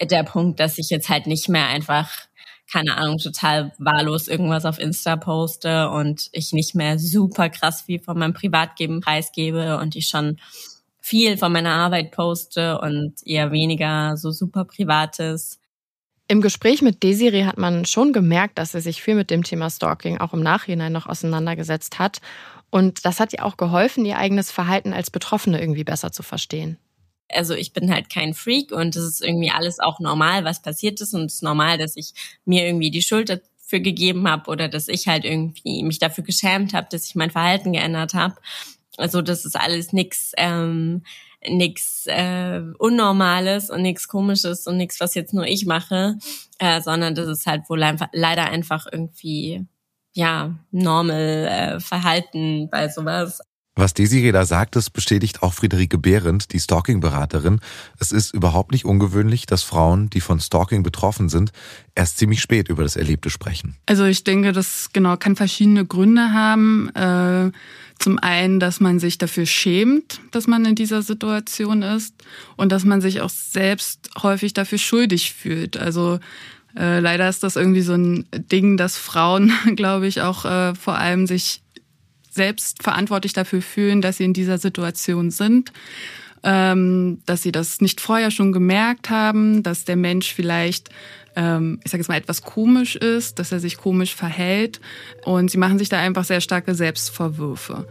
der 0.00 0.22
Punkt, 0.24 0.60
dass 0.60 0.78
ich 0.78 0.90
jetzt 0.90 1.08
halt 1.08 1.26
nicht 1.26 1.48
mehr 1.48 1.66
einfach, 1.68 2.10
keine 2.70 2.96
Ahnung, 2.96 3.18
total 3.18 3.72
wahllos 3.78 4.28
irgendwas 4.28 4.64
auf 4.64 4.78
Insta 4.78 5.16
poste 5.16 5.90
und 5.90 6.28
ich 6.32 6.52
nicht 6.52 6.74
mehr 6.74 6.98
super 6.98 7.48
krass 7.48 7.82
viel 7.82 8.00
von 8.00 8.18
meinem 8.18 8.34
Privatleben 8.34 9.00
preisgebe 9.00 9.78
und 9.78 9.96
ich 9.96 10.06
schon 10.06 10.38
viel 11.04 11.36
von 11.36 11.52
meiner 11.52 11.74
Arbeit 11.74 12.12
poste 12.12 12.78
und 12.78 13.14
eher 13.26 13.52
weniger 13.52 14.16
so 14.16 14.30
super 14.30 14.64
Privates. 14.64 15.60
Im 16.28 16.40
Gespräch 16.40 16.80
mit 16.80 17.02
Desiree 17.02 17.44
hat 17.44 17.58
man 17.58 17.84
schon 17.84 18.14
gemerkt, 18.14 18.56
dass 18.56 18.72
sie 18.72 18.80
sich 18.80 19.02
viel 19.02 19.14
mit 19.14 19.28
dem 19.28 19.44
Thema 19.44 19.68
Stalking 19.68 20.16
auch 20.16 20.32
im 20.32 20.42
Nachhinein 20.42 20.92
noch 20.92 21.06
auseinandergesetzt 21.06 21.98
hat. 21.98 22.22
Und 22.70 23.04
das 23.04 23.20
hat 23.20 23.34
ihr 23.34 23.44
auch 23.44 23.58
geholfen, 23.58 24.06
ihr 24.06 24.16
eigenes 24.16 24.50
Verhalten 24.50 24.94
als 24.94 25.10
Betroffene 25.10 25.60
irgendwie 25.60 25.84
besser 25.84 26.10
zu 26.10 26.22
verstehen. 26.22 26.78
Also 27.28 27.52
ich 27.52 27.74
bin 27.74 27.92
halt 27.92 28.08
kein 28.08 28.32
Freak 28.32 28.72
und 28.72 28.96
es 28.96 29.04
ist 29.04 29.22
irgendwie 29.22 29.50
alles 29.50 29.80
auch 29.80 30.00
normal, 30.00 30.46
was 30.46 30.62
passiert 30.62 31.02
ist. 31.02 31.12
Und 31.12 31.26
es 31.26 31.34
ist 31.34 31.42
normal, 31.42 31.76
dass 31.76 31.96
ich 31.96 32.14
mir 32.46 32.64
irgendwie 32.64 32.90
die 32.90 33.02
Schuld 33.02 33.28
dafür 33.28 33.80
gegeben 33.80 34.26
habe 34.26 34.50
oder 34.50 34.68
dass 34.68 34.88
ich 34.88 35.06
halt 35.06 35.26
irgendwie 35.26 35.82
mich 35.82 35.98
dafür 35.98 36.24
geschämt 36.24 36.72
habe, 36.72 36.88
dass 36.90 37.04
ich 37.04 37.14
mein 37.14 37.30
Verhalten 37.30 37.74
geändert 37.74 38.14
habe. 38.14 38.36
Also 38.96 39.22
das 39.22 39.44
ist 39.44 39.56
alles 39.56 39.92
nix, 39.92 40.32
ähm, 40.36 41.02
nix 41.46 42.06
äh, 42.06 42.62
Unnormales 42.78 43.70
und 43.70 43.82
nix 43.82 44.08
Komisches 44.08 44.66
und 44.66 44.76
nix, 44.76 45.00
was 45.00 45.14
jetzt 45.14 45.34
nur 45.34 45.46
ich 45.46 45.66
mache, 45.66 46.16
äh, 46.58 46.80
sondern 46.80 47.14
das 47.14 47.28
ist 47.28 47.46
halt 47.46 47.68
wohl 47.68 47.82
einfach, 47.82 48.08
leider 48.12 48.44
einfach 48.44 48.86
irgendwie 48.90 49.66
ja 50.14 50.54
normal 50.70 51.48
äh, 51.76 51.80
Verhalten 51.80 52.68
bei 52.70 52.88
sowas. 52.88 53.40
Was 53.76 53.92
Desiree 53.92 54.30
da 54.30 54.46
sagt, 54.46 54.76
das 54.76 54.88
bestätigt 54.88 55.42
auch 55.42 55.52
Friederike 55.52 55.98
Behrendt, 55.98 56.52
die 56.52 56.60
Stalking-Beraterin. 56.60 57.58
Es 57.98 58.12
ist 58.12 58.32
überhaupt 58.32 58.70
nicht 58.70 58.84
ungewöhnlich, 58.84 59.46
dass 59.46 59.64
Frauen, 59.64 60.10
die 60.10 60.20
von 60.20 60.38
Stalking 60.38 60.84
betroffen 60.84 61.28
sind, 61.28 61.50
erst 61.96 62.18
ziemlich 62.18 62.40
spät 62.40 62.68
über 62.68 62.84
das 62.84 62.94
Erlebte 62.94 63.30
sprechen. 63.30 63.74
Also 63.86 64.04
ich 64.04 64.22
denke, 64.22 64.52
das 64.52 64.90
genau 64.92 65.16
kann 65.16 65.34
verschiedene 65.34 65.84
Gründe 65.84 66.32
haben. 66.32 66.88
Äh, 66.94 67.50
zum 67.98 68.18
einen, 68.20 68.60
dass 68.60 68.80
man 68.80 69.00
sich 69.00 69.18
dafür 69.18 69.46
schämt, 69.46 70.20
dass 70.30 70.46
man 70.46 70.64
in 70.64 70.76
dieser 70.76 71.02
Situation 71.02 71.82
ist 71.82 72.14
und 72.56 72.70
dass 72.70 72.84
man 72.84 73.00
sich 73.00 73.22
auch 73.22 73.30
selbst 73.30 74.10
häufig 74.22 74.52
dafür 74.52 74.78
schuldig 74.78 75.32
fühlt. 75.32 75.76
Also 75.76 76.20
äh, 76.76 77.00
leider 77.00 77.28
ist 77.28 77.42
das 77.42 77.56
irgendwie 77.56 77.82
so 77.82 77.94
ein 77.94 78.26
Ding, 78.32 78.76
dass 78.76 78.96
Frauen, 78.96 79.52
glaube 79.76 80.06
ich, 80.06 80.22
auch 80.22 80.44
äh, 80.44 80.74
vor 80.76 80.96
allem 80.96 81.26
sich 81.26 81.63
selbst 82.34 82.82
verantwortlich 82.82 83.32
dafür 83.32 83.62
fühlen, 83.62 84.02
dass 84.02 84.18
sie 84.18 84.24
in 84.24 84.32
dieser 84.32 84.58
Situation 84.58 85.30
sind, 85.30 85.72
ähm, 86.42 87.22
dass 87.26 87.42
sie 87.42 87.52
das 87.52 87.80
nicht 87.80 88.00
vorher 88.00 88.30
schon 88.30 88.52
gemerkt 88.52 89.10
haben, 89.10 89.62
dass 89.62 89.84
der 89.84 89.96
Mensch 89.96 90.32
vielleicht 90.32 90.90
ähm, 91.36 91.80
ich 91.84 91.90
sage 91.90 92.00
jetzt 92.00 92.08
mal, 92.08 92.16
etwas 92.16 92.42
komisch 92.42 92.96
ist, 92.96 93.38
dass 93.38 93.52
er 93.52 93.60
sich 93.60 93.76
komisch 93.76 94.14
verhält. 94.14 94.80
Und 95.24 95.50
sie 95.50 95.58
machen 95.58 95.78
sich 95.78 95.88
da 95.88 95.98
einfach 95.98 96.24
sehr 96.24 96.40
starke 96.40 96.74
Selbstvorwürfe. 96.74 97.86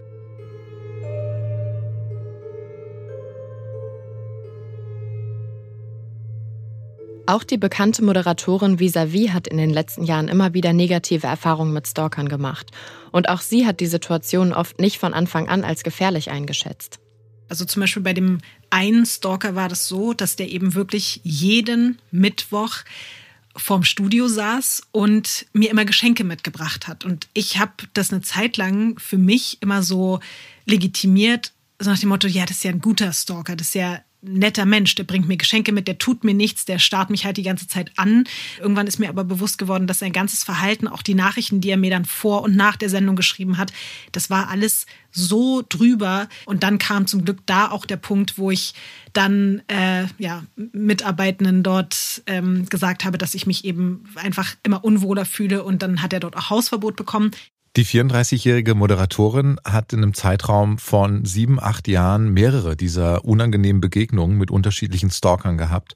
Auch 7.26 7.44
die 7.44 7.58
bekannte 7.58 8.04
Moderatorin 8.04 8.80
Visavi 8.80 9.28
hat 9.28 9.48
in 9.48 9.58
den 9.58 9.70
letzten 9.70 10.04
Jahren 10.04 10.28
immer 10.28 10.54
wieder 10.54 10.74
negative 10.74 11.26
Erfahrungen 11.26 11.72
mit 11.72 11.88
Stalkern 11.88 12.28
gemacht. 12.28 12.72
Und 13.14 13.30
auch 13.30 13.42
sie 13.42 13.66
hat 13.68 13.80
die 13.80 13.86
Situation 13.86 14.52
oft 14.52 14.82
nicht 14.82 14.98
von 14.98 15.14
Anfang 15.14 15.48
an 15.48 15.64
als 15.64 15.84
gefährlich 15.84 16.32
eingeschätzt. 16.32 17.00
Also 17.48 17.64
zum 17.64 17.82
Beispiel 17.82 18.02
bei 18.02 18.14
dem 18.14 18.40
einen 18.72 19.06
Stalker 19.06 19.54
war 19.54 19.70
das 19.70 19.88
so, 19.88 20.14
dass 20.14 20.36
der 20.36 20.50
eben 20.50 20.74
wirklich 20.74 21.22
jeden 21.24 22.00
Mittwoch 22.10 22.78
vorm 23.56 23.84
Studio 23.84 24.28
saß 24.28 24.82
und 24.92 25.46
mir 25.54 25.70
immer 25.70 25.86
Geschenke 25.86 26.24
mitgebracht 26.24 26.88
hat. 26.88 27.06
Und 27.06 27.28
ich 27.36 27.60
habe 27.60 27.74
das 27.94 28.12
eine 28.12 28.22
Zeit 28.22 28.58
lang 28.58 28.98
für 28.98 29.20
mich 29.20 29.62
immer 29.62 29.84
so 29.84 30.20
legitimiert, 30.66 31.54
so 31.78 31.92
nach 31.92 32.00
dem 32.00 32.10
Motto, 32.10 32.28
ja, 32.28 32.48
das 32.48 32.58
ist 32.58 32.64
ja 32.64 32.72
ein 32.72 32.82
guter 32.82 33.14
Stalker, 33.14 33.56
das 33.56 33.68
ist 33.68 33.76
ja 33.76 34.02
netter 34.24 34.66
Mensch, 34.66 34.96
der 34.96 35.04
bringt 35.04 35.28
mir 35.28 35.38
Geschenke 35.38 35.72
mit, 35.72 35.88
der 35.88 35.98
tut 35.98 36.24
mir 36.24 36.34
nichts, 36.34 36.66
der 36.66 36.80
starrt 36.80 37.10
mich 37.10 37.26
halt 37.26 37.38
die 37.38 37.44
ganze 37.44 37.68
Zeit 37.68 37.92
an. 37.98 38.24
Irgendwann 38.60 38.88
ist 38.88 39.00
mir 39.00 39.10
aber 39.10 39.24
bewusst 39.24 39.58
geworden, 39.58 39.88
dass 39.88 40.00
sein 40.00 40.14
ganzes 40.14 40.44
Verhalten, 40.44 40.88
auch 40.88 41.02
die 41.02 41.16
Nachrichten, 41.16 41.62
die 41.62 41.70
er 41.70 41.78
mir 41.78 41.92
dann 41.92 42.06
vor 42.06 42.42
und 42.44 42.56
nach 42.56 42.78
der 42.78 42.90
Sendung 42.90 43.16
geschrieben 43.16 43.58
hat, 43.58 43.74
das 44.12 44.30
war 44.30 44.50
alles 44.50 44.86
so 45.12 45.64
drüber. 45.68 46.28
Und 46.46 46.64
dann 46.64 46.78
kam 46.80 47.08
zum 47.08 47.24
Glück 47.24 47.40
da 47.46 47.70
auch 47.70 47.86
der 47.86 47.98
Punkt, 47.98 48.38
wo 48.38 48.52
ich 48.52 48.74
dann 49.14 49.62
äh, 49.68 50.06
ja, 50.18 50.44
Mitarbeitenden 50.56 51.62
dort 51.64 52.24
ähm, 52.26 52.66
gesagt 52.68 53.06
habe, 53.06 53.18
dass 53.18 53.36
ich 53.36 53.46
mich 53.46 53.64
eben 53.64 54.06
einfach 54.16 54.56
immer 54.64 54.84
unwohler 54.84 55.26
fühle. 55.26 55.64
Und 55.64 55.84
dann 55.84 56.02
hat 56.02 56.14
er 56.14 56.20
dort 56.20 56.36
auch 56.36 56.50
Hausverbot 56.50 56.96
bekommen. 56.96 57.32
Die 57.76 57.88
34-jährige 57.88 58.76
Moderatorin 58.76 59.60
hat 59.66 59.94
in 59.94 60.04
einem 60.04 60.14
Zeitraum 60.14 60.78
von 60.78 61.26
sieben, 61.26 61.60
acht 61.60 61.88
Jahren 61.88 62.32
mehrere 62.32 62.76
dieser 62.76 63.26
unangenehmen 63.26 63.82
Begegnungen 63.82 64.38
mit 64.38 64.52
unterschiedlichen 64.52 65.10
Stalkern 65.10 65.58
gehabt. 65.58 65.96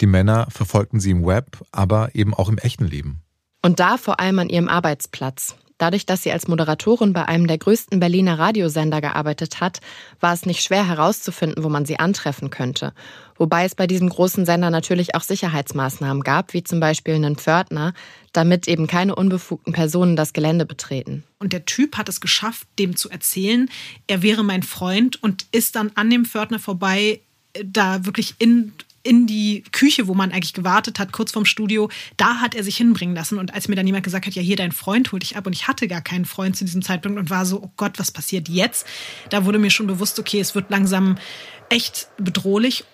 Die 0.00 0.08
Männer 0.08 0.48
verfolgten 0.50 0.98
sie 0.98 1.12
im 1.12 1.24
Web, 1.24 1.64
aber 1.70 2.12
eben 2.16 2.34
auch 2.34 2.48
im 2.48 2.58
echten 2.58 2.86
Leben. 2.86 3.22
Und 3.62 3.78
da 3.78 3.98
vor 3.98 4.18
allem 4.18 4.40
an 4.40 4.48
ihrem 4.48 4.66
Arbeitsplatz. 4.66 5.54
Dadurch, 5.82 6.06
dass 6.06 6.22
sie 6.22 6.30
als 6.30 6.46
Moderatorin 6.46 7.12
bei 7.12 7.26
einem 7.26 7.48
der 7.48 7.58
größten 7.58 7.98
Berliner 7.98 8.38
Radiosender 8.38 9.00
gearbeitet 9.00 9.60
hat, 9.60 9.80
war 10.20 10.32
es 10.32 10.46
nicht 10.46 10.62
schwer 10.62 10.86
herauszufinden, 10.86 11.64
wo 11.64 11.68
man 11.68 11.86
sie 11.86 11.98
antreffen 11.98 12.50
könnte. 12.50 12.92
Wobei 13.36 13.64
es 13.64 13.74
bei 13.74 13.88
diesem 13.88 14.08
großen 14.08 14.46
Sender 14.46 14.70
natürlich 14.70 15.16
auch 15.16 15.22
Sicherheitsmaßnahmen 15.22 16.22
gab, 16.22 16.54
wie 16.54 16.62
zum 16.62 16.78
Beispiel 16.78 17.14
einen 17.14 17.34
Pförtner, 17.34 17.94
damit 18.30 18.68
eben 18.68 18.86
keine 18.86 19.16
unbefugten 19.16 19.72
Personen 19.72 20.14
das 20.14 20.32
Gelände 20.32 20.66
betreten. 20.66 21.24
Und 21.40 21.52
der 21.52 21.64
Typ 21.64 21.96
hat 21.96 22.08
es 22.08 22.20
geschafft, 22.20 22.68
dem 22.78 22.94
zu 22.94 23.10
erzählen, 23.10 23.68
er 24.06 24.22
wäre 24.22 24.44
mein 24.44 24.62
Freund 24.62 25.20
und 25.20 25.46
ist 25.50 25.74
dann 25.74 25.90
an 25.96 26.10
dem 26.10 26.26
Pförtner 26.26 26.60
vorbei, 26.60 27.22
äh, 27.54 27.64
da 27.66 28.06
wirklich 28.06 28.36
in 28.38 28.72
in 29.02 29.26
die 29.26 29.64
Küche, 29.72 30.06
wo 30.06 30.14
man 30.14 30.32
eigentlich 30.32 30.54
gewartet 30.54 30.98
hat, 30.98 31.12
kurz 31.12 31.32
vorm 31.32 31.44
Studio, 31.44 31.90
da 32.16 32.36
hat 32.36 32.54
er 32.54 32.64
sich 32.64 32.76
hinbringen 32.76 33.14
lassen. 33.14 33.38
Und 33.38 33.54
als 33.54 33.68
mir 33.68 33.76
dann 33.76 33.86
jemand 33.86 34.04
gesagt 34.04 34.26
hat, 34.26 34.34
ja, 34.34 34.42
hier 34.42 34.56
dein 34.56 34.72
Freund 34.72 35.10
holt 35.12 35.22
dich 35.22 35.36
ab 35.36 35.46
und 35.46 35.52
ich 35.52 35.68
hatte 35.68 35.88
gar 35.88 36.02
keinen 36.02 36.24
Freund 36.24 36.56
zu 36.56 36.64
diesem 36.64 36.82
Zeitpunkt 36.82 37.18
und 37.18 37.30
war 37.30 37.46
so, 37.46 37.62
oh 37.62 37.70
Gott, 37.76 37.98
was 37.98 38.10
passiert 38.10 38.48
jetzt? 38.48 38.86
Da 39.30 39.44
wurde 39.44 39.58
mir 39.58 39.70
schon 39.70 39.86
bewusst, 39.86 40.18
okay, 40.18 40.40
es 40.40 40.54
wird 40.54 40.70
langsam 40.70 41.16
echt 41.68 42.08
bedrohlich. 42.18 42.84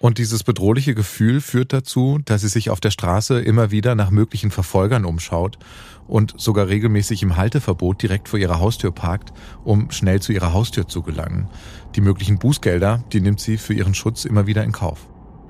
Und 0.00 0.18
dieses 0.18 0.44
bedrohliche 0.44 0.94
Gefühl 0.94 1.40
führt 1.40 1.72
dazu, 1.72 2.20
dass 2.24 2.42
sie 2.42 2.48
sich 2.48 2.70
auf 2.70 2.78
der 2.78 2.92
Straße 2.92 3.40
immer 3.40 3.72
wieder 3.72 3.96
nach 3.96 4.10
möglichen 4.10 4.52
Verfolgern 4.52 5.04
umschaut 5.04 5.58
und 6.06 6.34
sogar 6.40 6.68
regelmäßig 6.68 7.22
im 7.24 7.36
Halteverbot 7.36 8.00
direkt 8.00 8.28
vor 8.28 8.38
ihrer 8.38 8.60
Haustür 8.60 8.92
parkt, 8.92 9.32
um 9.64 9.90
schnell 9.90 10.22
zu 10.22 10.32
ihrer 10.32 10.52
Haustür 10.52 10.86
zu 10.86 11.02
gelangen. 11.02 11.48
Die 11.96 12.00
möglichen 12.00 12.38
Bußgelder, 12.38 13.04
die 13.12 13.20
nimmt 13.20 13.40
sie 13.40 13.58
für 13.58 13.74
ihren 13.74 13.94
Schutz 13.94 14.24
immer 14.24 14.46
wieder 14.46 14.62
in 14.62 14.72
Kauf. 14.72 15.08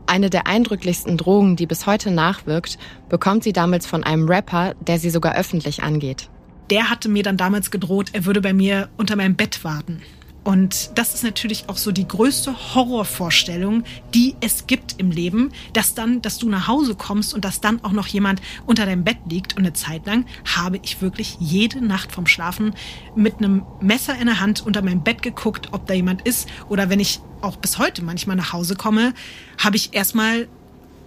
Eine 0.09 0.31
der 0.31 0.47
eindrücklichsten 0.47 1.19
Drogen, 1.19 1.57
die 1.57 1.67
bis 1.67 1.85
heute 1.85 2.11
nachwirkt, 2.11 2.79
bekommt 3.11 3.45
sie 3.45 3.53
damals 3.53 3.87
von 3.87 4.05
einem 4.05 4.27
Rapper, 4.27 4.73
der 4.81 4.99
sie 4.99 5.11
sogar 5.11 5.37
öffentlich 5.37 5.83
angeht. 5.83 6.31
Der 6.71 6.89
hatte 6.89 7.11
mir 7.11 7.23
dann 7.23 7.37
damals 7.37 7.71
gedroht, 7.71 8.09
er 8.15 8.25
würde 8.25 8.41
bei 8.41 8.55
mir 8.55 8.89
unter 8.97 9.17
meinem 9.17 9.37
Bett 9.37 9.65
warten. 9.65 10.01
Und 10.45 10.93
das 10.95 11.15
ist 11.15 11.25
natürlich 11.25 11.69
auch 11.69 11.77
so 11.77 11.93
die 11.93 12.09
größte 12.09 12.75
Horrorvorstellung, 12.75 13.85
die 14.15 14.35
es 14.41 14.67
gibt 14.67 14.95
im 14.99 15.11
Leben, 15.11 15.53
dass 15.75 15.95
dann, 15.95 16.23
dass 16.23 16.39
du 16.39 16.49
nach 16.49 16.69
Hause 16.69 16.95
kommst 16.95 17.35
und 17.35 17.45
dass 17.45 17.61
dann 17.61 17.85
auch 17.85 17.93
noch 17.93 18.07
jemand 18.07 18.41
unter 18.65 18.87
deinem 18.87 19.05
Bett 19.05 19.19
liegt. 19.29 19.57
Und 19.57 19.65
eine 19.65 19.75
Zeit 19.75 20.07
lang 20.07 20.25
habe 20.57 20.79
ich 20.83 21.03
wirklich 21.03 21.37
jede 21.39 21.85
Nacht 21.85 22.13
vom 22.13 22.27
Schlafen 22.27 22.75
mit 23.15 23.39
einem 23.39 23.65
Messer 23.81 24.19
in 24.19 24.27
der 24.27 24.41
Hand 24.41 24.65
unter 24.65 24.81
meinem 24.81 25.03
Bett 25.03 25.23
geguckt, 25.23 25.69
ob 25.73 25.87
da 25.87 25.95
jemand 25.95 26.23
ist. 26.23 26.49
Oder 26.69 26.89
wenn 26.89 27.01
ich 27.01 27.21
auch 27.41 27.57
bis 27.57 27.79
heute 27.79 28.03
manchmal 28.03 28.37
nach 28.37 28.53
Hause 28.53 28.75
komme, 28.75 29.15
habe 29.59 29.77
ich 29.77 29.95
erstmal 29.95 30.49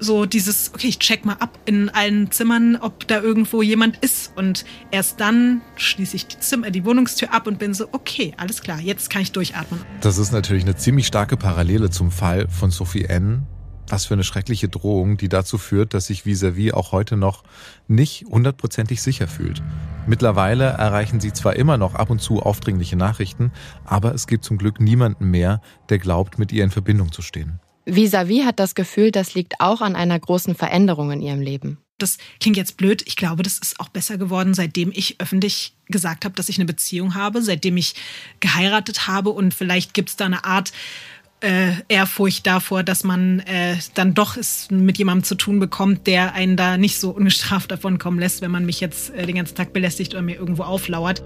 so 0.01 0.25
dieses, 0.25 0.71
okay, 0.73 0.87
ich 0.87 0.99
check 0.99 1.25
mal 1.25 1.35
ab 1.35 1.59
in 1.65 1.89
allen 1.89 2.31
Zimmern, 2.31 2.75
ob 2.75 3.07
da 3.07 3.21
irgendwo 3.21 3.61
jemand 3.61 3.97
ist. 3.97 4.33
Und 4.35 4.65
erst 4.89 5.19
dann 5.19 5.61
schließe 5.75 6.15
ich 6.15 6.27
die, 6.27 6.39
Zimmer, 6.39 6.71
die 6.71 6.83
Wohnungstür 6.83 7.33
ab 7.33 7.47
und 7.47 7.59
bin 7.59 7.73
so, 7.73 7.87
okay, 7.91 8.33
alles 8.37 8.61
klar, 8.61 8.79
jetzt 8.79 9.09
kann 9.09 9.21
ich 9.21 9.31
durchatmen. 9.31 9.79
Das 10.01 10.17
ist 10.17 10.31
natürlich 10.31 10.63
eine 10.63 10.75
ziemlich 10.75 11.07
starke 11.07 11.37
Parallele 11.37 11.89
zum 11.91 12.11
Fall 12.11 12.47
von 12.49 12.71
Sophie 12.71 13.05
N. 13.05 13.45
Was 13.87 14.05
für 14.05 14.13
eine 14.13 14.23
schreckliche 14.23 14.69
Drohung, 14.69 15.17
die 15.17 15.27
dazu 15.27 15.57
führt, 15.57 15.93
dass 15.93 16.07
sich 16.07 16.23
vis-à-vis 16.25 16.73
auch 16.73 16.93
heute 16.93 17.17
noch 17.17 17.43
nicht 17.87 18.25
hundertprozentig 18.25 19.01
sicher 19.01 19.27
fühlt. 19.27 19.61
Mittlerweile 20.07 20.63
erreichen 20.63 21.19
sie 21.19 21.33
zwar 21.33 21.57
immer 21.57 21.77
noch 21.77 21.95
ab 21.95 22.09
und 22.09 22.21
zu 22.21 22.41
aufdringliche 22.41 22.95
Nachrichten, 22.95 23.51
aber 23.83 24.15
es 24.15 24.27
gibt 24.27 24.45
zum 24.45 24.57
Glück 24.57 24.79
niemanden 24.79 25.29
mehr, 25.29 25.61
der 25.89 25.99
glaubt, 25.99 26.39
mit 26.39 26.53
ihr 26.53 26.63
in 26.63 26.71
Verbindung 26.71 27.11
zu 27.11 27.21
stehen. 27.21 27.59
Vis-à-vis 27.85 28.45
hat 28.45 28.59
das 28.59 28.75
Gefühl, 28.75 29.11
das 29.11 29.33
liegt 29.33 29.59
auch 29.59 29.81
an 29.81 29.95
einer 29.95 30.19
großen 30.19 30.55
Veränderung 30.55 31.11
in 31.11 31.21
ihrem 31.21 31.41
Leben. 31.41 31.77
Das 31.97 32.17
klingt 32.39 32.57
jetzt 32.57 32.77
blöd. 32.77 33.03
Ich 33.05 33.15
glaube, 33.15 33.43
das 33.43 33.59
ist 33.59 33.79
auch 33.79 33.89
besser 33.89 34.17
geworden, 34.17 34.53
seitdem 34.53 34.91
ich 34.93 35.19
öffentlich 35.19 35.75
gesagt 35.87 36.25
habe, 36.25 36.35
dass 36.35 36.49
ich 36.49 36.57
eine 36.57 36.65
Beziehung 36.65 37.15
habe, 37.15 37.41
seitdem 37.41 37.77
ich 37.77 37.95
geheiratet 38.39 39.07
habe. 39.07 39.29
Und 39.29 39.53
vielleicht 39.53 39.93
gibt 39.93 40.09
es 40.09 40.15
da 40.15 40.25
eine 40.25 40.43
Art 40.43 40.71
äh, 41.41 41.73
Ehrfurcht 41.87 42.45
davor, 42.47 42.83
dass 42.83 43.03
man 43.03 43.39
äh, 43.41 43.75
dann 43.93 44.13
doch 44.13 44.37
es 44.37 44.69
mit 44.71 44.97
jemandem 44.97 45.23
zu 45.23 45.35
tun 45.35 45.59
bekommt, 45.59 46.07
der 46.07 46.33
einen 46.33 46.57
da 46.57 46.77
nicht 46.77 46.99
so 46.99 47.11
ungestraft 47.11 47.71
davon 47.71 47.99
kommen 47.99 48.19
lässt, 48.19 48.41
wenn 48.41 48.51
man 48.51 48.65
mich 48.65 48.79
jetzt 48.79 49.11
äh, 49.11 49.25
den 49.25 49.35
ganzen 49.35 49.55
Tag 49.55 49.73
belästigt 49.73 50.13
oder 50.13 50.21
mir 50.21 50.35
irgendwo 50.37 50.63
auflauert. 50.63 51.21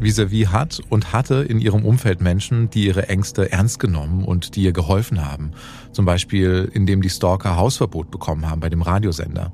Vis-à-vis 0.00 0.48
hat 0.48 0.80
und 0.88 1.12
hatte 1.12 1.36
in 1.36 1.60
ihrem 1.60 1.84
Umfeld 1.84 2.20
Menschen, 2.20 2.70
die 2.70 2.86
ihre 2.86 3.08
Ängste 3.08 3.52
ernst 3.52 3.78
genommen 3.78 4.24
und 4.24 4.56
die 4.56 4.62
ihr 4.62 4.72
geholfen 4.72 5.24
haben. 5.24 5.52
Zum 5.92 6.04
Beispiel, 6.04 6.70
indem 6.72 7.02
die 7.02 7.10
Stalker 7.10 7.56
Hausverbot 7.56 8.10
bekommen 8.10 8.48
haben 8.48 8.60
bei 8.60 8.70
dem 8.70 8.82
Radiosender. 8.82 9.52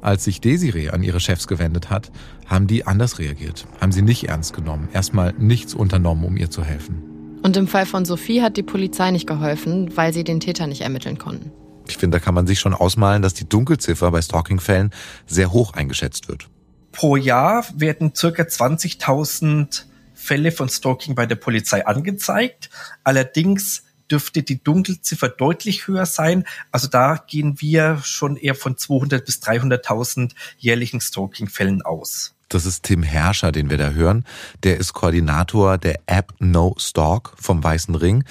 Als 0.00 0.24
sich 0.24 0.40
Desiree 0.40 0.90
an 0.90 1.02
ihre 1.02 1.20
Chefs 1.20 1.46
gewendet 1.46 1.90
hat, 1.90 2.10
haben 2.46 2.66
die 2.66 2.86
anders 2.86 3.18
reagiert, 3.18 3.66
haben 3.80 3.92
sie 3.92 4.02
nicht 4.02 4.28
ernst 4.28 4.52
genommen, 4.52 4.88
erstmal 4.92 5.32
nichts 5.38 5.74
unternommen, 5.74 6.24
um 6.24 6.36
ihr 6.36 6.50
zu 6.50 6.64
helfen. 6.64 7.02
Und 7.42 7.56
im 7.56 7.66
Fall 7.66 7.86
von 7.86 8.04
Sophie 8.04 8.42
hat 8.42 8.56
die 8.56 8.62
Polizei 8.62 9.10
nicht 9.10 9.26
geholfen, 9.26 9.96
weil 9.96 10.12
sie 10.12 10.24
den 10.24 10.40
Täter 10.40 10.66
nicht 10.66 10.80
ermitteln 10.80 11.18
konnten. 11.18 11.52
Ich 11.88 11.96
finde, 11.96 12.18
da 12.18 12.24
kann 12.24 12.34
man 12.34 12.46
sich 12.46 12.60
schon 12.60 12.74
ausmalen, 12.74 13.22
dass 13.22 13.34
die 13.34 13.48
Dunkelziffer 13.48 14.10
bei 14.10 14.22
Stalking-Fällen 14.22 14.90
sehr 15.26 15.52
hoch 15.52 15.74
eingeschätzt 15.74 16.28
wird. 16.28 16.48
Pro 16.92 17.16
Jahr 17.16 17.66
werden 17.74 18.14
circa 18.14 18.42
20.000 18.42 19.84
Fälle 20.14 20.52
von 20.52 20.68
Stalking 20.68 21.14
bei 21.14 21.26
der 21.26 21.36
Polizei 21.36 21.84
angezeigt. 21.84 22.70
Allerdings 23.02 23.82
dürfte 24.10 24.42
die 24.42 24.62
Dunkelziffer 24.62 25.30
deutlich 25.30 25.88
höher 25.88 26.06
sein. 26.06 26.44
Also 26.70 26.86
da 26.86 27.16
gehen 27.26 27.60
wir 27.60 27.98
schon 28.04 28.36
eher 28.36 28.54
von 28.54 28.76
200 28.76 29.24
bis 29.24 29.42
300.000 29.42 30.32
jährlichen 30.58 31.00
Stalking-Fällen 31.00 31.82
aus. 31.82 32.34
Das 32.52 32.66
ist 32.66 32.82
Tim 32.82 33.02
Herrscher, 33.02 33.50
den 33.50 33.70
wir 33.70 33.78
da 33.78 33.90
hören. 33.90 34.24
Der 34.62 34.76
ist 34.76 34.92
Koordinator 34.92 35.78
der 35.78 36.00
App 36.04 36.34
No 36.38 36.74
Stalk 36.78 37.32
vom 37.36 37.64
Weißen 37.64 37.94
Ring. 37.94 38.24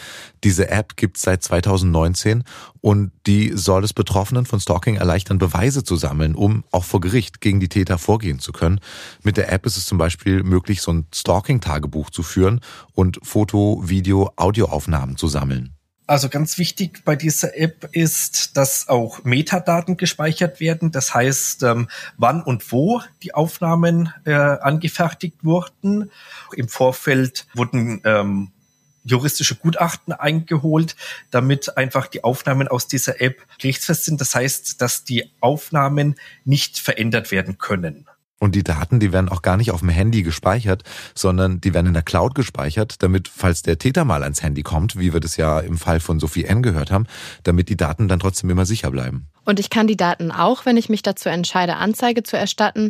Diese 0.44 0.70
App 0.70 0.96
gibt's 0.96 1.24
seit 1.24 1.42
2019 1.42 2.44
und 2.82 3.12
die 3.26 3.52
soll 3.56 3.84
es 3.84 3.94
Betroffenen 3.94 4.46
von 4.46 4.60
Stalking 4.60 4.96
erleichtern, 4.96 5.40
Beweise 5.40 5.84
zu 5.84 5.96
sammeln, 5.96 6.36
um 6.36 6.64
auch 6.72 6.84
vor 6.84 7.02
Gericht 7.02 7.42
gegen 7.42 7.60
die 7.60 7.70
Täter 7.70 7.98
vorgehen 7.98 8.38
zu 8.38 8.52
können. 8.52 8.80
Mit 9.24 9.38
der 9.38 9.52
App 9.52 9.66
ist 9.66 9.78
es 9.78 9.88
zum 9.88 9.98
Beispiel 9.98 10.44
möglich, 10.44 10.84
so 10.84 10.94
ein 10.94 11.08
Stalking-Tagebuch 11.12 12.12
zu 12.12 12.22
führen 12.22 12.62
und 12.94 13.20
Foto-, 13.24 13.82
Video-, 13.84 14.32
Audioaufnahmen 14.36 15.18
zu 15.18 15.28
sammeln. 15.28 15.74
Also 16.08 16.28
ganz 16.28 16.58
wichtig 16.58 17.04
bei 17.06 17.16
dieser 17.16 17.58
App 17.58 17.88
ist, 17.94 18.58
dass 18.58 18.90
auch 18.90 19.24
Metadaten 19.24 19.98
gespeichert 19.98 20.60
werden. 20.60 20.92
Das 20.92 21.14
heißt, 21.14 21.64
ähm, 21.64 21.88
wann 22.18 22.42
und 22.42 22.72
wo 22.72 23.02
die 23.24 23.34
Aufnahmen 23.34 24.14
äh, 24.26 24.34
angefertigt 24.34 25.38
wurden. 25.44 26.12
Im 26.54 26.68
Vorfeld 26.68 27.48
wurden 27.54 28.02
ähm, 28.04 28.52
juristische 29.04 29.56
Gutachten 29.56 30.14
eingeholt, 30.14 30.96
damit 31.32 31.78
einfach 31.78 32.08
die 32.08 32.24
Aufnahmen 32.24 32.68
aus 32.68 32.88
dieser 32.88 33.22
App 33.22 33.42
gerichtsfest 33.60 34.06
sind. 34.06 34.22
Das 34.22 34.36
heißt, 34.36 34.82
dass 34.82 35.04
die 35.04 35.32
Aufnahmen 35.40 36.16
nicht 36.46 36.78
verändert 36.78 37.32
werden 37.32 37.58
können. 37.58 38.08
Und 38.42 38.56
die 38.56 38.64
Daten, 38.64 39.00
die 39.00 39.14
werden 39.14 39.30
auch 39.30 39.44
gar 39.44 39.56
nicht 39.56 39.70
auf 39.70 39.82
dem 39.82 39.90
Handy 39.90 40.24
gespeichert, 40.24 40.82
sondern 41.14 41.62
die 41.62 41.76
werden 41.76 41.86
in 41.86 41.94
der 41.94 42.02
Cloud 42.02 42.34
gespeichert, 42.34 43.04
damit, 43.04 43.28
falls 43.28 43.62
der 43.62 43.78
Täter 43.78 44.04
mal 44.04 44.24
ans 44.24 44.42
Handy 44.42 44.64
kommt, 44.64 44.98
wie 44.98 45.14
wir 45.14 45.20
das 45.20 45.38
ja 45.38 45.60
im 45.60 45.78
Fall 45.78 46.00
von 46.00 46.20
Sophie 46.20 46.46
N 46.46 46.64
gehört 46.64 46.90
haben, 46.90 47.06
damit 47.44 47.70
die 47.70 47.78
Daten 47.78 48.08
dann 48.08 48.20
trotzdem 48.20 48.50
immer 48.50 48.66
sicher 48.66 48.90
bleiben. 48.90 49.28
Und 49.46 49.60
ich 49.60 49.70
kann 49.70 49.86
die 49.86 49.96
Daten 49.96 50.32
auch, 50.32 50.66
wenn 50.66 50.76
ich 50.76 50.90
mich 50.90 51.04
dazu 51.04 51.30
entscheide, 51.30 51.76
Anzeige 51.76 52.24
zu 52.24 52.36
erstatten, 52.36 52.90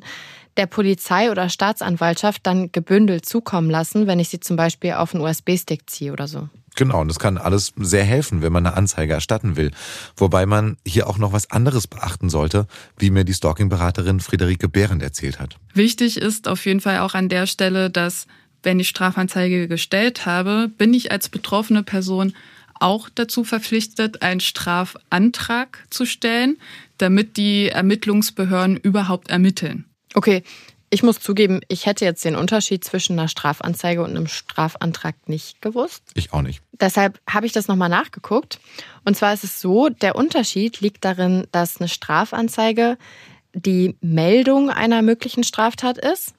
der 0.56 0.68
Polizei 0.68 1.30
oder 1.30 1.50
Staatsanwaltschaft 1.50 2.48
dann 2.48 2.72
gebündelt 2.72 3.26
zukommen 3.26 3.70
lassen, 3.70 4.08
wenn 4.08 4.20
ich 4.20 4.30
sie 4.30 4.40
zum 4.40 4.56
Beispiel 4.56 4.94
auf 4.94 5.14
einen 5.14 5.22
USB-Stick 5.22 5.90
ziehe 5.90 6.14
oder 6.14 6.30
so. 6.30 6.48
Genau, 6.76 7.02
und 7.02 7.10
das 7.10 7.20
kann 7.20 7.38
alles 7.38 7.74
sehr 7.78 8.04
helfen, 8.04 8.42
wenn 8.42 8.54
man 8.54 8.66
eine 8.66 8.78
Anzeige 8.78 9.14
erstatten 9.14 9.58
will. 9.58 9.72
Wobei 10.16 10.46
man 10.46 10.78
hier 10.86 11.08
auch 11.08 11.18
noch 11.18 11.34
was 11.34 11.52
anderes 11.52 11.88
beachten 11.88 12.30
sollte, 12.30 12.66
wie 12.98 13.10
mir 13.10 13.26
die 13.26 13.34
Stalking-Beraterin 13.34 14.20
Friederike 14.22 14.70
Behrendt 14.70 15.04
erzählt 15.04 15.40
hat. 15.40 15.58
Wichtig 15.74 16.18
ist 16.18 16.48
auf 16.48 16.66
jeden 16.66 16.80
Fall 16.80 17.00
auch 17.00 17.14
an 17.14 17.28
der 17.28 17.46
Stelle, 17.46 17.90
dass 17.90 18.26
wenn 18.64 18.80
ich 18.80 18.90
Strafanzeige 18.90 19.68
gestellt 19.68 20.26
habe, 20.26 20.70
bin 20.78 20.94
ich 20.94 21.12
als 21.12 21.30
betroffene 21.30 21.84
Person 21.84 22.34
auch 22.80 23.10
dazu 23.14 23.44
verpflichtet, 23.44 24.22
einen 24.22 24.40
Strafantrag 24.40 25.86
zu 25.90 26.06
stellen, 26.06 26.58
damit 26.98 27.38
die 27.38 27.70
Ermittlungsbehörden 27.70 28.78
überhaupt 28.78 29.30
ermitteln. 29.30 29.86
Okay, 30.14 30.44
ich 30.94 31.04
muss 31.04 31.20
zugeben, 31.20 31.62
ich 31.70 31.86
hätte 31.86 32.04
jetzt 32.04 32.24
den 32.26 32.36
Unterschied 32.36 32.84
zwischen 32.84 33.18
einer 33.18 33.30
Strafanzeige 33.30 34.04
und 34.04 34.10
einem 34.10 34.28
Strafantrag 34.28 35.16
nicht 35.28 35.62
gewusst. 35.62 36.04
Ich 36.16 36.34
auch 36.34 36.42
nicht. 36.42 36.62
Deshalb 36.74 37.20
habe 37.28 37.46
ich 37.46 37.54
das 37.54 37.70
nochmal 37.70 37.88
nachgeguckt. 37.88 38.60
Und 39.06 39.16
zwar 39.16 39.34
ist 39.34 39.46
es 39.46 39.62
so, 39.62 39.88
der 39.88 40.18
Unterschied 40.18 40.82
liegt 40.82 41.06
darin, 41.06 41.48
dass 41.54 41.80
eine 41.80 41.88
Strafanzeige 41.88 42.98
die 43.54 43.96
Meldung 44.02 44.70
einer 44.70 45.02
möglichen 45.02 45.46
Straftat 45.46 45.98
ist. 45.98 46.34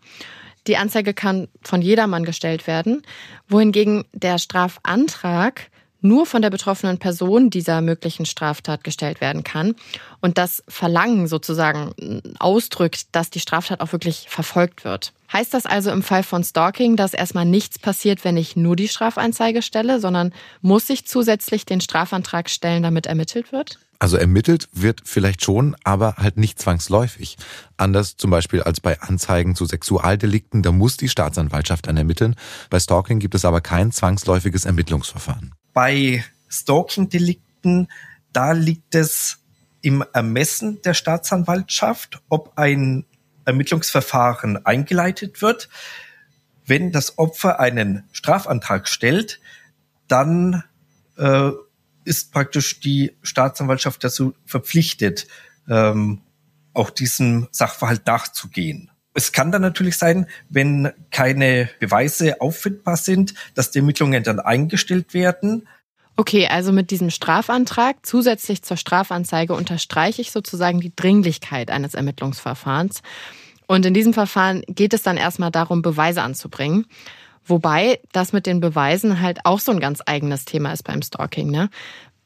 Die 0.67 0.77
Anzeige 0.77 1.15
kann 1.15 1.49
von 1.63 1.81
jedermann 1.81 2.25
gestellt 2.25 2.67
werden, 2.67 3.03
wohingegen 3.49 4.05
der 4.13 4.39
Strafantrag 4.39 5.71
nur 6.03 6.27
von 6.27 6.43
der 6.43 6.51
betroffenen 6.51 6.99
Person 6.99 7.51
dieser 7.51 7.81
möglichen 7.81 8.27
Straftat 8.27 8.85
gestellt 8.85 9.21
werden 9.21 9.45
kann 9.45 9.75
und 10.21 10.39
das 10.39 10.63
Verlangen 10.69 11.27
sozusagen 11.27 11.93
ausdrückt, 12.39 13.07
dass 13.13 13.31
die 13.31 13.41
Straftat 13.41 13.81
auch 13.81 13.93
wirklich 13.93 14.27
verfolgt 14.29 14.85
wird. 14.85 15.13
Heißt 15.33 15.55
das 15.55 15.65
also 15.65 15.91
im 15.91 16.03
Fall 16.03 16.23
von 16.23 16.45
Stalking, 16.45 16.97
dass 16.97 17.15
erstmal 17.15 17.47
nichts 17.47 17.79
passiert, 17.79 18.25
wenn 18.25 18.37
ich 18.37 18.55
nur 18.55 18.77
die 18.77 18.89
Strafanzeige 18.89 19.63
stelle, 19.63 19.99
sondern 19.99 20.35
muss 20.61 20.91
ich 20.91 21.07
zusätzlich 21.07 21.65
den 21.65 21.81
Strafantrag 21.81 22.51
stellen, 22.51 22.83
damit 22.83 23.07
ermittelt 23.07 23.51
wird? 23.51 23.79
Also 24.03 24.17
ermittelt 24.17 24.69
wird 24.73 25.03
vielleicht 25.05 25.45
schon, 25.45 25.77
aber 25.85 26.17
halt 26.17 26.37
nicht 26.37 26.59
zwangsläufig. 26.61 27.37
Anders 27.77 28.17
zum 28.17 28.33
Beispiel 28.33 28.61
als 28.61 28.81
bei 28.81 29.01
Anzeigen 29.01 29.55
zu 29.55 29.65
Sexualdelikten, 29.65 30.63
da 30.63 30.73
muss 30.73 30.97
die 30.97 31.09
Staatsanwaltschaft 31.09 31.87
dann 31.87 31.97
ermitteln. 31.97 32.35
Bei 32.69 32.81
Stalking 32.81 33.21
gibt 33.21 33.37
es 33.37 33.45
aber 33.45 33.61
kein 33.61 33.93
zwangsläufiges 33.93 34.65
Ermittlungsverfahren. 34.65 35.55
Bei 35.73 36.25
Stalking-Delikten, 36.49 37.89
da 38.33 38.53
liegt 38.53 38.95
es 38.95 39.39
im 39.81 40.05
Ermessen 40.13 40.81
der 40.83 40.95
Staatsanwaltschaft, 40.95 42.23
ob 42.29 42.53
ein 42.57 43.05
Ermittlungsverfahren 43.45 44.65
eingeleitet 44.65 45.43
wird. 45.43 45.69
Wenn 46.65 46.93
das 46.93 47.19
Opfer 47.19 47.59
einen 47.59 48.05
Strafantrag 48.13 48.89
stellt, 48.89 49.41
dann 50.07 50.63
äh, 51.17 51.51
ist 52.05 52.33
praktisch 52.33 52.79
die 52.81 53.17
Staatsanwaltschaft 53.23 54.05
dazu 54.05 54.35
verpflichtet, 54.47 55.27
ähm, 55.69 56.23
auch 56.73 56.91
diesem 56.91 57.49
Sachverhalt 57.51 58.07
nachzugehen. 58.07 58.92
Es 59.15 59.33
kann 59.33 59.53
dann 59.53 59.63
natürlich 59.63 59.97
sein, 59.97 60.27
wenn 60.49 60.91
keine 61.11 61.69
Beweise 61.81 62.41
auffindbar 62.41 62.97
sind, 62.97 63.35
dass 63.55 63.71
die 63.71 63.81
Ermittlungen 63.81 64.23
dann 64.23 64.41
eingestellt 64.41 65.13
werden. 65.15 65.69
Okay, 66.17 66.47
also 66.47 66.73
mit 66.73 66.91
diesem 66.91 67.11
Strafantrag 67.11 67.97
zusätzlich 68.03 68.63
zur 68.63 68.77
Strafanzeige 68.77 69.55
unterstreiche 69.55 70.23
ich 70.23 70.31
sozusagen 70.31 70.81
die 70.81 70.95
Dringlichkeit 70.95 71.71
eines 71.71 71.95
Ermittlungsverfahrens. 71.95 73.03
Und 73.67 73.87
in 73.87 73.95
diesem 73.95 74.13
Verfahren 74.13 74.63
geht 74.67 74.93
es 74.93 75.03
dann 75.03 75.17
erstmal 75.17 75.51
darum, 75.51 75.83
Beweise 75.83 76.23
anzubringen. 76.23 76.87
Wobei 77.45 78.01
das 78.13 78.33
mit 78.33 78.47
den 78.47 78.61
Beweisen 78.61 79.21
halt 79.21 79.41
auch 79.45 79.59
so 79.59 79.73
ein 79.73 79.81
ganz 79.81 80.01
eigenes 80.05 80.45
Thema 80.45 80.73
ist 80.73 80.85
beim 80.85 81.03
Stalking. 81.03 81.51
Ne? 81.51 81.71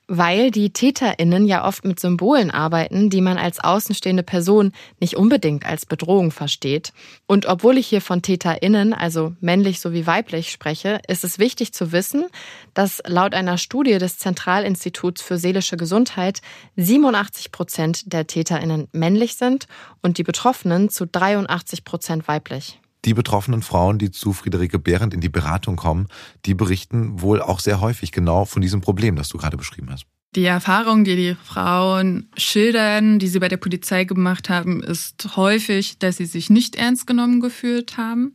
Weil 0.09 0.50
die 0.50 0.70
TäterInnen 0.72 1.46
ja 1.46 1.66
oft 1.66 1.84
mit 1.84 1.98
Symbolen 1.98 2.50
arbeiten, 2.50 3.11
die 3.11 3.20
man 3.20 3.38
als 3.38 3.61
außenstehende 3.61 4.22
Person 4.22 4.72
nicht 5.00 5.16
unbedingt 5.16 5.66
als 5.66 5.86
Bedrohung 5.86 6.30
versteht. 6.30 6.92
Und 7.26 7.46
obwohl 7.46 7.76
ich 7.76 7.86
hier 7.88 8.00
von 8.00 8.22
TäterInnen, 8.22 8.92
also 8.92 9.34
männlich 9.40 9.80
sowie 9.80 10.07
weiblich, 10.07 10.52
spreche, 10.52 11.00
ist 11.09 11.24
es 11.24 11.38
wichtig 11.38 11.72
zu 11.72 11.92
wissen, 11.92 12.26
dass 12.74 13.02
laut 13.07 13.34
einer 13.34 13.59
Studie 13.59 13.98
des 13.98 14.18
Zentralinstituts 14.18 15.22
für 15.22 15.38
seelische 15.38 15.76
Gesundheit 15.76 16.40
87 16.76 17.50
Prozent 17.50 18.12
der 18.12 18.26
TäterInnen 18.26 18.88
männlich 18.92 19.36
sind 19.36 19.66
und 20.02 20.18
die 20.18 20.24
Betroffenen 20.24 20.88
zu 20.88 21.07
83 21.07 21.84
Prozent 21.84 22.28
weiblich. 22.28 22.78
Die 23.07 23.14
betroffenen 23.14 23.62
Frauen, 23.62 23.98
die 23.98 24.11
zu 24.11 24.32
Friederike 24.32 24.78
Behrendt 24.80 25.14
in 25.14 25.20
die 25.20 25.28
Beratung 25.28 25.76
kommen, 25.76 26.09
die 26.44 26.54
berichten 26.54 27.20
wohl 27.22 27.40
auch 27.40 27.61
sehr 27.61 27.80
häufig 27.80 28.12
genau 28.12 28.44
von 28.44 28.61
diesem 28.61 28.80
Problem, 28.80 29.14
das 29.14 29.28
du 29.28 29.38
gerade 29.38 29.57
beschrieben 29.57 29.90
hast. 29.90 30.07
Die 30.34 30.44
Erfahrung, 30.44 31.04
die 31.04 31.16
die 31.16 31.36
Frauen 31.42 32.28
schildern, 32.36 33.18
die 33.18 33.28
sie 33.28 33.38
bei 33.38 33.48
der 33.48 33.57
Polizei 33.57 34.04
gemacht 34.04 34.50
haben, 34.50 34.82
ist 34.82 35.36
häufig, 35.36 35.98
dass 35.98 36.16
sie 36.16 36.26
sich 36.26 36.50
nicht 36.50 36.74
ernst 36.74 37.07
genommen 37.07 37.40
gefühlt 37.40 37.96
haben, 37.96 38.34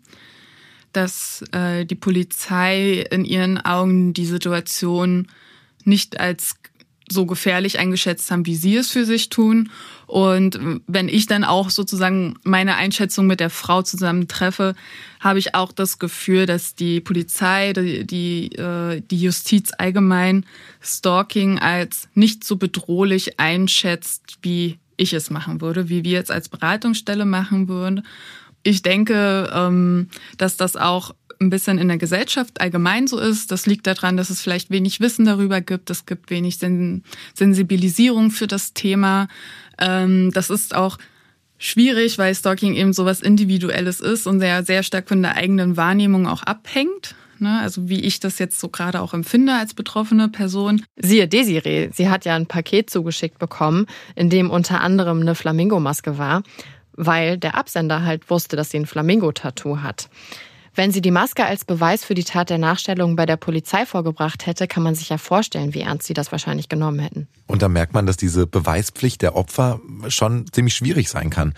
dass 0.94 1.44
äh, 1.52 1.86
die 1.86 1.96
Polizei 1.96 3.06
in 3.12 3.26
ihren 3.26 3.60
Augen 3.60 4.14
die 4.14 4.26
Situation 4.26 5.28
nicht 5.84 6.20
als 6.20 6.56
so 7.12 7.26
gefährlich 7.26 7.80
eingeschätzt 7.80 8.32
haben, 8.32 8.46
wie 8.46 8.56
sie 8.56 8.76
es 8.76 8.92
für 8.92 9.06
sich 9.06 9.30
tun. 9.30 9.70
Und 10.08 10.60
wenn 10.88 11.08
ich 11.08 11.28
dann 11.28 11.44
auch 11.44 11.70
sozusagen 11.70 12.36
meine 12.44 12.76
Einschätzung 12.76 13.28
mit 13.28 13.40
der 13.40 13.50
Frau 13.50 13.82
zusammen 13.82 14.28
treffe, 14.28 14.76
habe 15.20 15.40
ich 15.40 15.56
auch 15.56 15.72
das 15.72 16.00
Gefühl, 16.00 16.46
dass 16.46 16.76
die 16.76 17.00
Polizei, 17.00 17.74
die, 17.74 18.06
die, 18.06 18.56
äh, 18.56 19.02
die 19.02 19.22
Justiz 19.22 19.72
allgemein 19.78 20.46
Stalking 20.82 21.60
als 21.60 22.10
nicht 22.14 22.44
so 22.44 22.58
bedrohlich 22.58 23.40
einschätzt, 23.40 24.38
wie 24.42 24.80
ich 24.98 25.14
es 25.14 25.30
machen 25.30 25.62
würde, 25.62 25.90
wie 25.90 26.04
wir 26.04 26.12
jetzt 26.12 26.32
als 26.32 26.50
Beratungsstelle 26.50 27.26
machen 27.26 27.68
würden. 27.68 28.06
Ich 28.64 28.84
denke, 28.84 29.50
ähm, 29.54 30.10
dass 30.38 30.58
das 30.58 30.76
auch 30.76 31.16
ein 31.42 31.50
bisschen 31.50 31.78
in 31.78 31.88
der 31.88 31.98
Gesellschaft 31.98 32.62
allgemein 32.62 33.08
so 33.08 33.20
ist. 33.20 33.52
Das 33.52 33.66
liegt 33.66 33.88
daran, 33.88 34.16
dass 34.16 34.30
es 34.30 34.42
vielleicht 34.42 34.70
wenig 34.70 35.00
Wissen 35.00 35.26
darüber 35.26 35.60
gibt. 35.60 35.90
Es 35.90 36.06
gibt 36.06 36.30
wenig 36.30 36.58
Sen 36.58 37.04
Sensibilisierung 37.34 38.32
für 38.32 38.48
das 38.48 38.74
Thema. 38.74 39.28
Ähm, 39.80 40.32
das 40.34 40.50
ist 40.50 40.76
auch 40.76 40.98
schwierig, 41.58 42.18
weil 42.18 42.34
Stalking 42.34 42.76
eben 42.76 42.94
so 42.94 43.06
was 43.06 43.22
Individuelles 43.22 44.00
ist 44.00 44.28
und 44.28 44.40
sehr, 44.40 44.64
sehr 44.64 44.84
stark 44.84 45.10
von 45.10 45.22
der 45.22 45.36
eigenen 45.36 45.78
Wahrnehmung 45.78 46.28
auch 46.28 46.44
abhängt. 46.44 47.16
Ne? 47.40 47.60
Also 47.60 47.90
wie 47.90 48.02
ich 48.02 48.20
das 48.20 48.40
jetzt 48.40 48.60
so 48.60 48.70
gerade 48.70 49.02
auch 49.02 49.14
empfinde 49.14 49.54
als 49.56 49.74
betroffene 49.74 50.30
Person. 50.30 50.84
Siehe 50.96 51.28
Desiree, 51.28 51.90
sie 51.92 52.10
hat 52.10 52.26
ja 52.26 52.36
ein 52.36 52.46
Paket 52.46 52.90
zugeschickt 52.90 53.40
bekommen, 53.40 53.88
in 54.16 54.30
dem 54.30 54.50
unter 54.50 54.82
anderem 54.82 55.22
eine 55.22 55.36
Flamingo-Maske 55.36 56.18
war, 56.18 56.44
weil 56.94 57.38
der 57.38 57.56
Absender 57.56 58.04
halt 58.04 58.30
wusste, 58.30 58.56
dass 58.56 58.70
sie 58.70 58.78
ein 58.78 58.86
Flamingo-Tattoo 58.86 59.82
hat. 59.82 60.10
Wenn 60.74 60.92
sie 60.92 61.02
die 61.02 61.12
Maske 61.12 61.46
als 61.46 61.66
Beweis 61.66 62.06
für 62.06 62.14
die 62.14 62.24
Tat 62.24 62.50
der 62.50 62.58
Nachstellung 62.58 63.18
bei 63.18 63.26
der 63.26 63.36
Polizei 63.36 63.86
vorgebracht 63.86 64.46
hätte, 64.46 64.68
kann 64.68 64.84
man 64.84 64.96
sich 64.96 65.10
ja 65.10 65.18
vorstellen, 65.18 65.74
wie 65.74 65.82
ernst 65.82 66.08
sie 66.08 66.14
das 66.14 66.32
wahrscheinlich 66.32 66.70
genommen 66.70 67.00
hätten. 67.00 67.28
Und 67.48 67.62
da 67.62 67.68
merkt 67.68 67.94
man, 67.94 68.06
dass 68.06 68.16
diese 68.16 68.48
Beweispflicht 68.48 69.22
der 69.22 69.36
Opfer 69.36 69.82
schon 70.08 70.46
ziemlich 70.52 70.74
schwierig 70.74 71.10
sein 71.10 71.30
kann. 71.30 71.54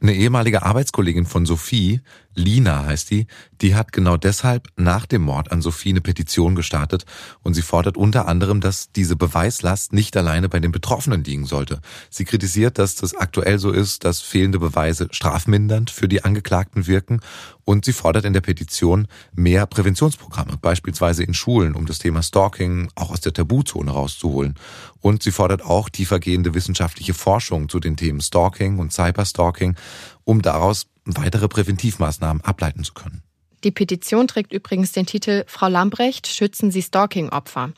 Eine 0.00 0.12
ehemalige 0.12 0.62
Arbeitskollegin 0.62 1.24
von 1.24 1.46
Sophie, 1.46 2.00
Lina 2.38 2.86
heißt 2.86 3.10
die, 3.10 3.26
die 3.60 3.74
hat 3.74 3.92
genau 3.92 4.16
deshalb 4.16 4.68
nach 4.76 5.04
dem 5.06 5.22
Mord 5.22 5.52
an 5.52 5.60
Sophie 5.60 5.90
eine 5.90 6.00
Petition 6.00 6.54
gestartet 6.54 7.04
und 7.42 7.54
sie 7.54 7.62
fordert 7.62 7.96
unter 7.96 8.28
anderem, 8.28 8.60
dass 8.60 8.92
diese 8.92 9.16
Beweislast 9.16 9.92
nicht 9.92 10.16
alleine 10.16 10.48
bei 10.48 10.60
den 10.60 10.72
Betroffenen 10.72 11.24
liegen 11.24 11.44
sollte. 11.44 11.80
Sie 12.08 12.24
kritisiert, 12.24 12.78
dass 12.78 12.94
das 12.94 13.14
aktuell 13.14 13.58
so 13.58 13.70
ist, 13.70 14.04
dass 14.04 14.20
fehlende 14.20 14.58
Beweise 14.58 15.08
strafmindernd 15.10 15.90
für 15.90 16.08
die 16.08 16.24
Angeklagten 16.24 16.86
wirken 16.86 17.20
und 17.64 17.84
sie 17.84 17.92
fordert 17.92 18.24
in 18.24 18.32
der 18.32 18.40
Petition 18.40 19.08
mehr 19.34 19.66
Präventionsprogramme, 19.66 20.56
beispielsweise 20.56 21.22
in 21.22 21.34
Schulen, 21.34 21.74
um 21.74 21.84
das 21.84 21.98
Thema 21.98 22.22
Stalking 22.22 22.88
auch 22.94 23.10
aus 23.10 23.20
der 23.20 23.34
Tabuzone 23.34 23.90
rauszuholen. 23.90 24.54
Und 25.00 25.22
sie 25.22 25.32
fordert 25.32 25.62
auch 25.62 25.90
tiefergehende 25.90 26.54
wissenschaftliche 26.54 27.12
Forschung 27.12 27.68
zu 27.68 27.78
den 27.78 27.96
Themen 27.96 28.22
Stalking 28.22 28.78
und 28.78 28.92
Cyberstalking, 28.92 29.76
um 30.24 30.40
daraus 30.40 30.86
weitere 31.16 31.48
Präventivmaßnahmen 31.48 32.44
ableiten 32.44 32.84
zu 32.84 32.94
können. 32.94 33.22
Die 33.64 33.72
Petition 33.72 34.28
trägt 34.28 34.52
übrigens 34.52 34.92
den 34.92 35.04
Titel 35.04 35.42
Frau 35.48 35.66
Lambrecht, 35.66 36.28
schützen 36.28 36.70
Sie 36.70 36.82
Stalking-Opfer. 36.82 37.72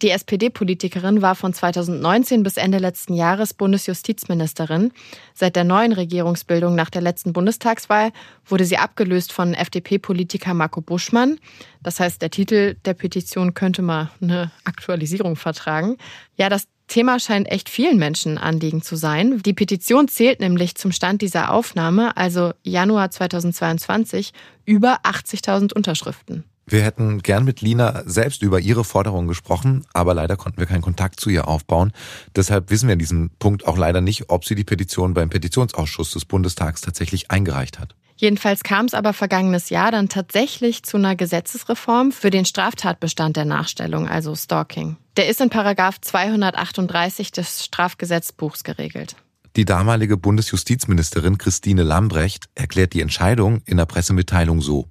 Die 0.00 0.08
SPD-Politikerin 0.08 1.20
war 1.20 1.34
von 1.34 1.52
2019 1.52 2.42
bis 2.42 2.56
Ende 2.56 2.78
letzten 2.78 3.12
Jahres 3.12 3.52
Bundesjustizministerin. 3.52 4.90
Seit 5.34 5.54
der 5.54 5.64
neuen 5.64 5.92
Regierungsbildung 5.92 6.74
nach 6.74 6.88
der 6.88 7.02
letzten 7.02 7.34
Bundestagswahl 7.34 8.10
wurde 8.46 8.64
sie 8.64 8.78
abgelöst 8.78 9.32
von 9.32 9.52
FDP-Politiker 9.52 10.54
Marco 10.54 10.80
Buschmann. 10.80 11.38
Das 11.82 12.00
heißt, 12.00 12.22
der 12.22 12.30
Titel 12.30 12.76
der 12.86 12.94
Petition 12.94 13.52
könnte 13.52 13.82
mal 13.82 14.10
eine 14.22 14.50
Aktualisierung 14.64 15.36
vertragen. 15.36 15.98
Ja, 16.36 16.48
das 16.48 16.68
Thema 16.88 17.20
scheint 17.20 17.50
echt 17.50 17.68
vielen 17.68 17.98
Menschen 17.98 18.38
Anliegen 18.38 18.82
zu 18.82 18.96
sein. 18.96 19.40
Die 19.42 19.52
Petition 19.52 20.08
zählt 20.08 20.40
nämlich 20.40 20.74
zum 20.74 20.90
Stand 20.90 21.22
dieser 21.22 21.52
Aufnahme, 21.52 22.16
also 22.16 22.52
Januar 22.62 23.10
2022, 23.10 24.32
über 24.64 25.00
80.000 25.04 25.72
Unterschriften. 25.72 26.44
Wir 26.70 26.82
hätten 26.82 27.22
gern 27.22 27.44
mit 27.44 27.62
Lina 27.62 28.02
selbst 28.04 28.42
über 28.42 28.60
ihre 28.60 28.84
Forderungen 28.84 29.26
gesprochen, 29.26 29.86
aber 29.94 30.12
leider 30.12 30.36
konnten 30.36 30.58
wir 30.58 30.66
keinen 30.66 30.82
Kontakt 30.82 31.18
zu 31.18 31.30
ihr 31.30 31.48
aufbauen. 31.48 31.92
Deshalb 32.36 32.70
wissen 32.70 32.88
wir 32.88 32.92
in 32.92 32.98
diesem 32.98 33.30
Punkt 33.38 33.66
auch 33.66 33.78
leider 33.78 34.02
nicht, 34.02 34.28
ob 34.28 34.44
sie 34.44 34.54
die 34.54 34.64
Petition 34.64 35.14
beim 35.14 35.30
Petitionsausschuss 35.30 36.10
des 36.10 36.26
Bundestags 36.26 36.82
tatsächlich 36.82 37.30
eingereicht 37.30 37.78
hat. 37.78 37.94
Jedenfalls 38.20 38.64
kam 38.64 38.86
es 38.86 38.94
aber 38.94 39.12
vergangenes 39.12 39.70
Jahr 39.70 39.92
dann 39.92 40.08
tatsächlich 40.08 40.82
zu 40.82 40.96
einer 40.96 41.14
Gesetzesreform 41.14 42.10
für 42.10 42.30
den 42.30 42.44
Straftatbestand 42.44 43.36
der 43.36 43.44
Nachstellung, 43.44 44.08
also 44.08 44.34
Stalking. 44.34 44.96
Der 45.16 45.28
ist 45.28 45.40
in 45.40 45.50
Paragraph 45.50 46.00
238 46.00 47.30
des 47.30 47.64
Strafgesetzbuchs 47.64 48.64
geregelt. 48.64 49.14
Die 49.54 49.64
damalige 49.64 50.16
Bundesjustizministerin 50.16 51.38
Christine 51.38 51.84
Lambrecht 51.84 52.46
erklärt 52.56 52.92
die 52.92 53.02
Entscheidung 53.02 53.62
in 53.66 53.76
der 53.76 53.86
Pressemitteilung 53.86 54.60
so. 54.62 54.88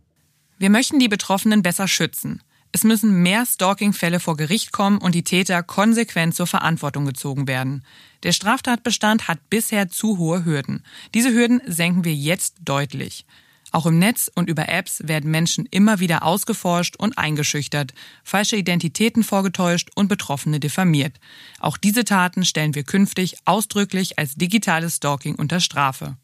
Wir 0.58 0.70
möchten 0.70 0.98
die 0.98 1.10
Betroffenen 1.10 1.62
besser 1.62 1.90
schützen. 1.90 2.42
Es 2.78 2.84
müssen 2.84 3.24
mehr 3.24 3.44
Stalking-Fälle 3.44 4.20
vor 4.20 4.38
Gericht 4.38 4.72
kommen 4.72 5.00
und 5.00 5.16
die 5.16 5.24
Täter 5.24 5.64
konsequent 5.64 6.36
zur 6.36 6.46
Verantwortung 6.46 7.08
gezogen 7.08 7.48
werden. 7.48 7.84
Der 8.22 8.34
Straftatbestand 8.34 9.28
hat 9.28 9.40
bisher 9.50 9.90
zu 9.90 10.20
hohe 10.20 10.46
Hürden. 10.46 10.84
Diese 11.16 11.34
Hürden 11.34 11.60
senken 11.66 12.04
wir 12.04 12.14
jetzt 12.14 12.58
deutlich. 12.64 13.26
Auch 13.72 13.88
im 13.88 13.98
Netz 13.98 14.30
und 14.36 14.48
über 14.48 14.70
Apps 14.70 15.02
werden 15.08 15.32
Menschen 15.32 15.66
immer 15.72 16.00
wieder 16.00 16.22
ausgeforscht 16.22 16.96
und 16.98 17.18
eingeschüchtert, 17.18 17.96
falsche 18.24 18.58
Identitäten 18.58 19.24
vorgetäuscht 19.24 19.90
und 19.96 20.08
Betroffene 20.08 20.60
diffamiert. 20.60 21.16
Auch 21.60 21.78
diese 21.78 22.06
Taten 22.06 22.46
stellen 22.46 22.76
wir 22.76 22.84
künftig 22.84 23.38
ausdrücklich 23.46 24.20
als 24.20 24.36
digitales 24.36 24.98
Stalking 24.98 25.34
unter 25.34 25.62
Strafe. 25.62 26.16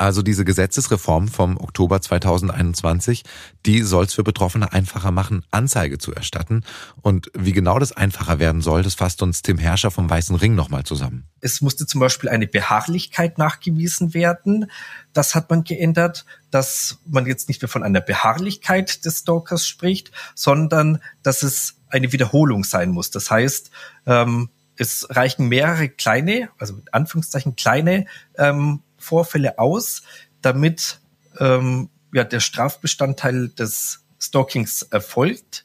Also 0.00 0.22
diese 0.22 0.46
Gesetzesreform 0.46 1.28
vom 1.28 1.58
Oktober 1.58 2.00
2021, 2.00 3.22
die 3.66 3.82
soll 3.82 4.06
es 4.06 4.14
für 4.14 4.24
Betroffene 4.24 4.72
einfacher 4.72 5.10
machen, 5.10 5.44
Anzeige 5.50 5.98
zu 5.98 6.14
erstatten. 6.14 6.64
Und 7.02 7.30
wie 7.34 7.52
genau 7.52 7.78
das 7.78 7.92
einfacher 7.92 8.38
werden 8.38 8.62
soll, 8.62 8.82
das 8.82 8.94
fasst 8.94 9.20
uns 9.20 9.42
Tim 9.42 9.58
Herrscher 9.58 9.90
vom 9.90 10.08
Weißen 10.08 10.34
Ring 10.36 10.54
nochmal 10.54 10.84
zusammen. 10.84 11.28
Es 11.42 11.60
musste 11.60 11.84
zum 11.84 12.00
Beispiel 12.00 12.30
eine 12.30 12.46
Beharrlichkeit 12.46 13.36
nachgewiesen 13.36 14.14
werden. 14.14 14.70
Das 15.12 15.34
hat 15.34 15.50
man 15.50 15.64
geändert, 15.64 16.24
dass 16.50 17.00
man 17.04 17.26
jetzt 17.26 17.48
nicht 17.48 17.60
mehr 17.60 17.68
von 17.68 17.82
einer 17.82 18.00
Beharrlichkeit 18.00 19.04
des 19.04 19.18
Stalkers 19.18 19.68
spricht, 19.68 20.12
sondern 20.34 21.02
dass 21.22 21.42
es 21.42 21.74
eine 21.90 22.10
Wiederholung 22.10 22.64
sein 22.64 22.88
muss. 22.88 23.10
Das 23.10 23.30
heißt, 23.30 23.70
ähm, 24.06 24.48
es 24.76 25.06
reichen 25.10 25.48
mehrere 25.48 25.90
kleine, 25.90 26.48
also 26.56 26.72
mit 26.72 26.94
Anführungszeichen 26.94 27.54
kleine 27.54 28.06
ähm, 28.38 28.80
Vorfälle 29.00 29.58
aus, 29.58 30.02
damit 30.42 31.00
ähm, 31.38 31.90
ja, 32.12 32.24
der 32.24 32.40
Strafbestandteil 32.40 33.48
des 33.48 34.04
Stalkings 34.20 34.82
erfolgt 34.82 35.64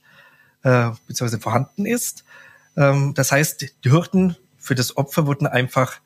äh, 0.64 0.92
bzw. 1.08 1.40
vorhanden 1.40 1.86
ist. 1.86 2.24
Ähm, 2.78 3.14
das 3.14 3.32
heißt, 3.32 3.66
die 3.84 3.92
Hürden 3.92 4.36
für 4.58 4.76
das 4.76 4.98
Opfer 4.98 5.28
wurden 5.28 5.48
einfach 5.48 6.00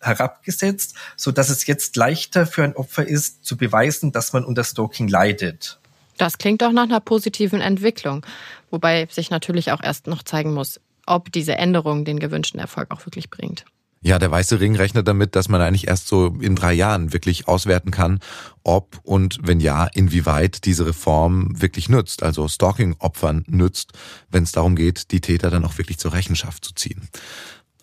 herabgesetzt, 0.00 0.94
so 1.16 1.32
dass 1.32 1.48
es 1.48 1.66
jetzt 1.66 1.96
leichter 1.96 2.46
für 2.46 2.62
ein 2.62 2.76
Opfer 2.76 3.06
ist, 3.06 3.44
zu 3.44 3.56
beweisen, 3.56 4.12
dass 4.12 4.32
man 4.32 4.44
unter 4.44 4.62
Stalking 4.62 5.08
leidet. 5.08 5.80
Das 6.18 6.38
klingt 6.38 6.62
doch 6.62 6.72
nach 6.72 6.84
einer 6.84 7.00
positiven 7.00 7.60
Entwicklung, 7.60 8.24
wobei 8.70 9.06
sich 9.10 9.30
natürlich 9.30 9.72
auch 9.72 9.82
erst 9.82 10.06
noch 10.06 10.22
zeigen 10.22 10.54
muss, 10.54 10.80
ob 11.06 11.30
diese 11.32 11.56
Änderung 11.56 12.04
den 12.04 12.18
gewünschten 12.18 12.60
Erfolg 12.60 12.90
auch 12.90 13.04
wirklich 13.06 13.30
bringt. 13.30 13.64
Ja, 14.02 14.18
der 14.18 14.30
Weiße 14.30 14.60
Ring 14.60 14.76
rechnet 14.76 15.08
damit, 15.08 15.34
dass 15.34 15.48
man 15.48 15.60
eigentlich 15.60 15.88
erst 15.88 16.06
so 16.06 16.26
in 16.40 16.54
drei 16.54 16.72
Jahren 16.72 17.12
wirklich 17.12 17.48
auswerten 17.48 17.90
kann, 17.90 18.20
ob 18.62 19.00
und 19.02 19.38
wenn 19.42 19.58
ja, 19.58 19.86
inwieweit 19.86 20.64
diese 20.64 20.86
Reform 20.86 21.60
wirklich 21.60 21.88
nützt, 21.88 22.22
also 22.22 22.46
Stalking-Opfern 22.46 23.44
nützt, 23.48 23.92
wenn 24.30 24.44
es 24.44 24.52
darum 24.52 24.76
geht, 24.76 25.10
die 25.10 25.20
Täter 25.20 25.50
dann 25.50 25.64
auch 25.64 25.78
wirklich 25.78 25.98
zur 25.98 26.12
Rechenschaft 26.12 26.64
zu 26.64 26.74
ziehen. 26.74 27.08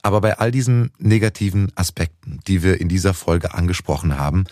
Aber 0.04 0.20
bei 0.20 0.38
all 0.38 0.52
diesen 0.52 0.92
negativen 0.98 1.72
Aspekten, 1.76 2.42
die 2.46 2.62
wir 2.62 2.80
in 2.80 2.90
dieser 2.90 3.14
Folge 3.14 3.54
angesprochen 3.54 4.18
haben, 4.18 4.44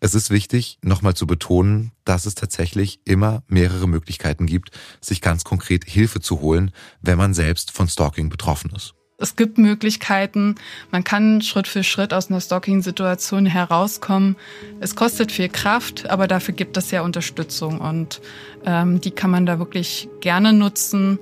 es 0.00 0.14
ist 0.14 0.30
wichtig, 0.30 0.78
nochmal 0.82 1.14
zu 1.14 1.26
betonen, 1.26 1.92
dass 2.04 2.26
es 2.26 2.34
tatsächlich 2.34 3.00
immer 3.04 3.42
mehrere 3.46 3.88
Möglichkeiten 3.88 4.46
gibt, 4.46 4.70
sich 5.00 5.20
ganz 5.20 5.44
konkret 5.44 5.84
Hilfe 5.84 6.20
zu 6.20 6.40
holen, 6.40 6.72
wenn 7.00 7.16
man 7.16 7.34
selbst 7.34 7.70
von 7.70 7.88
Stalking 7.88 8.28
betroffen 8.28 8.72
ist. 8.74 8.95
Es 9.18 9.34
gibt 9.34 9.56
Möglichkeiten, 9.56 10.56
man 10.90 11.02
kann 11.02 11.40
Schritt 11.40 11.66
für 11.68 11.82
Schritt 11.82 12.12
aus 12.12 12.28
einer 12.28 12.40
Stalking-Situation 12.40 13.46
herauskommen. 13.46 14.36
Es 14.80 14.94
kostet 14.94 15.32
viel 15.32 15.48
Kraft, 15.48 16.10
aber 16.10 16.28
dafür 16.28 16.52
gibt 16.52 16.76
es 16.76 16.90
ja 16.90 17.00
Unterstützung 17.00 17.80
und 17.80 18.20
ähm, 18.66 19.00
die 19.00 19.12
kann 19.12 19.30
man 19.30 19.46
da 19.46 19.58
wirklich 19.58 20.10
gerne 20.20 20.52
nutzen. 20.52 21.18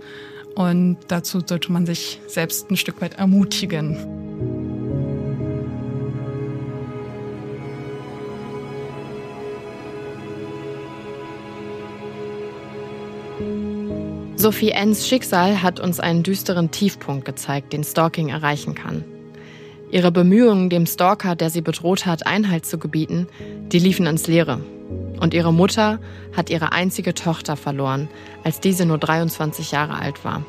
Und 0.57 0.99
dazu 1.09 1.41
sollte 1.45 1.71
man 1.71 1.87
sich 1.87 2.21
selbst 2.27 2.69
ein 2.69 2.77
Stück 2.77 3.01
weit 3.01 3.15
ermutigen. 3.15 4.64
Sophie 14.45 14.73
Enns 14.73 15.09
Schicksal 15.09 15.63
hat 15.63 15.81
uns 15.81 16.01
einen 16.01 16.23
düsteren 16.23 16.71
Tiefpunkt 16.71 17.25
gezeigt, 17.25 17.73
den 17.73 17.83
Stalking 17.83 18.29
erreichen 18.29 18.75
kann. 18.75 19.03
Ihre 19.91 20.13
Bemühungen, 20.13 20.69
dem 20.69 20.85
Stalker, 20.85 21.35
der 21.35 21.49
sie 21.49 21.63
bedroht 21.63 22.05
hat, 22.05 22.27
Einhalt 22.27 22.67
zu 22.67 22.77
gebieten, 22.77 23.27
die 23.73 23.79
liefen 23.79 24.05
ins 24.05 24.27
Leere. 24.27 24.61
Und 25.19 25.33
ihre 25.33 25.51
Mutter 25.51 25.99
hat 26.37 26.51
ihre 26.51 26.73
einzige 26.73 27.15
Tochter 27.15 27.57
verloren, 27.57 28.11
als 28.43 28.61
diese 28.61 28.85
nur 28.85 28.99
23 28.99 29.71
Jahre 29.71 29.95
alt 29.95 30.27
war. 30.27 30.45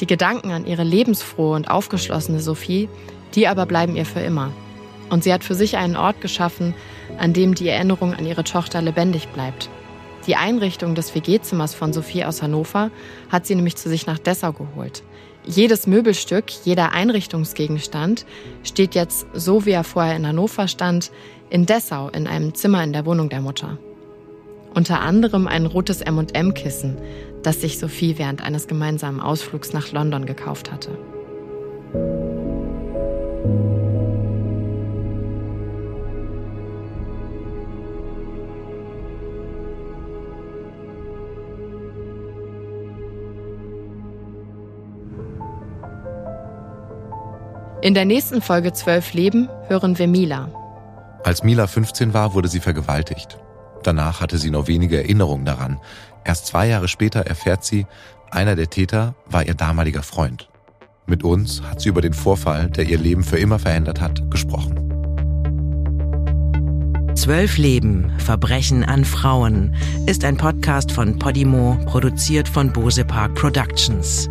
Die 0.00 0.08
Gedanken 0.08 0.50
an 0.50 0.66
ihre 0.66 0.82
lebensfrohe 0.82 1.54
und 1.54 1.70
aufgeschlossene 1.70 2.40
Sophie, 2.40 2.88
die 3.36 3.46
aber 3.46 3.64
bleiben 3.66 3.94
ihr 3.94 4.06
für 4.06 4.22
immer. 4.22 4.50
Und 5.08 5.22
sie 5.22 5.32
hat 5.32 5.44
für 5.44 5.54
sich 5.54 5.76
einen 5.76 5.94
Ort 5.94 6.20
geschaffen, 6.20 6.74
an 7.16 7.32
dem 7.32 7.54
die 7.54 7.68
Erinnerung 7.68 8.12
an 8.12 8.26
ihre 8.26 8.42
Tochter 8.42 8.82
lebendig 8.82 9.28
bleibt. 9.28 9.70
Die 10.28 10.36
Einrichtung 10.36 10.94
des 10.94 11.14
WG-Zimmers 11.14 11.74
von 11.74 11.94
Sophie 11.94 12.26
aus 12.26 12.42
Hannover 12.42 12.90
hat 13.30 13.46
sie 13.46 13.54
nämlich 13.54 13.76
zu 13.76 13.88
sich 13.88 14.06
nach 14.06 14.18
Dessau 14.18 14.52
geholt. 14.52 15.02
Jedes 15.46 15.86
Möbelstück, 15.86 16.50
jeder 16.66 16.92
Einrichtungsgegenstand 16.92 18.26
steht 18.62 18.94
jetzt, 18.94 19.26
so 19.32 19.64
wie 19.64 19.70
er 19.70 19.84
vorher 19.84 20.16
in 20.16 20.26
Hannover 20.26 20.68
stand, 20.68 21.10
in 21.48 21.64
Dessau 21.64 22.10
in 22.10 22.26
einem 22.26 22.54
Zimmer 22.54 22.84
in 22.84 22.92
der 22.92 23.06
Wohnung 23.06 23.30
der 23.30 23.40
Mutter. 23.40 23.78
Unter 24.74 25.00
anderem 25.00 25.48
ein 25.48 25.64
rotes 25.64 26.02
M&M-Kissen, 26.02 26.98
das 27.42 27.62
sich 27.62 27.78
Sophie 27.78 28.18
während 28.18 28.42
eines 28.44 28.66
gemeinsamen 28.66 29.20
Ausflugs 29.20 29.72
nach 29.72 29.92
London 29.92 30.26
gekauft 30.26 30.70
hatte. 30.70 30.98
In 47.80 47.94
der 47.94 48.04
nächsten 48.04 48.42
Folge 48.42 48.72
12 48.72 49.12
Leben 49.12 49.48
hören 49.68 49.98
wir 50.00 50.08
Mila. 50.08 50.50
Als 51.22 51.44
Mila 51.44 51.68
15 51.68 52.12
war, 52.12 52.34
wurde 52.34 52.48
sie 52.48 52.58
vergewaltigt. 52.58 53.38
Danach 53.84 54.20
hatte 54.20 54.36
sie 54.36 54.50
nur 54.50 54.66
wenige 54.66 54.96
Erinnerungen 54.96 55.44
daran. 55.44 55.78
Erst 56.24 56.46
zwei 56.46 56.66
Jahre 56.66 56.88
später 56.88 57.20
erfährt 57.20 57.64
sie, 57.64 57.86
einer 58.32 58.56
der 58.56 58.68
Täter 58.68 59.14
war 59.26 59.46
ihr 59.46 59.54
damaliger 59.54 60.02
Freund. 60.02 60.48
Mit 61.06 61.22
uns 61.22 61.62
hat 61.62 61.80
sie 61.80 61.88
über 61.88 62.00
den 62.00 62.14
Vorfall, 62.14 62.68
der 62.68 62.88
ihr 62.88 62.98
Leben 62.98 63.22
für 63.22 63.38
immer 63.38 63.60
verändert 63.60 64.00
hat, 64.00 64.28
gesprochen. 64.28 64.84
Zwölf 67.14 67.58
Leben, 67.58 68.10
Verbrechen 68.18 68.82
an 68.82 69.04
Frauen 69.04 69.76
ist 70.06 70.24
ein 70.24 70.36
Podcast 70.36 70.90
von 70.90 71.18
Podimo, 71.20 71.78
produziert 71.86 72.48
von 72.48 72.72
Bose 72.72 73.04
Park 73.04 73.36
Productions. 73.36 74.28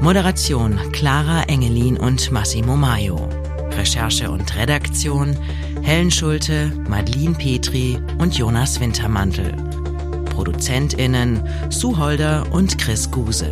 Moderation 0.00 0.78
Clara 0.92 1.42
Engelin 1.44 1.96
und 1.96 2.30
Massimo 2.30 2.76
Maio. 2.76 3.28
Recherche 3.76 4.30
und 4.30 4.54
Redaktion 4.56 5.36
Helen 5.82 6.10
Schulte, 6.10 6.72
Madeline 6.88 7.34
Petri 7.34 7.98
und 8.18 8.36
Jonas 8.36 8.80
Wintermantel. 8.80 9.52
ProduzentInnen 10.26 11.42
Sue 11.70 11.96
Holder 11.96 12.44
und 12.52 12.78
Chris 12.78 13.10
Guse. 13.10 13.50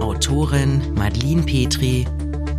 Autorin 0.00 0.94
Madeline 0.94 1.42
Petri. 1.42 2.06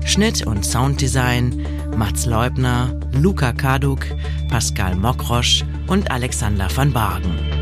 Schnitt 0.05 0.45
und 0.47 0.65
Sounddesign 0.65 1.65
Mats 1.95 2.25
Leubner, 2.25 2.99
Luca 3.13 3.51
Kaduk, 3.51 4.05
Pascal 4.49 4.95
Mokrosch 4.95 5.63
und 5.87 6.09
Alexander 6.09 6.67
van 6.75 6.91
Bargen. 6.91 7.60